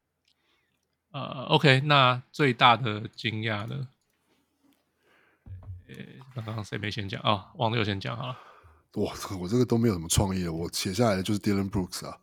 [1.12, 3.88] 呃、uh,，OK，那最大的惊讶呢？
[5.88, 8.38] 呃，刚刚谁没先讲啊？Oh, 王六先讲好了。
[8.94, 12.18] 我，我这个都没有什么创意了，我写下来的就是 Dillon Brooks 啊。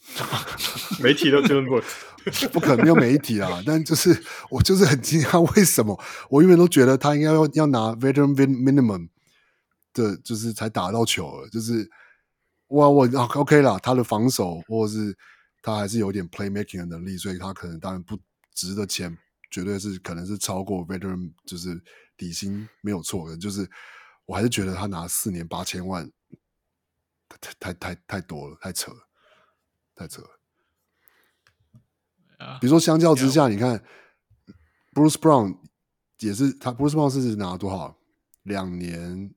[0.98, 3.62] 媒体都 Dylan Brooks，， 不可能没有媒体啊！
[3.66, 9.10] 但就是我就是很惊讶，为什么我永远都觉得他应该要要拿 veteran minimum
[9.92, 11.48] 的，就是才打到球了。
[11.50, 11.86] 就是
[12.68, 15.14] 哇，我 OK 啦，他的防守或者是
[15.62, 18.18] 他还是有点 playmaking 的能力，所以他可能当然不
[18.54, 19.14] 值的钱，
[19.50, 21.78] 绝对是可能是超过 veteran，就是
[22.20, 23.36] 底薪没有错的。
[23.36, 23.68] 就是
[24.26, 26.10] 我还是觉得他拿四年八千万，
[27.28, 29.06] 太太太太多了，太扯了。
[29.92, 30.30] 太扯了，
[32.58, 33.84] 比如说相较之下，你看
[34.94, 35.58] Bruce Brown
[36.20, 37.98] 也是他 Bruce Brown 是拿了多少？
[38.44, 39.34] 两年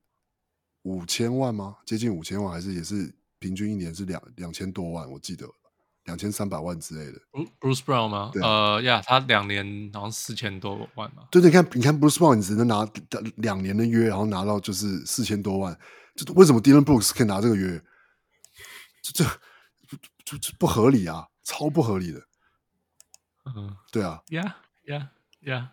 [0.84, 1.80] 五千万吗？
[1.86, 5.12] 接近五千万，还是也是平均一年是两两千多万？
[5.12, 5.46] 我记得
[6.06, 7.20] 两千三百万之类的。
[7.60, 8.30] Bruce Brown 吗？
[8.34, 11.24] 对呃，呀，他两年好像四千多万嘛。
[11.32, 12.88] 对对，你看，你看 Bruce Brown，你只能拿
[13.38, 15.78] 两年的约，然后拿到就是四千多万，
[16.16, 17.82] 这为什么 Dylan Brooks 可以拿这个约？
[19.02, 19.30] 这这。
[20.26, 22.20] 就就不合理啊，超不合理的。
[23.46, 25.68] 嗯，对啊，Yeah，Yeah，Yeah，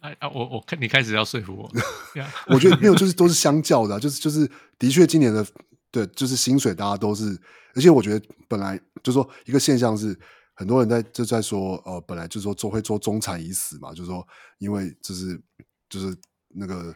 [0.00, 1.68] 哎啊，我我看你开始要说服我。
[2.14, 2.28] Yeah.
[2.46, 4.48] 我觉得没有，就是都是相较的，啊，就是就是
[4.78, 5.44] 的确，今年的
[5.90, 7.36] 对，就是薪水大家都是，
[7.74, 10.18] 而且我觉得本来就是说一个现象是，
[10.54, 14.26] 很多人在就在说，呃，本来就是说做会做中产已死嘛，就是说
[14.58, 15.40] 因为就是
[15.88, 16.16] 就是
[16.48, 16.92] 那个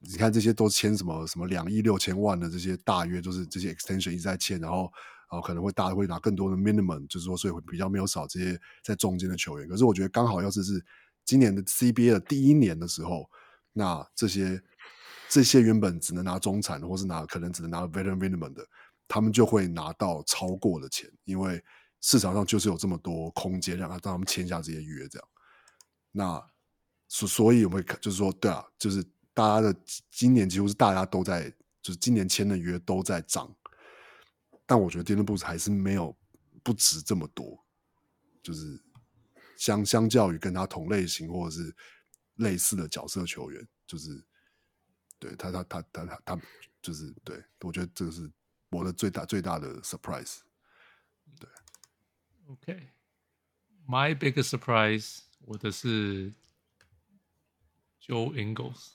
[0.00, 4.92] 你看这些都签什么什么两亿六千万的这些大约，就是这些 extension 一直在签，然后。
[5.28, 9.68] 啊，可能会大会拿更多的 minimum，就是说，所以会比较没有少这些在中间的球员。
[9.68, 10.80] 可是我觉得刚好要是是
[11.24, 13.28] 今年的 CBA 的第一年的时候，
[13.72, 14.62] 那这些
[15.28, 18.64] 这些原本只能拿中产，或是拿可能只能拿 veteran minimum 的，
[19.08, 21.62] 他们就会拿到超过的钱，因为
[22.00, 25.28] 市场上就是有这么多空间让他让他们签下这些约，这样。
[26.12, 26.50] 那
[27.08, 29.74] 所所以我们，就是说，对啊，就是大家的
[30.10, 31.48] 今年几乎是大家都在，
[31.82, 33.54] 就是今年签的约都在涨。
[34.66, 36.16] 但我觉得 d i l 还是没有
[36.64, 37.64] 不值这么多，
[38.42, 38.82] 就是
[39.56, 41.74] 相相较于跟他同类型或者是
[42.36, 44.24] 类似的角色球员，就是
[45.20, 46.40] 对他他他他他他
[46.82, 48.28] 就是对，我觉得这个是
[48.70, 50.38] 我的最大最大的 surprise。
[51.38, 51.48] 对
[52.48, 54.18] ，OK，my、okay.
[54.18, 56.32] biggest surprise，我的是
[58.00, 58.92] Joe Ingles。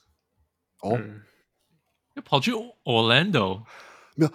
[0.80, 1.00] 哦，
[2.14, 2.52] 要跑去
[2.84, 3.64] Orlando？
[4.16, 4.32] 没有，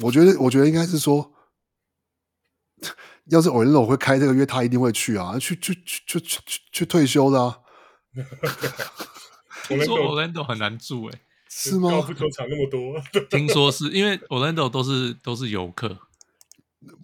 [0.00, 1.34] 我觉得，我觉得应该是说，
[3.26, 7.60] 要是 Orlando 会开这个约，他一定会去啊，去去去去去去退休的啊。
[9.64, 11.20] 听说 Orlando 很难住诶、欸，
[11.54, 11.90] 是吗？
[11.90, 12.98] 高尔夫球场那么多，
[13.28, 15.88] 听说是因为 Orlando 都是都是游客，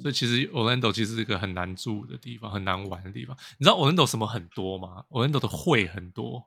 [0.00, 3.36] 所以其实 Orlando 其实是一个很难住的地方，很难玩的地方。
[3.58, 6.46] 你知道 Orlando 什么很多吗？Orlando 的会很多，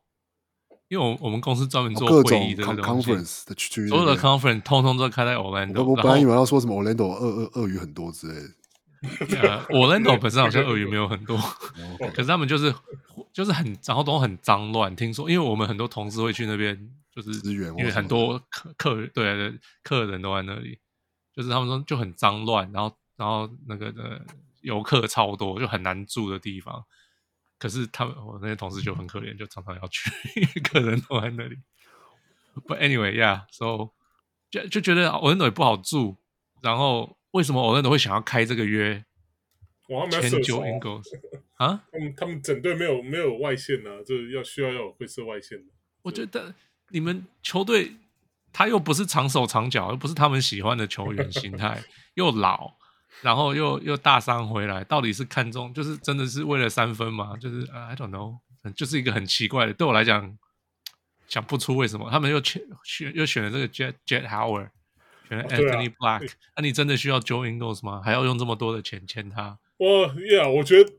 [0.87, 5.83] 因为我我们公司专门做会议的 conference 的区域，所有的 conference 通通都开在 Orlando。
[5.83, 8.49] 我本来以为要说什么 Orlando 鳄鳄鳄鱼很多之类的。
[9.41, 11.37] 呃，Orlando 本身好像鳄鱼没有很多，
[12.13, 12.73] 可是他们就是
[13.33, 14.95] 就是很，然后都很脏乱。
[14.95, 20.79] 听说，因为我们很多同事会去那边，就是因为很多客客对客人都在那里，
[21.33, 24.25] 就是他们说就很脏乱，然后然后那个的
[24.61, 26.85] 游客超多，就很难住的地方。
[27.57, 30.09] 可是他们我那些同事就很可怜，就常常要去，
[30.61, 31.57] 客人都在那里。
[32.67, 33.91] But anyway, yeah, so
[34.49, 36.17] 就就觉得 Orlando 也不好住，
[36.61, 37.17] 然后。
[37.31, 39.05] 为什么 Orlando 会想要开这个约？
[39.87, 40.61] 哇， 他们要射手
[41.55, 41.65] 啊！
[41.65, 45.71] 啊他们他们整队没有没有外线呢、啊，就是要需要要有会射外线的。
[46.01, 46.53] 我觉得
[46.91, 47.93] 你们球队
[48.53, 51.81] 他又不是长手长脚，又不是他们喜欢的球员形态，
[52.15, 52.73] 又老，
[53.21, 57.37] 然后又又大伤回来，到底是看中就是真的是为了三分吗？
[57.37, 58.37] 就是 I don't know，
[58.75, 60.37] 就是一个很奇怪的，对我来讲
[61.27, 64.69] 想不出为什么他们又选选又选了这个 Jet Jet Howard
[65.29, 65.45] 选了。
[65.45, 68.01] Anthony Black，那你真的需要 Joe Ingles 吗？
[68.03, 69.57] 还要用这么多的钱签他？
[69.77, 70.91] 我呀，我觉得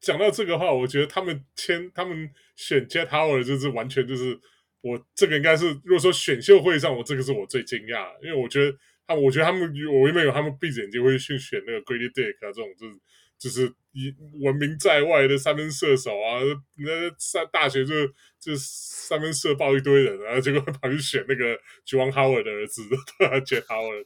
[0.00, 4.38] 讲到这个话，我觉得他们签他们选 Jet Howard 就是完全就是
[4.82, 8.76] 我这个应该是如果说选秀会上，我这个是我最惊讶，因为我觉得
[9.06, 9.62] 他，我觉得他们
[9.92, 12.98] 我原本有他们闭着眼睛会去选那个 Grady Dick 啊这种就是。
[13.40, 16.40] 就是以闻名在外的三分射手啊，
[16.76, 18.06] 那上大学就
[18.38, 22.82] 就三分射爆一堆人啊，结果跑去选那个 Juwan Howard 的儿子，
[23.46, 24.04] Jet Howard，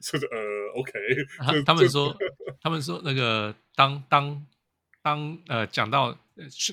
[0.00, 0.92] 就是呃，OK，
[1.38, 2.16] 他，他们说，
[2.62, 4.46] 他们说那个当当
[5.02, 6.16] 当呃讲到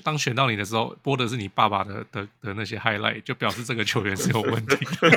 [0.02, 5.08] 当选到你的时候，播的是你爸爸的的的那些 highlight，就表示这个球员是有问题的。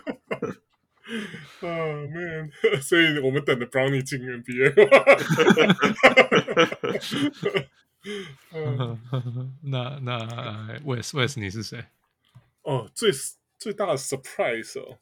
[1.60, 2.50] 啊、 oh,，man！
[2.80, 4.72] 所以我们等着 Brownie 进 NBA。
[9.62, 10.18] 那那
[10.84, 11.84] Wes Wes 你是谁？
[12.62, 13.10] 哦、oh,，最
[13.58, 14.98] 最大的 surprise 哦，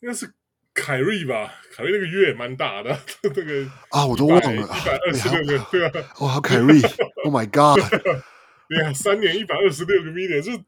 [0.00, 0.32] 应该是
[0.76, 1.52] 凯瑞吧？
[1.74, 6.80] 凯瑞那个月也蛮大的， 那个啊，我都忘了，一百二十六个，对啊，哇，凯瑞
[7.24, 7.80] ，Oh my God！
[8.68, 10.62] 对啊，三年一百二十六个 million 就。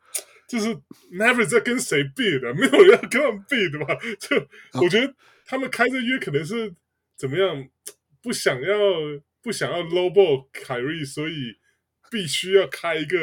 [0.48, 0.74] 就是
[1.12, 3.94] never 在跟谁 bid 的，没有人要跟他们 bid 的吧？
[4.18, 5.14] 就我觉得
[5.44, 6.72] 他们开这约可能是
[7.18, 7.68] 怎么样，
[8.22, 8.74] 不想要
[9.42, 11.58] 不想要 lowball 凯瑞，所以
[12.10, 13.18] 必须要开一个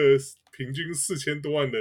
[0.55, 1.79] 平均四千多万的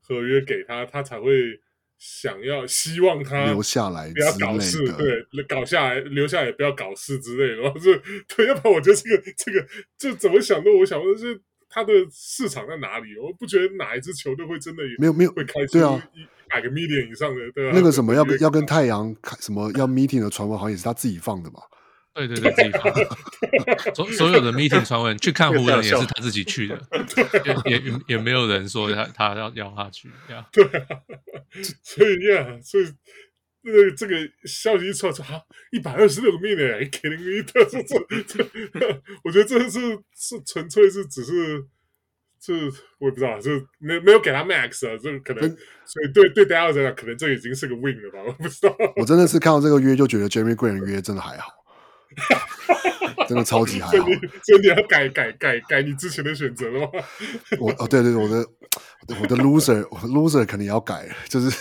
[0.00, 1.58] 合约给他，他才会
[1.98, 7.62] 想要希望他留下来，不要搞事，对，搞下来留下来也不要搞事之类的。
[7.62, 7.92] 然后就
[8.36, 9.66] 对，要不然我觉得 这个这个
[9.98, 11.40] 这怎么想都，我想问是。
[11.66, 13.18] 他的市场在哪里？
[13.18, 15.76] 我不觉得哪一支球队会真的有没有没有会开出
[16.12, 17.72] 一百个 million 以上的，对吧？
[17.74, 21.58] 那个什么要跟要跟太阳开什么要 meeting 的传闻，好像也是他自己放的嘛？
[22.14, 22.94] 对对对，自己放。
[23.94, 26.80] 所所有的 meeting 传闻去看湖人也是他自己去的，
[27.66, 30.10] 也也也没有人说他他要要他去，
[30.52, 30.94] 对啊。
[31.82, 32.84] 所以呀，所以
[33.62, 35.40] 那个这个消息一出来说，哈，
[35.72, 37.42] 一百二十六个 million，kidding me？
[37.52, 37.82] 这这
[38.24, 39.80] 这，我觉得这是
[40.14, 41.66] 是纯粹是只是。
[42.46, 42.52] 是，
[42.98, 45.48] 我也不知道，就没没有给他 max 啊，这个可能，
[45.86, 48.18] 所以对对大家来讲，可能这已经是个 win 了吧？
[48.26, 48.76] 我不知道。
[48.96, 51.50] 我真的是看到这个约就觉得 Jeremy Grant 的约真的还好，
[53.28, 53.92] 真的超级还好。
[53.92, 54.02] 所以
[54.60, 56.88] 你，要改改改改你之前的选择了吗？
[57.60, 58.46] 我哦，对对对，我的
[59.20, 61.50] 我的 loser loser 肯定要改，就是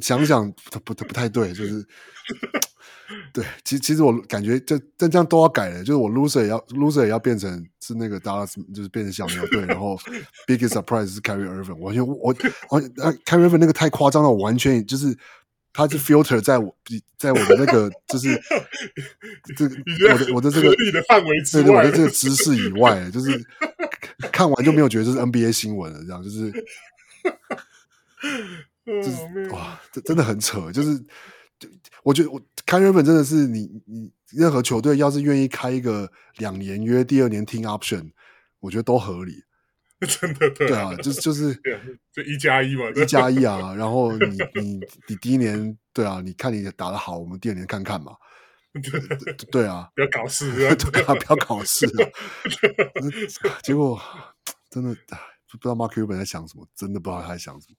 [0.00, 1.86] 想想不他不太对，就是。
[3.32, 9.96] 对，其实其实我感觉这这这样都要改了，就是我 loser 也要 loser 也要变成是那个 Dallas，就是变成小牛队，然后
[10.44, 12.34] biggest surprise 是 Carry Irving，完全我
[12.68, 12.82] 我
[13.24, 15.16] Carry Irving 那个太夸张了，我完全就是
[15.76, 16.74] 他是 filter 在我
[17.18, 18.40] 在我的那个就是
[19.56, 19.76] 这个
[20.10, 23.46] 我的我的这个的范围之我的这个知识以外，就是
[24.32, 26.50] 看完就没有觉得这是 NBA 新闻了，这样就是
[28.86, 31.04] 就是哇，这真的很扯，就是。
[32.02, 38.12] 我觉得我开日本真的是你你任何球队要是愿意开一个两年约，第二年 team option，
[38.60, 39.42] 我觉得都合理。
[40.00, 41.54] 真的对，对啊，就是就是
[42.12, 43.74] 就一加一嘛，一加一啊。
[43.78, 48.14] 然后你你你第一年对啊，你看你打得好，我们第二年看看嘛。
[49.50, 50.68] 对啊，不要搞事， 对
[51.04, 52.04] 啊，不要搞事啊！
[53.62, 53.98] 结果
[54.68, 54.94] 真的
[55.50, 57.76] 不知道 Mark Cuban 在想什么，真的不知道他在想什么。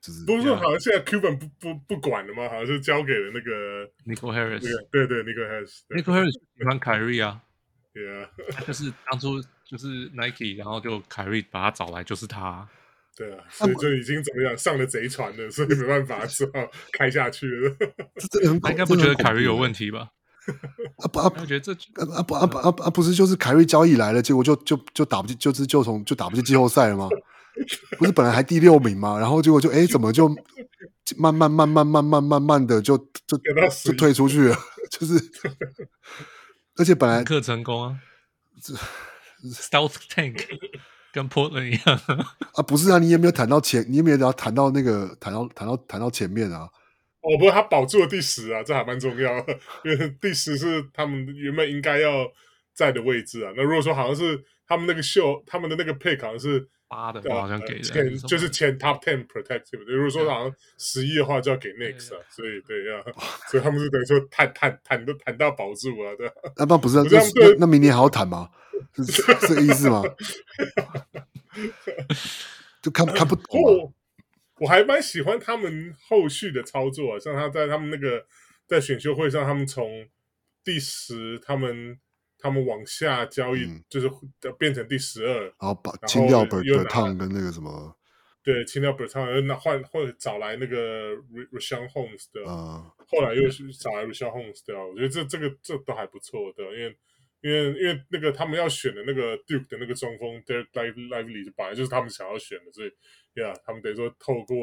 [0.00, 2.48] 就是不是说好像现在 Cuban 不不不管了吗？
[2.48, 7.42] 好像是交给了那个 Nico Harris，对对，Nico Harris，Nico Harris 喜欢凯瑞啊，
[7.92, 8.30] 对啊，
[8.66, 12.66] 就是当初就是 Nike，然后就凯瑞把他找来，就是他。
[13.16, 16.52] 对啊，所以就已经怎么样上了贼船了，所以没办法，只好
[16.92, 17.76] 开下去了。
[18.14, 20.08] 这真的很他应该不觉得凯瑞有问题吧？
[20.98, 21.72] 啊不啊，我觉得这
[22.16, 27.08] 啊不啊不啊啊不是，就是凯瑞交易来了，结果就就就打不进，就是就从就打不进季后赛了吗？
[27.98, 29.18] 不是本来还第六名吗？
[29.18, 30.28] 然后结果就哎，怎么就
[31.16, 32.96] 慢慢慢慢慢慢慢慢的就
[33.26, 33.36] 就
[33.84, 34.56] 就退出去了？
[34.90, 35.14] 就是，
[36.78, 37.98] 而且本来克成功啊，
[38.62, 38.72] 这
[39.44, 40.44] Stealth Tank。
[41.10, 41.98] 跟 Portland 一样
[42.52, 43.84] 啊，不是啊，你有没有谈到前？
[43.88, 46.68] 你有没有要谈到那个谈到谈到谈到前面啊？
[47.22, 52.30] 哦，不过，他保住了第十啊，这还蛮重要的， 因为第十是他们原本应该要
[52.74, 53.50] 在的位置啊。
[53.56, 59.82] 那如果说好像是他们那个秀，他们的那个 pick 好像是八的，好像给的，就是前 top ten protective。
[59.86, 62.20] 如果说好像十一的话，就要给 next 啊。
[62.28, 63.02] 所以对呀，
[63.50, 66.30] 所以他们是等于说谈谈谈都谈到保住啊，对。
[66.54, 68.50] 那那不是那那明年还要谈吗？
[68.96, 70.02] 是这个意思吗？
[72.80, 73.92] 就看看不懂、啊我。
[74.60, 78.26] 我还蛮喜欢他们后续的操作、啊，像他在他们那个
[78.66, 80.04] 在选秀会上，他们从
[80.64, 81.96] 第十，他们
[82.38, 84.10] 他们往下交易，嗯、就是
[84.58, 87.96] 变成第十二，然后把清掉 Bertans 跟那个什么，
[88.42, 91.14] 对，清掉 Bertans，又拿换或者找来那个
[91.52, 96.96] Richaun Holmes 的，嗯、后来又是找来 Richaun Holmes 的，我觉得这这个这都还不错的，因为。
[97.40, 102.88] 因为因为那个他们要选的那个 Duke 的那个中锋 Dereck Lively 本来就是他们想要选的，所以
[103.34, 104.56] 呀，yeah, 他们等于说透过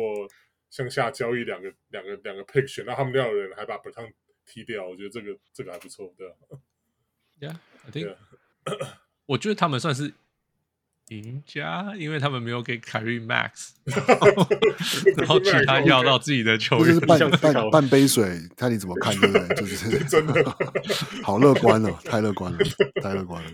[0.70, 4.12] 向下交易两个两个两个 pick 选到他们要的人，还把 Bertans
[4.46, 6.36] 踢掉，我觉得这个这个还不错，对吧
[7.40, 8.18] ？Yeah，I think，
[9.26, 10.14] 我觉得他们算是。
[11.10, 13.74] 赢家，因为他们没有给凯瑞 Max，
[15.18, 17.20] 然后其他要到自己的球员，就是半
[17.54, 19.56] 半半杯水，看你怎么看，对不对？
[19.56, 20.34] 就是 真的
[21.22, 22.58] 好乐观了，太乐观了，
[23.04, 23.52] 太乐观了。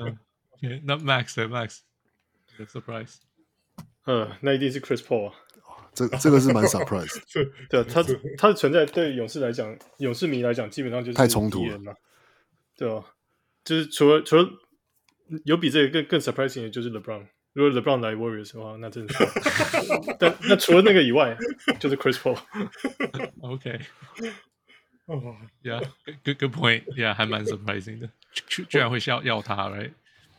[0.00, 0.18] 嗯
[0.50, 3.14] ，OK，那 Max 呢？Max，the surprise，
[4.04, 5.32] 呃，那一定是 Chris Paul，
[5.94, 7.20] 这这个是蛮 surprise，
[7.68, 8.02] 对，他
[8.36, 11.78] 他的存在对勇士来讲，勇士迷来讲，基本上就是太冲突了，
[12.76, 13.04] 对吧？
[13.64, 14.48] 就是除了除了。
[15.44, 17.26] 有比这个更更 surprising 的就是 LeBron。
[17.54, 19.24] 如果 LeBron 来 Warriors 的话，那真的是。
[20.20, 21.36] 但那除了那个以外，
[21.80, 22.38] 就是 Chris Paul。
[23.40, 23.80] OK。
[25.06, 29.92] 哦，Yeah，good good point，Yeah，还蛮 surprising 的，居居然会要要他，Right？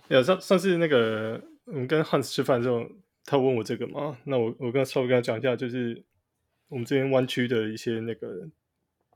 [0.10, 2.88] 呀，上上次那个我们跟 Hans 吃饭的时候，
[3.26, 6.02] 他问我这个嘛，那我我跟稍微跟他讲一下，就是
[6.68, 8.48] 我们这边湾区的一些那个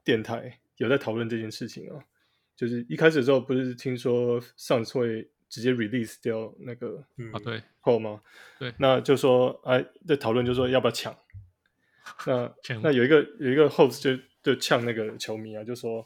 [0.04, 2.04] 电台有在讨论这件事情啊。
[2.58, 5.30] 就是一开始的时候，不是听说上次会。
[5.54, 6.98] 直接 release 掉那个
[7.32, 8.20] 啊，对后吗？
[8.58, 11.16] 对，那就说哎，在讨论就说要不要抢？
[12.26, 12.52] 那
[12.82, 16.04] 那有一个有一个 host 就就呛那个球迷啊，就说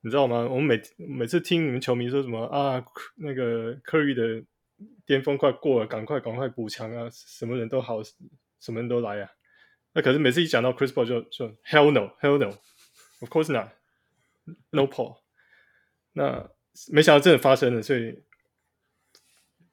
[0.00, 0.48] 你知道吗？
[0.50, 2.82] 我们每每次听你们球迷说什么啊，
[3.16, 4.42] 那个 Curry 的
[5.04, 8.02] 巅峰快过了，赶快赶快补强啊，什么人都好，
[8.58, 9.30] 什么人都来啊。
[9.92, 12.54] 那可是每次一讲到 Chris Paul 就就 Hell no, Hell no,
[13.20, 13.68] of course not,
[14.70, 15.18] no Paul。
[16.14, 16.48] 那
[16.90, 18.24] 没想到真的发生了，所以。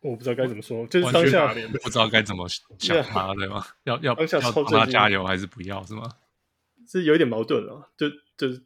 [0.03, 2.47] 我不知道该怎么说，就是当下不知道该怎么
[2.77, 3.65] 想他，对吗？
[3.85, 6.09] 要要要帮他加油还是不要，是吗？
[6.87, 8.61] 是有一点矛盾啊，就就是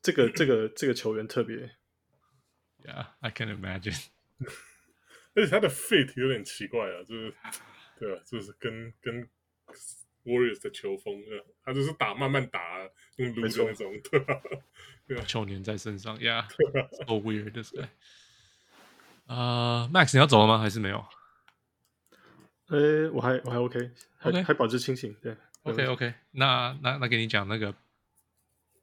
[0.00, 1.56] 这个这个这个球员特别，
[2.84, 4.02] Yeah, I can imagine。
[5.34, 7.34] 而且他的 fit 有点奇怪啊，就是
[7.98, 9.28] 对啊，就是跟跟
[10.24, 11.22] Warriors 的球风，
[11.64, 12.60] 他就是打慢慢打，
[13.16, 14.40] 用撸的那种，对吧？
[15.06, 17.88] 对啊，球粘在身上，Yeah，so weird this guy。
[19.26, 20.58] 啊、uh,，Max，你要走了吗？
[20.58, 21.04] 还是没有？
[22.68, 25.14] 呃，我还我还 OK，还 OK，还保持清醒。
[25.22, 27.74] 对，OK OK，那那那给你讲那个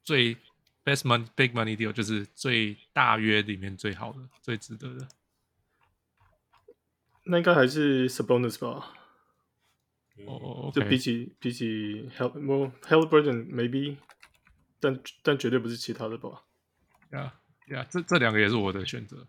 [0.04, 0.36] 最
[0.84, 5.08] best money big money deal，就是最大约里面最好的、最值得的。
[7.26, 8.94] 那应该还是 Sabonis 吧？
[10.26, 10.82] 哦、oh, okay.
[10.82, 13.98] 就比起比起 Haliburton maybe，
[14.80, 16.44] 但但绝对不是其他的吧？
[17.12, 17.34] 呀
[17.68, 19.28] 呀，这这两个也是我的选择。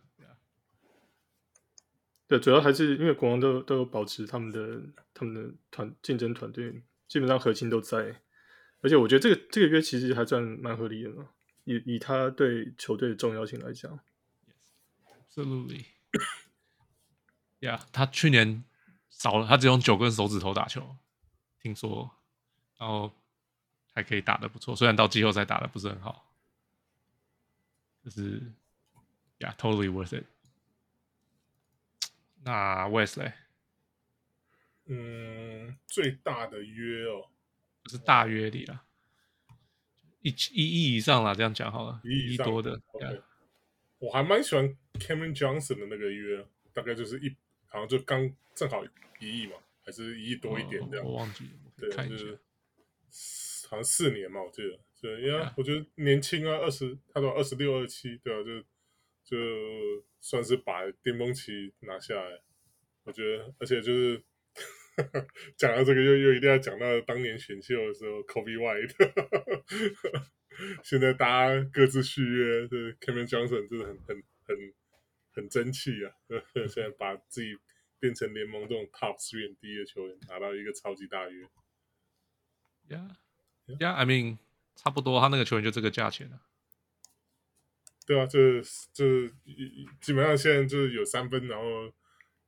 [2.31, 4.81] 对，主要还是因为国王都都有保持他们的
[5.13, 8.23] 他们的团竞争团队，基本上核心都在，
[8.83, 11.29] 而且我觉得这个这个约其实还算蛮合理的嘛，
[11.65, 13.99] 以以他对球队的重要性来讲。
[15.29, 15.87] Absolutely.
[17.59, 18.63] Yeah，他去年
[19.09, 20.97] 少了，他只用九根手指头打球，
[21.61, 22.13] 听说，
[22.79, 23.13] 然后
[23.93, 26.33] 还可以打得不错，虽然到季后赛打得不是很好。
[28.05, 28.41] 就是
[29.41, 30.27] ，Yeah，totally worth it。
[32.45, 33.33] 那 West 嘞？
[34.87, 37.31] 嗯，最大的约哦，
[37.83, 38.83] 不是大约里了，
[40.23, 42.79] 一一亿以上啦，这样讲好了，一亿多的。
[42.93, 43.15] Okay.
[43.15, 43.23] Yeah.
[43.99, 47.37] 我还蛮喜欢 Cameron Johnson 的那个约，大概就是一，
[47.69, 48.83] 好像就刚正好
[49.21, 49.53] 一亿嘛，
[49.85, 51.07] 还是一亿多一点这样。
[51.07, 52.39] 哦、我忘记了，对，就是
[53.69, 54.79] 好像四年嘛，我记得。
[55.01, 58.65] 对，因为我觉得年轻啊，二十，他说二十六、二十七，对啊，就
[59.25, 59.37] 就
[60.21, 62.41] 算是把巅峰期拿下来。
[63.05, 64.23] 我觉得，而且就是
[65.57, 68.95] 讲到这个，又又一定要讲到当年选秀的时候，Kobe White。
[70.85, 74.75] 现在大家各自续约，对 Cameron Johnson 真的很很很
[75.33, 76.13] 很争气啊！
[76.69, 77.57] 现在把自己
[77.99, 81.49] 变成联盟这种 Top three and D 的球员，拿到一个超级大约。
[82.89, 83.09] Yeah,
[83.79, 84.39] yeah, I mean，
[84.75, 86.43] 差不多，他那个球员就这个价钱了。
[88.11, 89.33] 对啊，就是就是
[90.01, 91.65] 基本上现在就是有三分，然后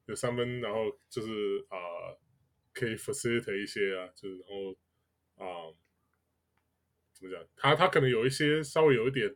[0.07, 1.31] 有三分，然后就是
[1.69, 2.21] 啊、呃，
[2.73, 4.73] 可以 facilitate 一些啊，就是然后
[5.37, 5.47] 啊。
[5.47, 5.77] 呃
[7.15, 7.47] 怎么讲？
[7.55, 9.33] 他他可能有一些稍微有一点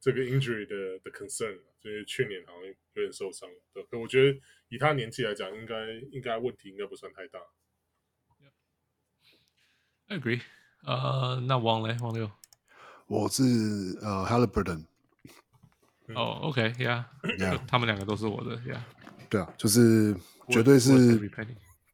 [0.00, 3.48] 这个 injury 的的 concern，就是去年好像有点受伤。
[3.72, 4.36] 对，可我觉得
[4.70, 7.38] 以他年纪来讲，应该应该问题应该不算太大。
[10.08, 10.40] I agree。
[10.82, 12.28] 呃，那王嘞，王六，
[13.06, 13.44] 我是
[14.02, 14.86] 呃 Haliburton。
[16.14, 17.04] 哦，OK，Yeah，
[17.66, 18.80] 他们两个都是我的，Yeah。
[19.28, 20.16] 对啊，就是
[20.48, 21.30] 绝对是，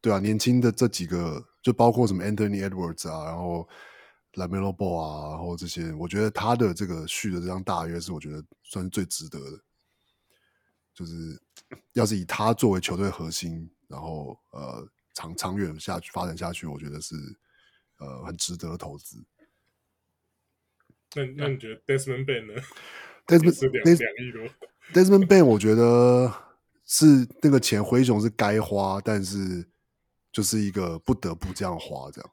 [0.01, 3.67] 对啊，年轻的这几个，就包括什么 Anthony Edwards 啊，然后。
[4.35, 9.57] LaMelo Ball 啊，然后这些，我觉得他的这个续的这张大约是我觉得算是最值得的。
[10.93, 11.41] 就是
[11.93, 17.15] 要是以他作为球队核心，然后呃长长远下去发展下去，我觉得是
[17.99, 19.23] 呃很值得的投资。
[21.15, 22.61] 那那你觉得 Desmond Bane 呢
[23.27, 24.41] ？Desmond 两两亿多。
[24.93, 26.33] Desmond Bane 我觉得
[26.85, 29.65] 是那个钱灰熊是该花，但是
[30.31, 32.31] 就是一个不得不这样花这样。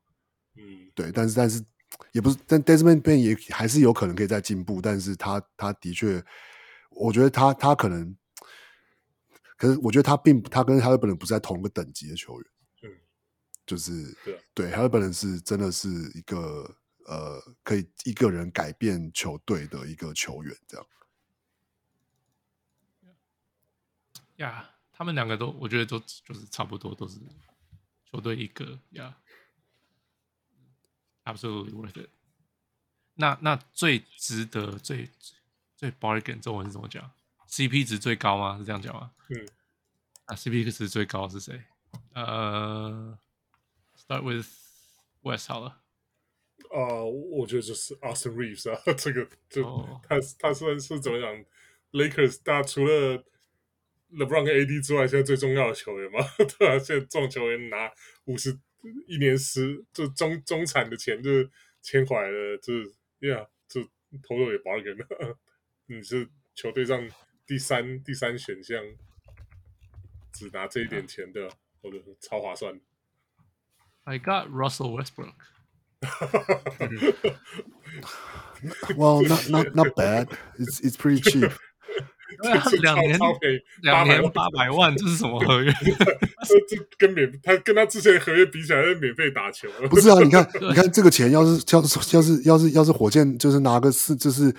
[0.56, 1.64] 嗯，对，但是但是。
[2.12, 6.22] 也不是，但 Desmond Bane 也还是有可能可以再进步，但是他他的确，
[6.90, 8.16] 我觉得他他可能，
[9.58, 12.50] 可是我觉得他并他跟 Haliburton 不是在同一个等级的球员，
[12.84, 12.90] 嗯，
[13.66, 13.92] 就是
[14.24, 16.74] 对对 Haliburton 是真的是一个
[17.06, 20.86] 呃可以一个人改变球队的一个球员，这样。
[24.36, 27.18] 呀，他们两个都我觉得都就是差不多都是
[28.10, 29.16] 球队一个呀。
[31.24, 32.10] Absolutely worth it
[33.14, 33.38] 那。
[33.42, 35.08] 那那最值得、最
[35.76, 37.12] 最 bargain 中文是怎么讲
[37.48, 38.58] ？CP 值最高吗？
[38.58, 39.12] 是这样讲吗？
[39.28, 39.48] 嗯。
[40.24, 41.62] 啊，CP 值最高是谁？
[42.14, 43.18] 呃、
[43.96, 44.48] uh,，Start with
[45.20, 45.81] West 好了。
[46.72, 49.86] 啊、uh,，我觉得就是 Austin Reeves 啊， 这个就、oh.
[50.02, 51.44] 他他算是怎么讲
[51.92, 53.18] ？Lakers 大除了
[54.10, 56.18] LeBron 跟 AD 之外，现在最重要的球员嘛，
[56.58, 57.92] 对啊，现在这种球员拿
[58.24, 58.58] 五十。
[59.06, 61.30] 一年十就中中产的钱就
[61.80, 63.80] 签回来了，就是呀，就
[64.24, 65.38] 投入也 bargain 了。
[65.86, 67.08] 你是球队上
[67.46, 68.82] 第三第三选项，
[70.32, 71.48] 只拿这一点钱的，
[71.80, 72.80] 或者超划算。
[74.02, 75.34] I got Russell Westbrook.
[78.96, 80.28] Well, not not not bad.
[80.58, 81.50] It's it's pretty cheap.
[82.80, 83.18] 两年
[83.82, 85.70] 两年八百万，这是什么合约？
[85.72, 89.68] 这这跟免他跟他之前合约比起来，是免费打球。
[89.90, 94.52] 不是啊，你看， 你看这个钱，要是要是要是要是要是火箭，就是拿个四，就是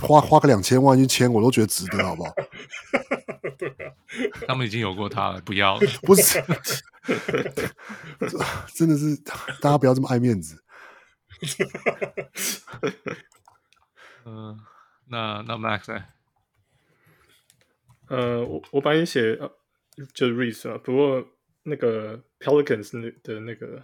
[0.00, 2.32] 花花个两千万去签，我都觉得值得，好不好？
[3.58, 3.90] 对啊，
[4.46, 5.86] 他们已经有过他了，不要了。
[6.02, 6.40] 不是，
[8.72, 9.16] 真的是
[9.60, 10.62] 大家不要这么爱面子。
[14.24, 14.58] 嗯、呃，
[15.08, 16.04] 那那 Max 呢？
[18.08, 19.50] 呃，我我把你写呃，
[20.14, 21.26] 就是 Reese 啊，不过
[21.64, 23.82] 那个 Pelicans 那的那个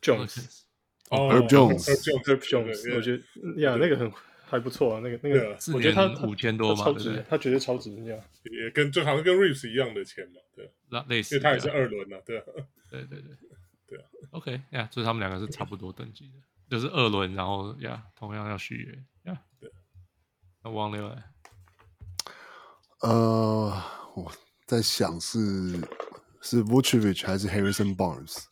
[0.00, 0.62] Jones，
[1.10, 3.22] 哦，Herb Jones，Herb Jones，我觉得
[3.60, 4.10] 呀，那个很
[4.46, 12.44] 还不错啊，那个那个，我觉得他五千多嘛，超值，他绝对超值，这样也跟就好像跟 Reese 一样的钱嘛，对，那类似，因为他也是二轮嘛，对啊，
[12.90, 13.36] 对对对
[14.32, 16.38] ，OK 呀，所以他们两个是差不多等级的，
[16.68, 19.70] 就是二轮，然后呀，同样要续约呀，对，
[20.62, 21.22] 那王六来。
[23.02, 23.82] 呃，
[24.14, 24.30] 我
[24.66, 25.80] 在想是
[26.40, 28.44] 是 Vucevic 还是 Harrison Barnes？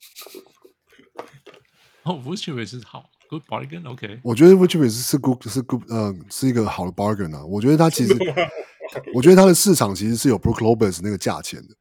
[2.03, 4.21] 哦、oh,，Vucevic 是好 good bargain，OK。
[4.25, 7.45] 我觉得 Vucevic 是 good 是 good，呃，是一个好的 bargain 啊。
[7.45, 8.17] 我觉得他其实，
[9.15, 11.77] 我觉得他的市场其实是有 Brook Lopez 那个价钱的。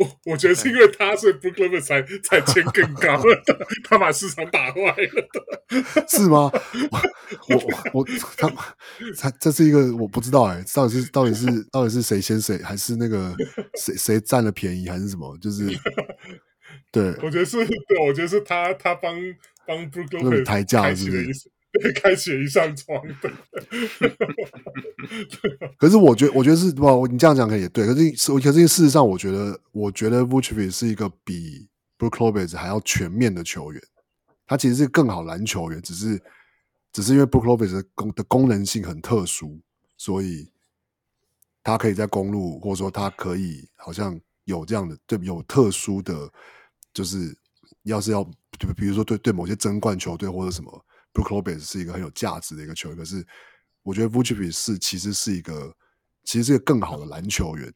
[0.00, 3.42] 我我觉得是因为他是 Brook Lopez 才才签更高的，
[3.84, 6.50] 他把市场打坏了，是吗？
[7.48, 7.56] 我
[7.92, 8.04] 我，我
[8.38, 8.48] 他
[9.18, 13.34] 他这是一个我不知道哎，到底是到底是到底是谁先谁，还是那个
[13.78, 15.36] 谁谁占了便宜，还是什么？
[15.38, 15.68] 就是
[16.90, 19.14] 对，我觉得是对，我觉得是他他帮
[19.66, 21.50] 帮 Brook Lopez 抬价是不是？
[22.02, 23.30] 开启一扇窗的，
[25.78, 27.86] 可是我觉得，我觉得是不，你这样讲可以也对。
[27.86, 28.10] 可是，
[28.40, 33.80] 可是事实上，我觉得，我觉得 Vucevic 是一个比 Brook Lopez 还要全面的球员。
[34.48, 36.20] 他其实是更好篮球员，只是，
[36.92, 39.60] 只是因为 Brook Lopez 的功的功能性很特殊，
[39.96, 40.50] 所以
[41.62, 46.28] 他可以在公路，或者说他可以好像有这样的对有特殊的，
[46.92, 47.32] 就是
[47.84, 48.28] 要是要，
[48.58, 50.84] 就比如说对对某些争冠球队或者什么。
[51.12, 53.24] Brook Lopez 是一个很有价值的一个球员，可是
[53.82, 55.74] 我觉得 Vucevic 是其实是一个
[56.22, 57.72] 其实是一个更好的篮球员。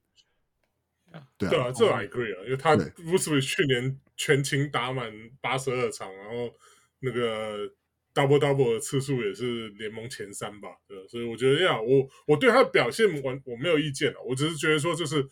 [1.39, 6.53] 对啊，对啊，这 I agree 啊，因为他 Vucevic 去年全勤打满八十二场，然后
[7.01, 7.67] 那个
[8.13, 10.69] double double 的次数也是联盟前三吧。
[10.87, 15.29] 对，所以我觉得呀，我我对他的表现完我没有意见了，我只是觉得说，就是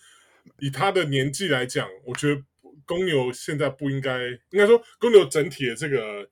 [0.58, 2.42] 以他的年纪来讲，我觉得
[2.84, 6.28] 公牛现在不应该，应该说公牛整体的这个。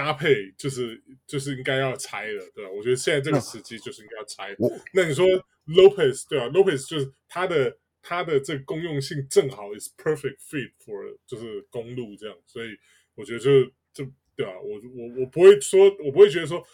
[0.00, 2.70] 搭配就是就是应该要拆了，对吧？
[2.70, 4.56] 我觉得现在这个时机就是应该要拆。
[4.94, 5.26] 那你说
[5.66, 12.68] Lopez 对吧？Lopez 就是他的他的这个功用性正好 is perfect fit for 就是公路这样，所以
[13.14, 13.62] 我觉得就
[13.92, 14.58] 就对吧？
[14.58, 16.66] 我我我不会说，我不会觉得说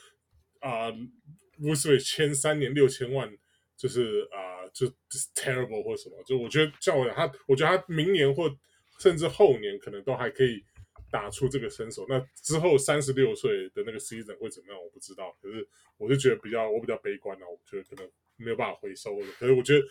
[0.61, 0.93] 啊
[1.59, 3.29] Vucevic 签三年六千万
[3.77, 8.49] 就是啊、呃、就，就是 terrible 或什么，就我觉得叫我讲他，我觉得他明年或
[9.01, 10.65] 甚至后年可能都还可以。
[11.17, 14.79] 打出这个身手，那之后三十六岁的那个 season 会怎么样？
[14.79, 15.35] 我不知道。
[15.41, 15.67] 可是
[15.97, 17.49] 我就觉得比较，我比较悲观啊。
[17.49, 18.07] 我觉得可能
[18.37, 19.27] 没有办法回收了。
[19.39, 19.87] 可是我觉得，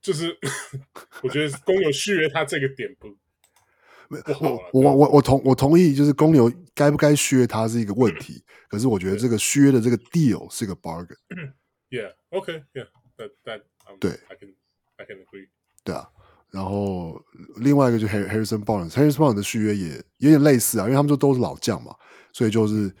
[0.00, 0.38] 就是
[1.24, 3.08] 我觉得公牛续约他这个点不。
[4.40, 8.44] 我我我我同我同意，就是公牛该不该续约他是一个问题。
[8.68, 11.16] 可是我觉得这个续约的这个 deal 是个 bargain。
[11.90, 12.86] Yeah, OK, yeah,
[13.18, 14.54] that that、um, 对，I can
[14.96, 15.48] I can agree。
[15.84, 16.08] 对啊。
[16.52, 17.18] 然后
[17.56, 21.96] 另外一个就 Harrison Barnes，Harrison Barnes 的续约也有点类似啊，因为他们就都是老将嘛，
[22.32, 22.94] 所以就是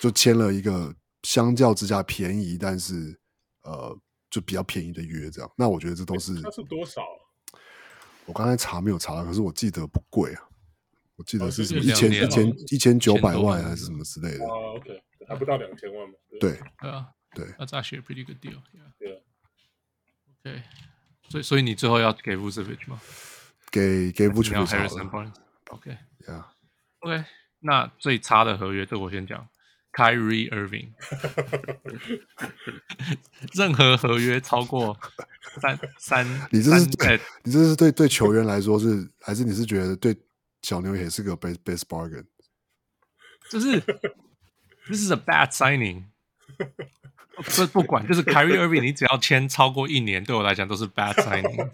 [0.00, 0.92] 就签了一个
[1.22, 3.20] 相较之下便宜，但是
[3.64, 3.94] 呃
[4.30, 5.52] 就比较便宜的约这样。
[5.56, 7.02] 那我觉得这都是他是多少？
[8.24, 10.42] 我刚才查没有查到，可是我记得不贵啊，
[11.16, 14.44] 我记得是什么一千一千一千九百万还是什么之类的。
[14.46, 16.14] 哦，OK，还不到两千万嘛？
[16.40, 18.62] 对，对啊，对，That's actually a pretty good deal。
[21.30, 21.40] ，OK。
[21.40, 23.00] 所以，所以你最后要给 Vucevic 吗？
[23.70, 25.32] 给给 Vucevic 好了。
[25.68, 27.16] OK，Yeah，OK。
[27.18, 27.24] Okay.
[27.60, 29.48] 那最差的合约，这我先讲。
[29.92, 30.92] Kyrie Irving，
[33.54, 34.96] 任何合约超过
[35.60, 40.16] 三三，你这是对，你这是对对球员来说是，还是你是觉得对
[40.62, 42.24] 小牛也是个 best best bargain？
[43.50, 43.80] 就是
[44.86, 46.04] This is a bad signing。
[47.42, 51.70] 不不管，就是 Kyrie Irving，你只要签超过一年，对我来讲都是 bad signing。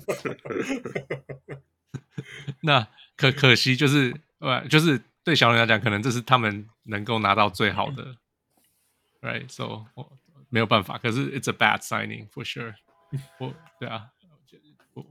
[2.62, 2.86] 那
[3.16, 8.16] 可可惜就是，呃，就是对小牛来讲，可能这是他们能够拿到最好的
[9.20, 10.12] ，right？So 我
[10.48, 12.74] 没有办法，可是 it's a bad signing for sure。
[13.38, 14.08] 我对啊，
[14.94, 15.04] 我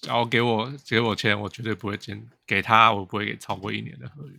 [0.00, 4.38] 只要给我给我钱，我绝对不会签给他，我不会给超过一年的合约。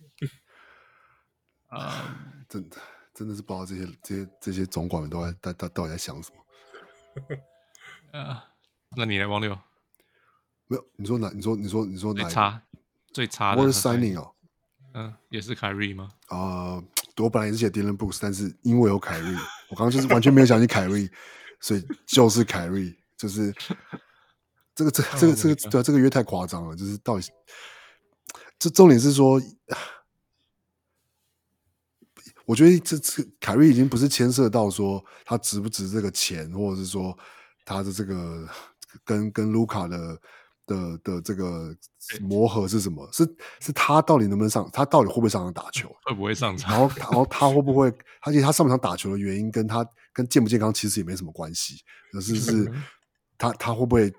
[1.68, 2.78] 啊、 um，真的。
[3.16, 7.38] 真的是不知道这些这些这些总管们都在到到到底在想什么？
[8.12, 8.44] 呃，
[8.98, 9.58] 那你来王六？
[10.68, 11.32] 没有，你说哪？
[11.34, 12.24] 你说你说你说哪？
[12.24, 12.62] 最差
[13.14, 13.62] 最差的。
[13.62, 14.34] 我是 signing 哦，
[14.94, 16.10] 嗯，也是凯瑞吗？
[16.28, 16.84] 啊、呃，
[17.18, 19.34] 我本来也是写 Dillon Brooks，但是因为有凯瑞，
[19.70, 21.10] 我刚刚就是完全没有想起凯瑞，
[21.62, 23.54] 所以就是凯瑞，就是
[24.76, 27.32] 这个这个、这个这个对这个约太夸张了，就是到底
[28.60, 29.40] 这重点是说。
[32.46, 37.18] 我觉得这这凯瑞已经不是牵涉到说他值不值这个钱，或者是说
[37.66, 38.48] 他的这个
[39.04, 40.20] 跟跟卢卡的
[40.66, 41.76] 的的这个
[42.22, 43.08] 磨合是什么？
[43.12, 43.24] 是
[43.60, 44.70] 是他到底能不能上？
[44.72, 45.90] 他到底会不会上场打球？
[46.04, 46.72] 会不会上场？
[46.72, 47.92] 然后然后 他会不会？
[48.22, 51.78] 而且他上不上打球的原因跟他跟健不健康其实也没什么关系，
[52.12, 52.72] 可是是
[53.38, 54.14] 他他会不会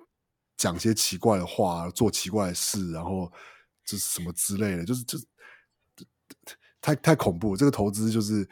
[0.56, 3.30] 讲些奇怪的话，做奇怪的事，然后
[3.84, 5.24] 就是什么之类的，就是就是。
[6.86, 8.48] 太太恐怖，这个投资就是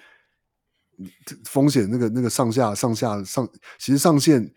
[1.44, 3.48] 风险，那个那个上下上下上，
[3.78, 4.52] 其实上限，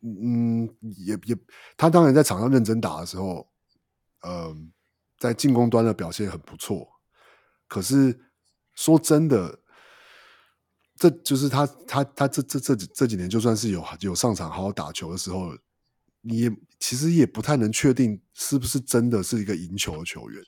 [0.00, 1.36] 嗯，也也，
[1.76, 3.46] 他当然在场上认真打的时候，
[4.26, 4.72] 嗯、
[5.18, 6.88] 在进攻端的表现很不错。
[7.68, 8.18] 可是
[8.74, 9.58] 说真的，
[10.94, 15.54] 这就是他他他这这这这几年，就算是有有上场好好打球的时候，
[16.22, 16.50] 你也
[16.80, 20.42] 其实也不太能确定是不是真的是一个赢球的球员。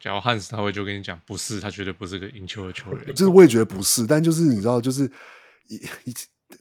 [0.00, 3.06] 假如汉斯他会就跟你讲，不是，他绝对不是个赢球的球员。
[3.14, 5.10] 就是我也觉得不是，但就是你知道，就是
[5.68, 6.14] 一一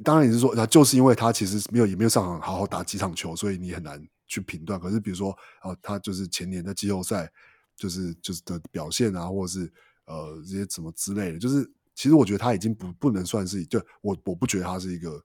[0.03, 4.79] 当然也是说，他就是因为他其实没有也没有上场好好打几场球，所以你很难去评断。
[4.79, 7.31] 可是比如说，哦，他就是前年的季后赛，
[7.75, 9.71] 就是就是的表现啊，或者是
[10.05, 15.23] 呃这些什么之类的，就是其实我觉得他已经不不能算是，就我我不觉得他是一个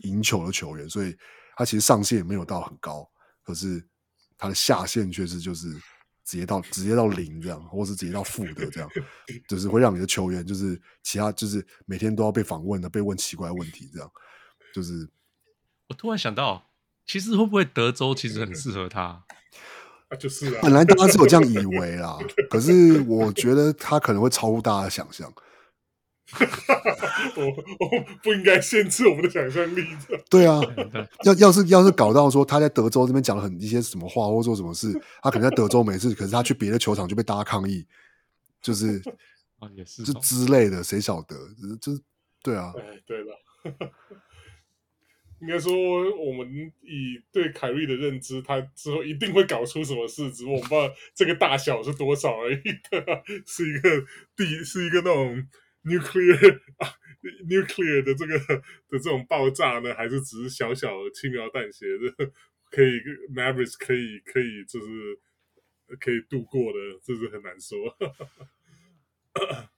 [0.00, 1.16] 赢球的球员，所以
[1.56, 3.08] 他其实上限也没有到很高，
[3.42, 3.84] 可是
[4.38, 5.76] 他的下限确实就是。
[6.24, 8.88] 直接到直接到零这样，或是直接到负的这样，
[9.48, 14.10] 就是会让你的球员就是其他就是每天都要被访问的，被问奇怪的问题这样，
[14.74, 15.08] 就是
[15.88, 16.70] 我突然想到，
[17.06, 19.24] 其实会不会德州其实很适合他？
[20.08, 22.18] 啊，就是啊，本来大家是有这样以为 啦，
[22.50, 25.32] 可是我觉得他可能会超乎大家的想象。
[27.36, 30.20] 我我不应该限制我们的想象力的。
[30.28, 30.60] 对啊，
[31.24, 34.92] 要要是要是搞到说他在德州这边讲了很一些什么话或做什么事，
[35.22, 37.86] 他可能在德州没事，可是他去别的球场就被大家抗议，
[38.60, 39.02] 就是
[39.58, 41.36] 啊 也是就之类的，谁晓得？
[41.80, 42.00] 就是
[42.42, 43.40] 对啊，哎，对了，
[45.40, 45.72] 应该说
[46.16, 52.62] 我们以对凯瑞的认知，他之后一定会搞出什么事，只不过我们不知道这个大小是多少而已，
[53.46, 54.04] 是一个
[54.36, 55.46] 地，是一个那种。
[55.84, 56.88] Nuclear 啊
[57.48, 62.30] ，nuclear 的这个的这种爆炸呢，还是只是小小的轻描淡写的，
[62.70, 63.00] 可以
[63.34, 65.18] Mavericks 可以可以就是
[66.00, 67.78] 可以度过的，这是很难说。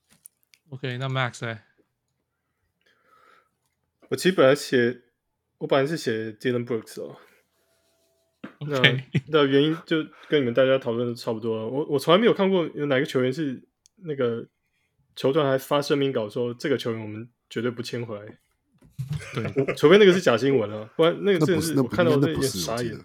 [0.70, 1.60] OK，那 Max 呢？
[4.08, 5.02] 我其实本来写，
[5.58, 7.18] 我本来是写 Dylan Brooks 哦。
[8.60, 8.80] 那
[9.28, 11.68] 那原因就跟你们大家讨论的差不多。
[11.68, 13.62] 我我从来没有看过有哪个球员是
[13.96, 14.48] 那个。
[15.16, 18.38] 球团还发声明稿说，这个球员我们绝对不签回来。
[19.34, 22.98] 对， 除非那个是假新闻啊，不然那个真的是我看到那也傻眼。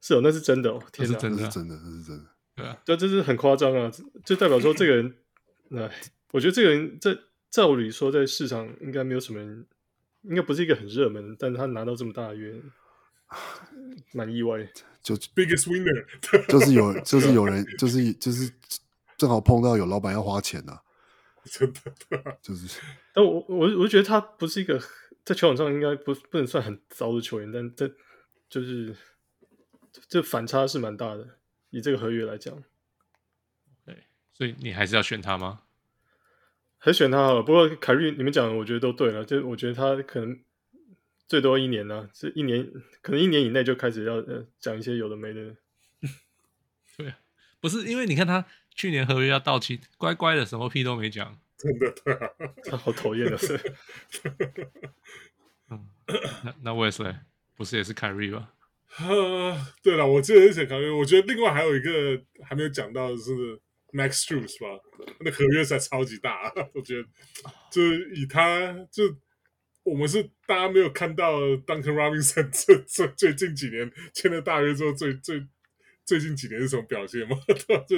[0.00, 2.24] 是哦，那是真的哦，天哪，真的，真的，那是真的。
[2.56, 3.90] 对啊，这这是很夸张啊，
[4.24, 5.14] 就代表说这个人，
[5.68, 5.90] 那
[6.32, 7.16] 我觉得这个人在
[7.50, 9.66] 照理说在市场应该没有什么人，
[10.22, 12.60] 应该不是一个很热门，但是他拿到这么大的约，
[14.12, 14.68] 蛮意外。
[15.02, 18.52] 就 biggest winner，就是有，就是有人，就是就是
[19.16, 20.82] 正好碰到有老板要花钱呐、啊。
[21.50, 22.80] 真的，就是，
[23.14, 24.78] 但我我我觉得他不是一个
[25.24, 27.88] 在球场上应该不不能算很糟的球员，但这
[28.48, 28.94] 就是
[30.06, 31.38] 这反差是蛮大的，
[31.70, 32.62] 以这个合约来讲。
[33.86, 34.04] 对，
[34.34, 35.62] 所以你还是要选他吗？
[36.78, 37.42] 还选他好了。
[37.42, 40.38] 不过凯瑞，你们讲的我觉得都对了，就我觉得他可能
[41.26, 45.56] 最多一年呢、啊，这一年可能一年以内就开始要呃讲一些有的没的。
[46.98, 47.14] 对，
[47.60, 48.46] 不是因为你看他。
[48.74, 51.38] 去年合约要到期，乖乖的，什么屁都没讲。
[51.58, 51.94] 真的，
[52.64, 53.60] 他好讨厌的是。
[55.70, 55.86] 嗯，
[56.42, 57.14] 那那 Wes
[57.54, 58.54] 不是也是凯瑞吧？
[58.98, 60.90] 呃，对了，我记得是写凯瑞。
[60.90, 63.60] 我觉得另外还有一个还没有讲到的是
[63.92, 64.82] Max Strus 吧，
[65.20, 66.50] 那合约才超级大。
[66.74, 67.08] 我觉得，
[67.70, 69.04] 就是以他，就
[69.82, 75.46] 我们是大家没有看到 Duncan Robinson 这这最近几年签了大约之后最最。
[76.10, 77.36] 最近几年是什么表现吗？
[77.86, 77.96] 就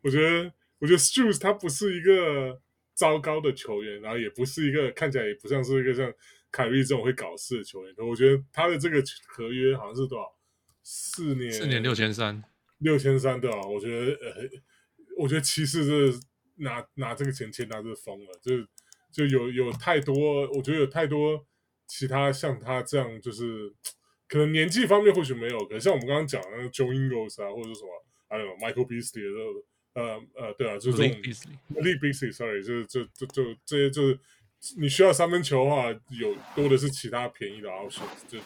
[0.00, 2.62] 我觉得，我觉得 Strus 他不是一个
[2.94, 6.14] 糟糕的球员，然后也不是一个看起来也不像是一个像
[6.52, 7.92] 凯瑞这种会搞事的球员。
[7.98, 10.24] 我觉得他的这个合约好像是多少？
[10.84, 11.50] 四年？
[11.50, 12.40] 四年六千三？
[12.78, 13.60] 六千三对吧？
[13.62, 14.48] 我觉得，呃，
[15.16, 16.20] 我觉得骑士是
[16.58, 18.52] 拿拿这个钱签他是疯了，就
[19.12, 21.44] 就有有太多，我觉得有太多
[21.88, 23.74] 其他像他这样就是。
[24.28, 27.90] 可能年纪方面或许没有，可能像我们刚刚讲的那个 Joe Ingles 啊，或者是什么，
[28.28, 29.64] 还有 Michael Beasley 的，
[29.94, 31.16] 呃呃，对啊，就是这种
[31.74, 34.18] Malik Beasley，sorry，就是就就就这些，就是
[34.76, 38.38] 你需要三分球的话，有多的是其他便宜的 option，就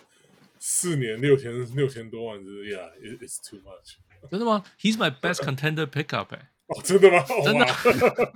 [0.61, 3.97] 四年六千六千多万，就是 Yeah，it's too much。
[4.31, 6.52] 真的吗？He's my best contender pickup，哎。
[6.73, 7.23] 哦，真的吗？
[7.44, 7.66] 真的，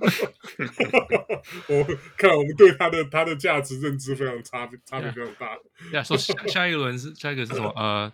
[1.67, 1.83] 我
[2.17, 5.57] 看来我们对他的他的价值认知非常差，差别非常大。
[5.91, 7.69] 呀，说下下一个轮是下一个是什么？
[7.75, 8.11] 呃，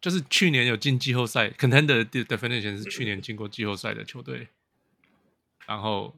[0.00, 4.48] 就是去年有进季后赛，contender definition 是去年进过季后赛的球队，
[5.66, 6.14] 然后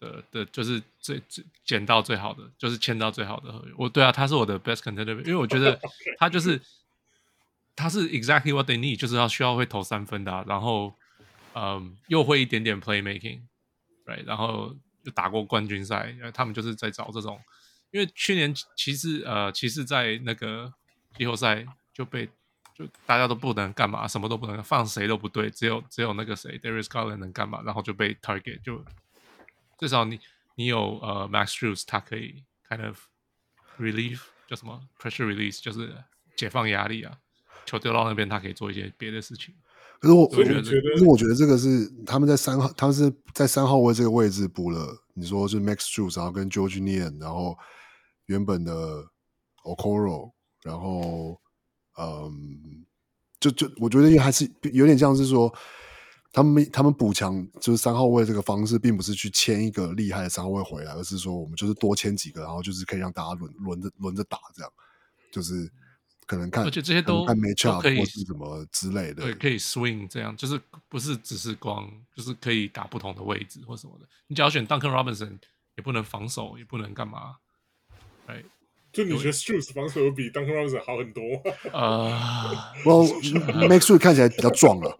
[0.00, 3.72] 的的就是最最捡到最好的，就是签到最好的合约。
[3.76, 5.78] 我对啊，他是我的 best contender，因为我觉得
[6.18, 6.60] 他就是
[7.76, 10.92] 他是 exactly what they need，就是要需要会投三分的啊，然后。
[11.58, 17.40] 嗯，又会一点点 playmaking，right，然后又打过冠军赛，因为他们就是在找这种，
[17.90, 20.70] 因为去年骑士呃骑士在那个
[21.16, 22.28] 季后赛就被
[22.74, 28.84] 就大家都不能干嘛，什么都不能放谁都不对，只有只有那个谁 Darius Garland 能干嘛，然后就被 target，就
[29.78, 30.20] 至少你
[30.56, 33.00] 你有呃 Max Strus 他可以 kind of
[33.78, 35.96] relieve 叫什么 pressure release，就是
[36.36, 37.18] 解放压力啊。
[37.64, 39.54] 球丢到那边，他可以做一些别的事情。
[39.98, 44.96] 可是我，我觉得，可是我觉得这个是他们在三号，他们是在三号位这个位置补了。
[45.14, 47.56] 你说是 Max Strus，然后跟 Georges Niang，然后
[48.26, 49.02] 原本的
[49.64, 50.32] Okoro，
[50.62, 51.40] 然后
[51.98, 52.84] 嗯，
[53.40, 55.50] 就就我觉得还是有点像是说，
[56.32, 64.70] 他们他们补强就是三号位这个方式，并不是去签一个厉害的三号位回来，而是说我们就是多签几个，然后就是可以让大家轮轮着轮着打，这样
[65.32, 65.72] 就是。
[66.26, 67.24] 可能看，而且这些都
[67.80, 74.06] 可以或是什么之类的，对，可以 swing 这样，就是不是只是光，就是可以打不同的位置或什么的。
[74.26, 75.38] 你只要选 Duncan Robinson，
[75.76, 77.36] 也不能防守，也不能干嘛，
[78.26, 78.42] 哎，
[78.92, 81.22] 就你觉得 Shoes 防守有比 Duncan Robinson 好很多？
[81.70, 83.04] 啊，我
[83.68, 84.98] Max Strus 看起来比较壮了，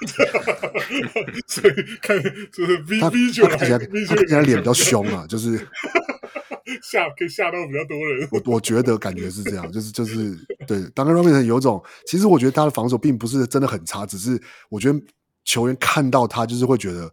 [1.46, 2.20] 所以看
[2.52, 5.64] 就是 V V 就看起来，他看起来脸比较凶啊，就是。
[6.82, 10.36] 吓可以吓到比较多人，我我觉得感觉是这样，就是就是
[10.66, 15.00] 对，Duncan Robinson 有种，其实我觉得他的防守并不是真的很差，只是我觉得
[15.44, 17.12] 球员看到他就是会觉得，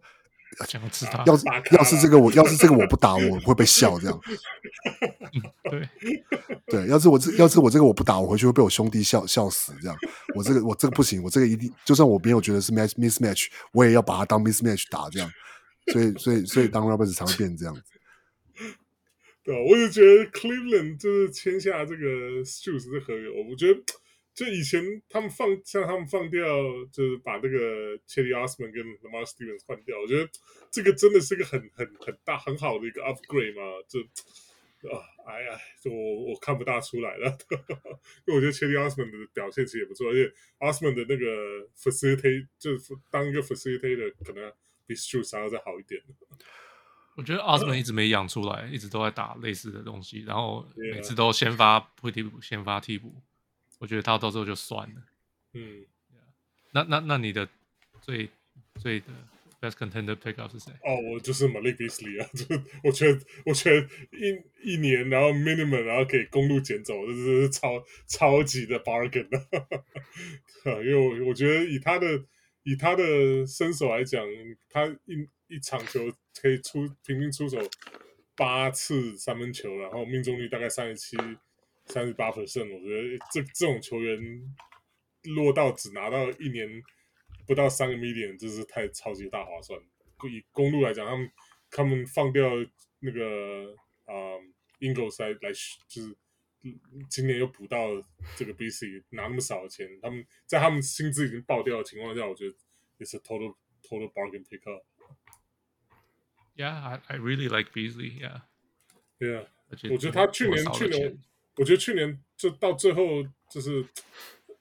[0.66, 4.20] 想吃他，要是要是这个我要是这个我不打我会被笑这样，
[5.70, 5.88] 对。
[6.66, 9.96] 对，要是我这要是我这个我不打我回去会被我兄弟笑笑死这样，
[10.34, 15.30] 我这个我这个不行，我这个一定就算我没有觉得是 match mismatch，我也要把它当 mismatch 打这样，
[15.92, 17.82] 所以所以所以 Duncan Robinson 常会变成这样子。
[19.44, 23.78] 对，我就觉得 Cleveland 就是签下这个 Strus 的合约，我觉得
[24.32, 26.40] 就以前他们放像他们放掉，
[26.90, 30.26] 就是把这个 Cedi Osman 跟 Lamar Stevens 换掉，我觉得
[30.72, 34.00] 这个真的是一个很很很大很好的一个 upgrade 嘛，就
[34.88, 37.36] 啊，哎呀，就我我看不大出来了，
[38.26, 44.50] 因为我觉得 Cedi Osman 的表现其实也不错，而且 Osman 的那个 facilitate 就是当一个 facilitator 可能
[44.86, 46.00] 比 Strus 还要再好一点。
[47.16, 53.14] 我觉得阿斯曼一直没养出来，一直都在打类似的东西，然后每次都先发不替补，先发替补。
[53.78, 55.02] 我觉得他到时候就算了。
[55.52, 55.84] 嗯，
[56.72, 57.48] 那那那你的
[58.00, 58.28] 最
[58.80, 59.06] 最的
[59.60, 60.72] best contender pickup 是谁？
[60.82, 62.46] 哦，我就是 Malik Beasley 啊， 就
[62.82, 69.46] 我觉得我觉得一一年然后 minimum 然后给公路捡走，这是超超级的 bargain 啊！
[70.82, 72.24] 因为我我觉得以他的
[72.64, 74.24] 以他的身手来讲，
[74.68, 76.12] 他一一场球。
[76.40, 77.58] 可以出平均出手
[78.36, 81.16] 八次三分球，然后命中率大概三十七、
[81.86, 82.74] 三十八 percent。
[82.74, 84.18] 我觉得这这种球员
[85.36, 86.82] 落到只拿到一年
[87.46, 89.80] 不到三个 million，这是太超级大划算。
[90.28, 91.30] 以公路来讲，他们
[91.70, 92.50] 他们放掉
[93.00, 94.14] 那个啊
[94.80, 95.52] Ingles 来来，
[95.86, 96.16] 就是
[97.10, 97.88] 今年又补到
[98.36, 102.56] 这个 BC 拿那么少的钱，他们在他们薪资已经爆掉的情况下，我觉得
[102.98, 104.82] 也是 total total bargain pickup。
[106.56, 108.20] Yeah, I I really like Beasley.
[108.20, 108.42] Yeah,
[109.18, 109.46] yeah.
[109.90, 111.18] 我觉得他去年去年，
[111.56, 113.84] 我觉得去年就到最后就是，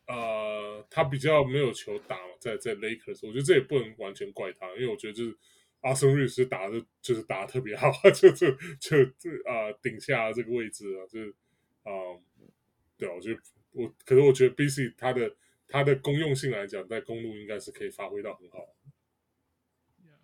[0.07, 5.38] 呃，他比较没有球打嘛，在在 Lakers，我觉得这也不能完全怪他，因为我觉得就是
[5.82, 11.30] Austin Reaves 打的，就是打的特别好， 就是就就啊顶下这个位置啊，就是
[11.84, 12.22] 啊、呃，
[12.98, 13.40] 对啊，我觉得
[13.72, 15.36] 我可是我觉得 BC 他的
[15.68, 18.57] 他的公用性来讲，在公路应该是可以发挥到很好。
[20.02, 20.18] Yeah.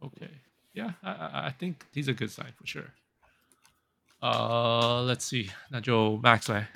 [0.00, 0.28] OK.
[0.74, 2.90] Yeah, I I think he's a good sign for sure.
[4.18, 6.72] 呃、uh,，Let's see，那就 Max 来。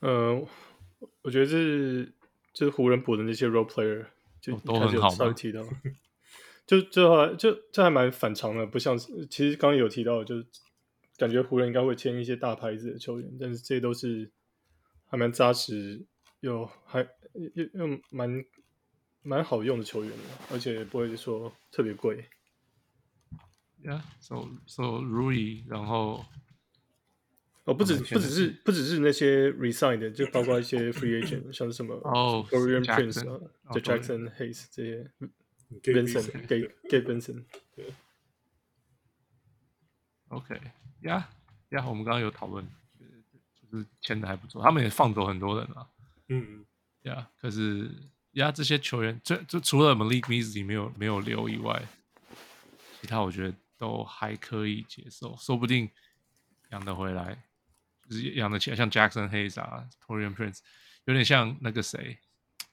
[0.00, 0.44] 呃，
[1.22, 2.12] 我觉得是
[2.52, 4.06] 就是湖人补的那些 role player
[4.40, 5.08] 就都很好。
[5.10, 5.62] 稍微提到，
[6.66, 10.46] 就就还就这还蛮反常的，不像是其实刚刚有提到，就是
[11.16, 14.28] 感觉湖人应该会签一些大牌子的球员，但是这些都是
[15.06, 16.04] 还蛮扎实，
[16.40, 17.06] 又还
[17.54, 18.44] 又又蛮。
[19.26, 22.24] 蛮好用的球员的，而且不会说特别贵。
[23.82, 26.24] Yeah，so so Rui，然后
[27.64, 33.40] 哦，不止不只是不只是那些 resigned 的，就包括一些 free agent，像是什么哦，Taurean Prince 啊，
[33.72, 35.10] 就 Jackson Hayes 这些
[35.82, 37.44] ，Vincent，Gabe Gabe Vincent。
[40.28, 42.64] OK，Yeah，Yeah，我们刚刚有讨论，
[43.70, 45.88] 就是签的还不错，他们也放走很多人啊。
[46.28, 46.64] 嗯
[47.02, 47.90] ，Yeah，可是。
[48.36, 51.82] 呀，这些球员，这这除了 Malik Beasley 没有没有留以外，
[53.00, 55.90] 其他我觉得都还可以接受，说不定
[56.70, 57.42] 养得回来，
[58.08, 60.58] 就是养得起来，像 Jackson Hayes 啊，Taurean Prince，
[61.06, 62.18] 有点像那个谁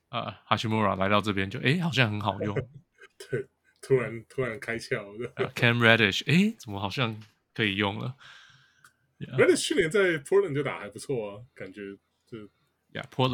[0.09, 2.53] 啊，Hashimura 来到这边就哎，好像很好用，
[3.31, 3.47] 对，
[3.81, 5.15] 突然突然开窍
[5.55, 7.17] ，Cam Reddish，哎，怎么好像
[7.53, 8.17] 可以用了
[9.19, 11.97] ？Reddish 去年在 Portland 就打还不错啊，感觉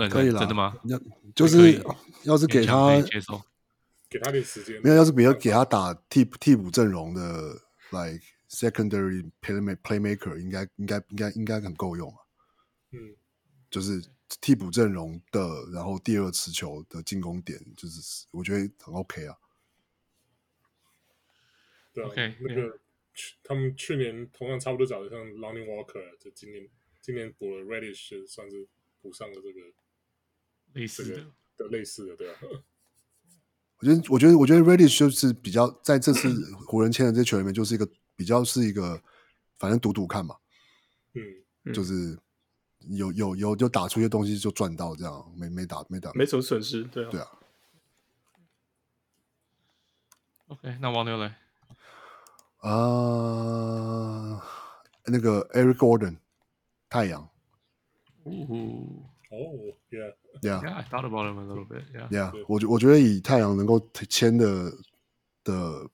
[0.10, 0.80] 可以了，真的吗？
[0.86, 0.99] 要
[1.36, 1.84] 就是
[2.23, 3.41] 要是给他接受，
[4.10, 4.81] 给他点时间。
[4.81, 7.61] 没有，要是比如给他打替替补阵容的
[7.91, 12.18] ，，like secondary play playmaker 应该应该应该应该很够用啊。
[12.91, 13.15] 嗯，
[13.69, 14.02] 就是
[14.41, 15.41] 替补阵容的，
[15.73, 19.36] 然后第二持球的进攻点，就是我觉得很 OK 啊。
[21.94, 22.80] 对啊，OK，那个
[23.14, 26.68] 去他们去年同样差不多找的像 Lonnie Walker，就今年
[27.02, 28.68] 今年补了 Reddish，算是
[29.02, 29.60] 补上了这个
[30.74, 31.26] 类似的，
[31.58, 32.36] 的类似的，对啊。
[33.82, 36.30] 我觉得，我觉得，我觉得 Reddish 就是比较在这次
[36.68, 39.02] 湖人签的这些球员里面，就是一个比较是一个，
[39.58, 40.36] 反正赌赌看嘛，
[41.14, 42.20] 嗯，就是
[42.90, 47.28] 有有有就打出一些东西就赚到这样，没没打没打没什么损失，对啊，对啊。
[50.48, 51.34] OK，那王牛嘞？
[52.58, 54.42] 啊、呃，
[55.06, 56.18] 那个 Eric Gordon，
[56.90, 57.30] 太阳。
[58.24, 58.32] 哦
[59.32, 60.14] 哦，Yeah。
[60.41, 61.84] Yeah, yeah, I thought about him a little bit.
[61.91, 62.46] Yeah, yeah.
[62.48, 64.72] 我觉我觉得以太阳能够签的
[65.44, 65.90] 的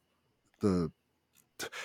[0.59, 0.91] 的，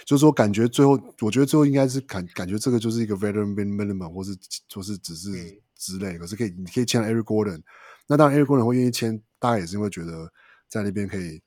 [0.05, 4.37] 就是说感觉最后，我觉得最后应该是感感觉这个就是一个 veteran minimum，或是
[4.69, 5.31] 就是只是
[5.77, 6.19] 之类。
[6.19, 7.63] 可是可以，你可以签 Eric Gordon。
[8.09, 10.31] 那当然，Eric Gordon 会愿意签，大概也是因为觉得
[10.69, 11.41] 在那边可以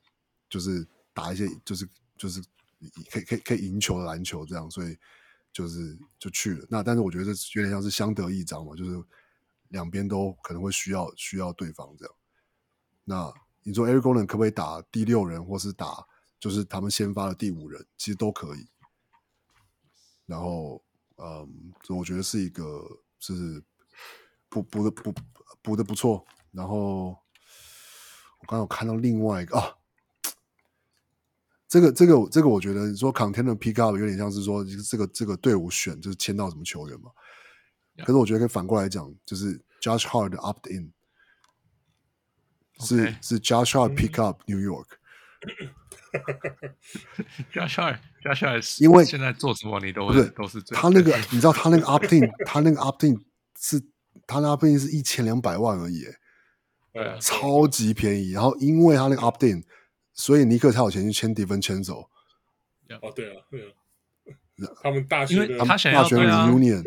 [0.50, 1.88] 就是打一些，就是
[2.18, 2.42] 就是
[3.12, 4.98] 可以可以可以赢球的篮球这样，所以
[5.54, 6.68] 就是就去了。
[6.70, 9.02] 那但是我觉得这有点像是相得益彰嘛，就是。
[9.70, 12.14] 两边都可能会需要需要对方这样，
[13.06, 16.06] 那你说 Eric Gordon 可不可以打第六人，或是打
[16.40, 18.70] 就是他们先发的第五人，其实都可以。
[20.28, 20.80] 然后，
[21.16, 23.64] 嗯，我觉得是一个是
[24.48, 25.12] 补补的补
[25.64, 26.24] 补的不错。
[26.52, 29.76] 然后我刚刚有看到另外一个啊，
[31.74, 37.10] 这个这个这个，我觉得你说 Contender Pick Up 有点像是说这个这个队伍选就是签到什么球员嘛。
[37.98, 40.94] 可是我觉得可以反过来讲，就是 Josh Hart 的 opt in
[42.80, 44.86] 是.是 Josh Hart pick up New York。
[47.52, 53.20] Josh Hart，Josh Hart， 因为现在做什么你都不是都是最他那个，你知道他那个 opt in，他那个 opt in
[53.60, 53.82] 是
[54.28, 56.06] 他那 opt in 是一千两百万而已，
[56.94, 58.30] 对啊，超级便宜。
[58.30, 59.64] 然后因为他那个 opt in，
[60.14, 62.08] 所以尼克才有钱去签 DiVincenzo。
[63.02, 63.74] 哦，对啊，对啊。
[64.84, 66.84] 他们大学因为他想要大学对啊 reunion，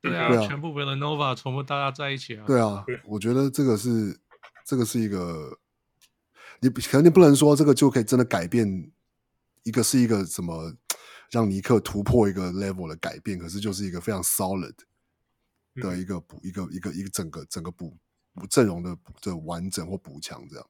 [0.00, 2.44] 对啊，对啊全部 Villanova 全部大家在一起啊。
[2.46, 4.18] 对啊，我觉得这个是
[4.64, 5.58] 这个是一个，
[6.60, 8.90] 你可能你不能说这个就可以真的改变
[9.64, 10.74] 一个是一个什么
[11.30, 14.74] 让尼克突破一个 level 的改变，可是就是一个非常 solid
[15.74, 17.94] 的一个补、嗯、一个一个一个整个整个补
[18.32, 20.66] 补阵容的的完整或补强这样。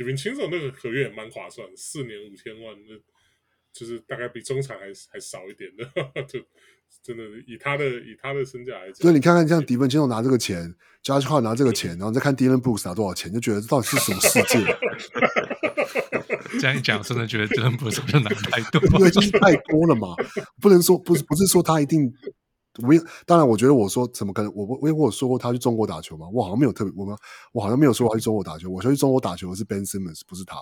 [0.00, 2.96] DiVincenzo 那个合约也蛮划算，四年五千万那
[3.72, 5.84] 就是大概比中产还还少一点的，
[6.26, 6.40] 就
[7.02, 10.74] 真的以他的以他的身价来讲，所以你看看像迪文金拿这个钱
[11.04, 14.64] ，Josh Hart 拿这个钱，然后再看 Dillon Brooks 拿多少钱，就觉得这到底是什么世界？
[16.58, 20.16] 这样一讲，真的觉得 Dillon Brooks 就拿太多，因为就是太多了嘛，
[20.60, 22.12] 不能说不是不是说他一定，
[22.78, 22.94] 我
[23.26, 24.52] 当然我觉得我说怎么可能？
[24.54, 27.16] 我我因为我有说过他去中国打球嘛，我好像没有特别我们
[27.52, 30.56] 我好像没有说他去中国打球，我说去中国打球的是 Ben Simmons，不是他。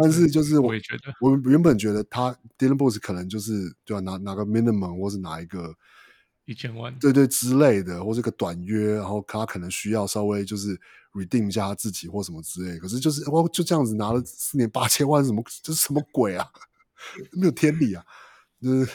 [0.00, 4.00] 但是就是 我，我也觉得，我原本觉得他 Dylan Brooks 可能就是对吧、啊？
[4.00, 5.72] 拿拿个 minimum 或是拿一个
[6.46, 10.76] 一千万，对对之类的，或是个短约，然后他可能需要稍微就是
[11.12, 12.78] redeem 一下他自己或什么之类。
[12.78, 16.48] 可是就是哇，就这样子拿了四年八千万，什么这是什么鬼啊？
[17.32, 18.04] 没有天理啊！
[18.60, 18.90] 就是。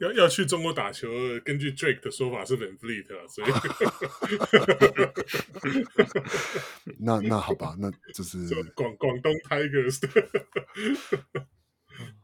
[0.00, 1.08] 要要去中国打球，
[1.44, 3.50] 根据 Drake 的说法是 Van Fleet 啊，所以
[6.98, 10.00] 那那好吧，那就是广广东 Tigers。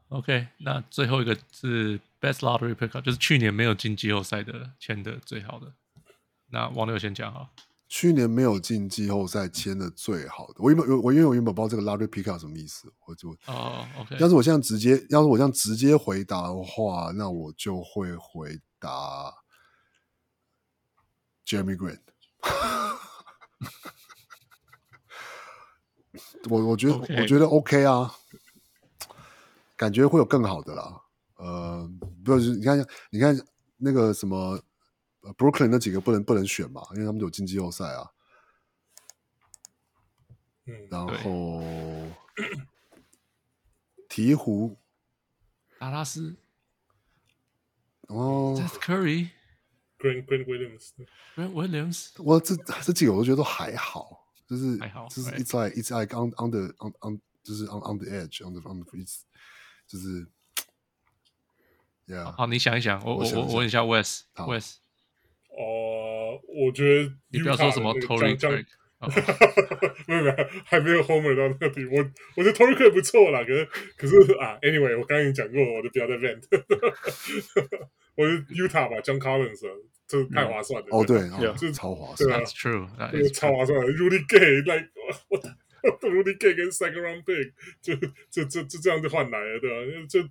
[0.09, 5.73] OK，那最后一个是 Best Lottery Pickup，就是去年没有进季后赛的签的最好的。
[6.51, 7.51] 那王六先讲哈。
[7.89, 14.17] 去年没有进季后赛签的最好的，我原本我因为我原本不知道这个 lottery pickup 什么意思，我就哦、oh,，OK。
[14.19, 19.33] 要是我现在直接，要是我这样直接回答的话，那我就会回答
[21.47, 22.01] Jerami Grant。
[26.51, 27.23] 我我觉得 Okay.
[27.23, 28.13] 我觉得 OK 啊，
[29.77, 31.03] 感觉会有更好的啦。
[31.37, 31.89] 呃，
[32.25, 33.39] 不是，你看你看
[33.77, 34.61] 那个什么。
[35.35, 38.11] Brooklyn 那几个不能不能选嘛，因为他们有进季后赛啊。
[40.67, 41.61] 嗯，然后
[44.09, 44.77] 鹈鹕、
[45.79, 46.37] 达拉斯，
[48.09, 58.53] 哦，Seth Curry，Grant Grant Williams，Grant Williams，我这这几个我都觉得都还好，就是还好，就是一直在一直在 on on the on on 就是 on on the edge on
[58.53, 59.21] the on the freeze，
[59.87, 60.27] 就是
[62.09, 62.33] ，Yeah。
[62.33, 64.79] 好，你想一想，我我我问一下 Wes，Wes。
[65.59, 68.37] 哦，我觉得你不要说什么 Torrey
[70.09, 70.35] 没有没有，
[70.65, 71.85] 还没有 Homer 到那里。
[71.87, 72.03] 我
[72.35, 76.43] 我觉得 Tory Craig 不错啦，可是可是啊，Anyway，我刚刚已经讲过，我就不要再 vent。
[78.17, 79.61] 我是 Utah 吧，John Collins，
[80.09, 80.89] 这太划算了。
[80.91, 81.21] 哦，对，
[81.59, 82.41] 就超划算。
[82.41, 82.89] That's true，
[83.35, 83.79] 超划算。
[83.87, 84.89] Rudy Gay，like
[85.29, 85.39] 我
[86.11, 87.53] Rudy Gay 跟 Second Round Pick，
[87.83, 87.95] 就
[88.31, 89.77] 就就就这样就换来了，对吧？
[90.09, 90.23] 就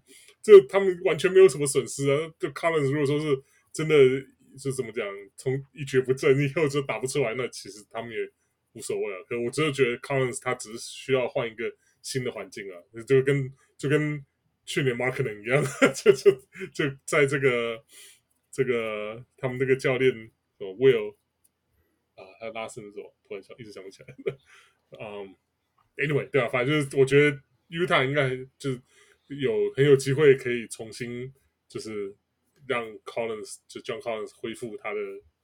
[0.41, 2.17] 就他们完全没有什么损失啊。
[2.39, 3.39] 就 Collins 如果说是
[3.71, 3.95] 真的，
[4.57, 5.05] 就怎么讲，
[5.35, 8.17] 从一蹶不振以后就打不出来，那其实他们也。
[8.77, 11.63] 无所谓啊，可我真的觉得 Collins 他只是需要换一个
[12.01, 12.75] 新的环境啊，
[13.07, 14.21] 就跟就跟
[14.65, 15.63] 去年 Marken 一样，
[15.95, 16.29] 就就
[16.73, 17.81] 就在这个
[18.51, 20.29] 这个他们这个教练
[20.59, 21.15] Will
[22.15, 24.13] 啊，他拉伸的时候突然想一直想不起来。
[24.99, 25.33] 嗯、
[25.95, 28.81] ，Anyway，对啊，反正就是我觉得 Utah 应该就是
[29.29, 31.33] 有很有机会可以重新
[31.69, 32.13] 就是
[32.67, 34.99] 让 Collins 就 John Collins 恢复他的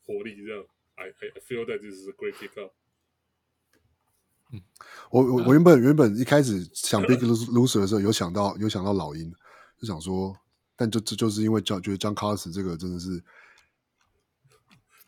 [0.06, 0.65] 活力，这样
[0.95, 2.72] I I feel that this is a great pickup。
[5.10, 9.34] 我我我原本原本一开始想 Big Loser 的时候，有想到有想到老鹰，
[9.77, 10.35] 就想说，
[10.76, 13.23] 但就这就是因为叫觉得 John Collins 这个真的是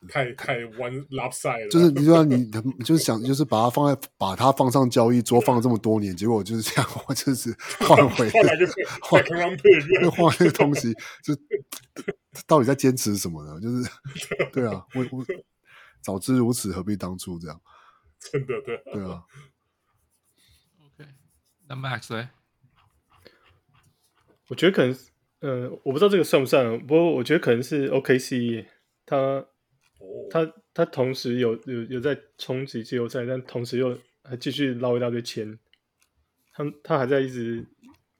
[0.10, 2.46] 太太 one lopside 了，就是你知道你
[2.84, 8.68] 就是想就是把它放在把它放上交易桌放了这么多年，结果就是这样，我就是 换回换来个
[9.02, 9.24] 换
[10.12, 10.94] 换那个东西，
[11.24, 11.34] 就
[12.48, 13.60] 到底在坚持什么呢？
[13.62, 13.90] 就是
[14.52, 15.26] 对啊，我我
[16.02, 17.62] 早知如此，何必当初这样。
[18.20, 19.24] 真的对，对啊。
[20.80, 21.10] OK，
[21.68, 22.30] 那 Max 呢？
[24.50, 24.96] 我觉得可能，
[25.40, 28.66] 呃，我不知道这个算不算，不过我觉得可能是 OKC，
[29.06, 29.46] 他，
[30.30, 35.60] 他，他同时有有有在冲击季后赛，但同时又还继续捞一大堆钱，
[36.52, 37.68] 他他还在一直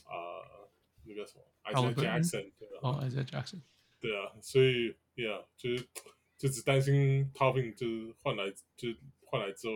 [0.04, 0.70] 啊、呃，
[1.06, 2.78] 那个什么 Isaiah Jackson 对吧？
[2.82, 3.62] 哦，Isaiah Jackson
[4.00, 5.88] 对啊，所以 Yeah，就是
[6.38, 8.88] 就只担心 Topping 就是换来就
[9.24, 9.74] 换来之后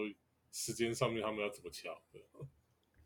[0.50, 2.00] 时间上面他们要怎么乔。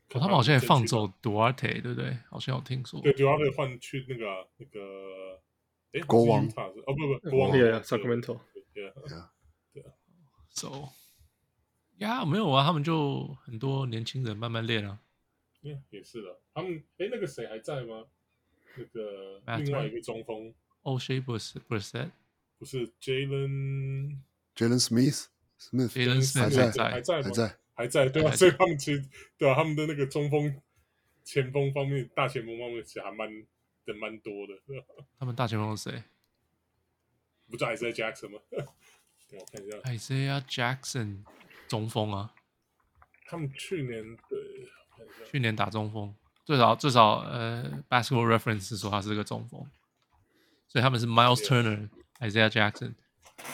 [0.07, 2.17] 他们好像也放走 Duarte，对不对？
[2.31, 2.99] 好像有听说。
[3.01, 5.39] 对，Duarte 换去那个那个，
[5.91, 7.51] 哎，国王哦，不不，国王
[7.83, 8.39] ，Sacramento，
[8.73, 8.93] 对啊，
[9.71, 9.91] 对啊
[10.49, 10.89] ，So，
[11.97, 14.99] 呀，没有啊，他们就很多年轻人慢慢练啊。
[15.61, 16.39] 嗯，也是的。
[16.55, 18.05] 他们，哎，那个谁还在吗？
[18.77, 20.51] 那个另外一个中锋
[20.83, 22.11] ，Oshae Brissett，
[22.57, 27.55] 不是 Jalen，Jalen Smith，Smith，Jalen Smith 还在还在。
[27.79, 28.29] 还在对吧？
[28.35, 29.01] 所以他们其实
[29.37, 29.55] 对吧？
[29.55, 30.53] 他们的那个中锋、
[31.23, 33.25] 前锋方面、大前锋方面其实还蛮
[33.85, 34.53] 人蛮多的。
[35.17, 36.03] 他们大前锋是谁？
[37.49, 38.39] 不是 Isaiah Jackson 吗？
[38.49, 38.59] 对，
[39.39, 41.23] 我看一下 Isaiah Jackson
[41.69, 42.35] 中锋啊。
[43.25, 44.69] 他们去年对，
[45.31, 49.65] 去年打中锋，最少最少呃，Basketball Reference 是说他是个中锋，
[50.69, 51.89] 所以他们是 Miles Turner、
[52.19, 52.93] Isaiah Jackson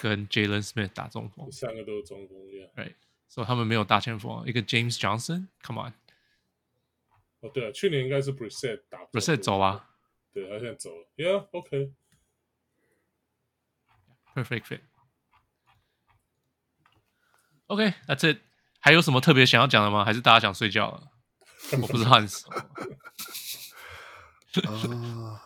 [0.02, 2.38] 跟 Jalen Smith 打中锋，三个都是中锋
[2.76, 2.94] ，Right。
[3.28, 5.94] 所以他们没有大前锋，一个 James Johnson，Come on。
[7.40, 9.90] 哦，对啊，去年应该是 Brissett 打，Brissett 走啊，
[10.32, 11.94] 对，他现在走了，Yeah，OK，Perfect
[14.64, 14.82] fit。
[17.68, 18.40] OK，That's it。
[18.80, 20.06] 还有什么特别想要讲的吗？
[20.06, 21.12] 还是大家想睡觉了？
[21.82, 22.48] 我不是汉斯。
[24.68, 25.42] 啊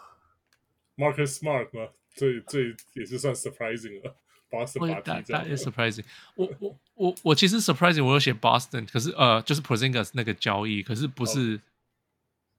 [0.99, 1.89] ，Marcus Smart 吗？
[2.13, 4.15] 这这也是算 surprising 了
[4.51, 6.03] ，Boston 大大也 surprising。
[6.35, 11.59] 我我我我其实 surprising，我有写 Boston，可是呃，就是 Porzingis 那个交易，可是不是，oh.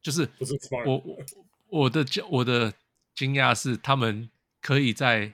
[0.03, 0.89] 就是不是 Smart。
[0.89, 1.19] 我我
[1.69, 2.73] 我的我的
[3.15, 4.31] 惊讶是他们
[4.63, 5.33] 可以在。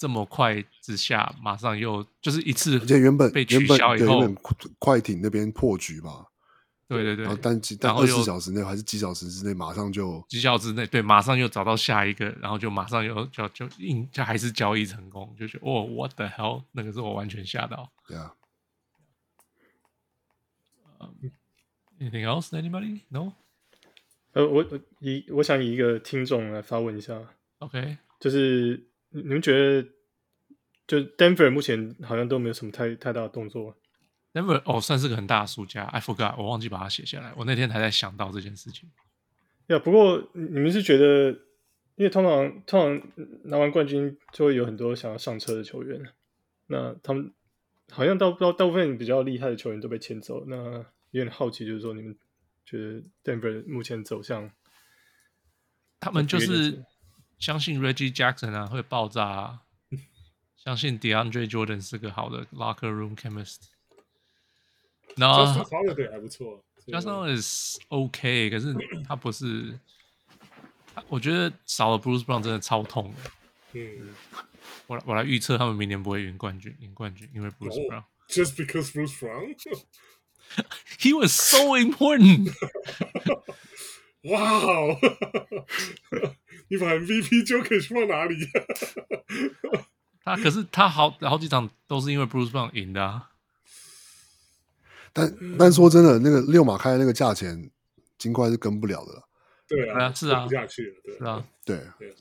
[0.00, 4.26] 这么快之下，马上又就是一次，而且原本被取消以后，
[4.78, 6.24] 快艇那边破局嘛，
[6.96, 17.90] 对对对，然后但但二十四小时内还是几小时之内，马上就几小时之内，对，马上又找到下一个，然后就马上又就就硬就还是交易成功，就觉得哦，what the hell，那个是我完全吓到。
[18.06, 18.34] 对啊。
[21.98, 22.48] Anything else?
[22.50, 23.00] Anybody?
[23.08, 23.32] No?
[24.32, 27.20] 呃，我我以我想以一个听众来发问一下
[27.58, 28.86] ，OK，就是。
[29.12, 29.88] 你们觉得，
[30.86, 33.76] 就 Denver 目前好像都没有什么太太大的动作。
[34.32, 35.84] Denver 哦，算是个很大的输家。
[35.84, 37.32] I forgot，我忘记把它写下来。
[37.36, 38.90] 我那天还在想到这件事情。
[39.66, 41.30] 呀，不过你们是觉得，
[41.96, 46.02] 因为通常通常拿完冠军就会有很多想要上车的球员，
[46.66, 47.32] 那他们
[47.90, 50.44] 好像大大大部分比较厉害的球员都被签走。
[50.46, 52.16] 那有点好奇，就是说你们
[52.64, 54.50] 觉得 Denver 目前走向，
[56.00, 56.84] 他们就是。
[57.40, 59.60] 相信 Reggie Jackson 啊会爆炸啊，
[60.58, 63.70] 相信 DeAndre Jordan 是个好的 locker room chemist。
[65.16, 68.74] 那 Justin Holiday 还不错，Justin is OK，可是
[69.06, 69.78] 他不是，
[71.08, 73.30] 我觉得少了 Bruce Brown 真的超痛的。
[73.72, 74.14] 嗯，
[74.86, 78.04] 我我来预测他们明年不会赢冠军，赢冠军因为 Bruce Brown。
[78.28, 82.52] Just because Bruce Brown？He was so important。
[84.24, 84.98] 哇哦！
[86.68, 88.36] 你把 MVP 就可以放哪里？
[90.22, 93.30] 他可是他好好几场都是因为 Bruce Brown 赢的啊。
[95.12, 97.70] 但但说真的，那个六马开的那个价钱，
[98.18, 99.28] 金块是跟不了的了。
[99.66, 102.14] 对啊，是啊，不下去了，对啊，对。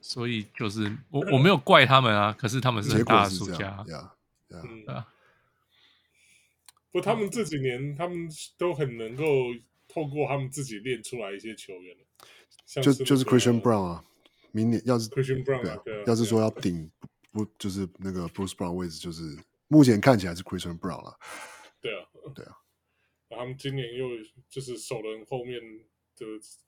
[0.00, 3.84] 所以就是我我没有怪他们啊，可是他们是很大的输家。
[3.86, 4.14] 对啊，
[4.48, 5.06] 对啊。
[6.92, 9.24] 不，他们这几年他们都很能够。
[9.92, 11.96] 透过他们自己练出来一些球员，
[12.80, 14.04] 就就是 Christian Brown 啊，
[14.52, 16.88] 明年要是 Christian Brown 啊，对，要是说要顶
[17.32, 19.36] 不就是那个 Bruce Brown 位置，就是
[19.66, 21.18] 目前看起来是 Christian Brown 了。
[21.80, 22.56] 对啊， 对啊，
[23.28, 24.08] 然后他们今年又
[24.48, 25.60] 就是首轮后面
[26.16, 26.26] 的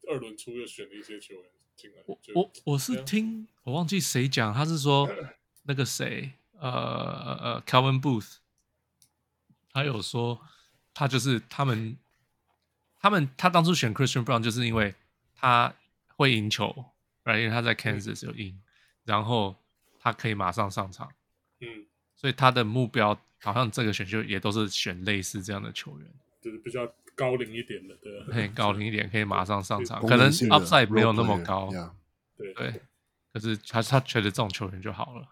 [0.09, 2.03] 二轮出又选了一些球员进来。
[2.07, 5.09] 我我我是听我忘记谁讲，他是说
[5.65, 6.71] 那个谁呃
[7.41, 8.37] 呃 Calvin Booth，
[9.71, 10.41] 他有说
[10.95, 11.97] 他就是他们。
[13.05, 14.95] 他们他当初选 Christian Brown 就是因为
[15.35, 15.75] 他
[16.07, 16.73] 会赢球，
[17.27, 18.63] 因为他在 Kansas 有赢，
[19.03, 19.57] 然后
[19.99, 21.13] 他可以马上上场，
[21.59, 26.09] 嗯，所以他的目标好像这个选秀也都是选类似这样的球员，
[26.41, 31.71] 就是比较高龄一点的，对，可以高龄一点可以马上上场，可能 upside 没有那么高，
[32.39, 32.73] 对对，
[33.33, 35.27] 可是他他觉得这种球员就好了。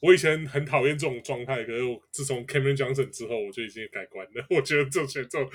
[0.00, 4.46] 我以前很讨厌这种状态，可是我自从 Cameron Johnson 之后，我就已经改观了。
[4.50, 5.50] 我觉得这种选这种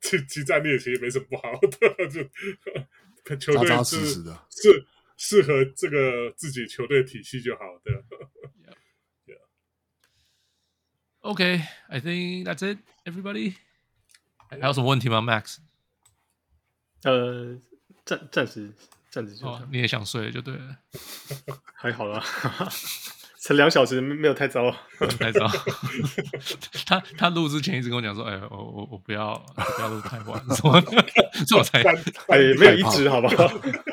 [0.00, 4.84] 其其战力其实没什么不好的， 就球队是是
[5.16, 7.92] 适合这个自己球队体系就好的。
[11.26, 11.32] Yeah.
[11.32, 11.32] Yeah.
[11.32, 12.78] OK, I think that's it.
[13.04, 13.54] Everybody，
[14.48, 15.56] 还有什么问题吗，Max？
[17.02, 17.58] 呃，
[18.04, 18.72] 暂暂时
[19.10, 20.76] 暂时就、哦、你也想睡就对了，
[21.74, 22.22] 还好啦。
[23.38, 24.74] 才两小时，没有太糟，
[25.20, 25.46] 太糟。
[26.84, 33.46] 他他录之前一直跟我讲说：“哎、欸，我我我不要不要录太晚， 所以我才哎没有一直好不好？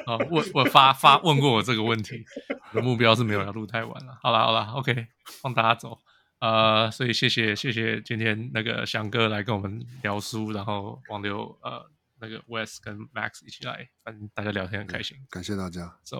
[0.07, 2.25] 好，我我发发问过我这个问题，
[2.71, 4.17] 我的目标是没有要录太晚了。
[4.23, 5.05] 好了好了，OK，
[5.43, 5.99] 放大家走。
[6.43, 11.89] 呃，所以谢谢谢谢今天那个翔哥来跟我们聊书，然后王流呃
[12.19, 15.97] 那个 Wes 跟 Max 一起来，反正大家聊天很开心，感谢大家。
[16.03, 16.17] So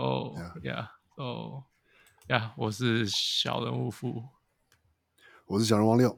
[0.61, 0.88] yeah,
[1.18, 1.66] so。
[2.27, 4.24] 呀，我是小人物富，
[5.45, 6.18] 我是小人王六，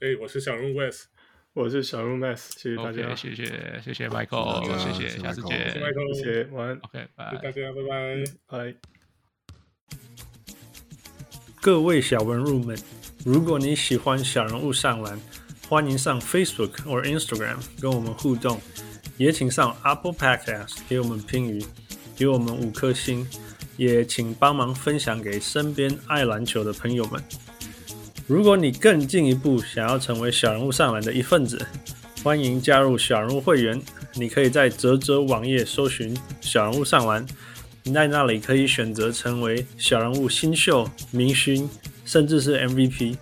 [0.00, 1.04] 哎，我是小人物 Wes，
[1.52, 3.44] 我是小人物 Max，谢谢大家，谢谢
[3.82, 8.74] 谢谢 Michael，谢谢，下次见，谢谢 Michael，谢谢，晚安，OK，拜，大家拜拜，拜。
[11.60, 12.78] 各位小人物们，
[13.24, 15.20] 如果你喜欢小人物上篮，
[15.68, 18.60] 欢迎上 Facebook 或 Instagram 跟我们互动，
[19.16, 21.64] 也请上 Apple Podcast 给我们评语，
[22.16, 23.26] 给我们五颗星。
[23.76, 27.22] 也请帮忙分享给身边爱篮球的朋友们。
[28.26, 31.64] 如果你更进一步想要成为小人物上篮的一份子，
[32.24, 33.80] 欢迎加入小人物会员。
[34.14, 37.24] 你可以在泽泽网页搜寻“小人物上篮”，
[37.92, 41.68] 在那里可以选择成为小人物新秀、明星，
[42.04, 43.16] 甚至是 MVP。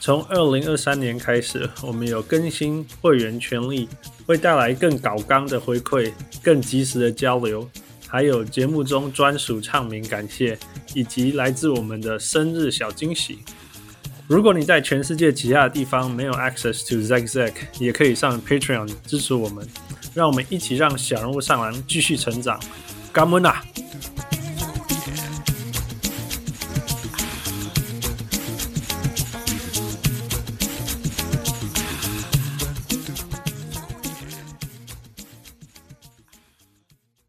[0.00, 3.86] 从二零二三年开始，我们有更新会员权利，
[4.24, 6.10] 会带来更搞纲的回馈、
[6.42, 7.68] 更及时的交流，
[8.06, 10.58] 还有节目中专属唱名感谢，
[10.94, 13.40] 以及来自我们的生日小惊喜。
[14.26, 19.68] 如果你在全世界其他的地方没有 access to Zack Zack，也可以上 Patreon 支持我们，
[20.14, 22.58] 让我们一起让小人物上篮继续成长。
[23.12, 23.62] 感恩啊！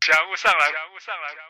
[0.01, 1.40] 小物上来，小物上来。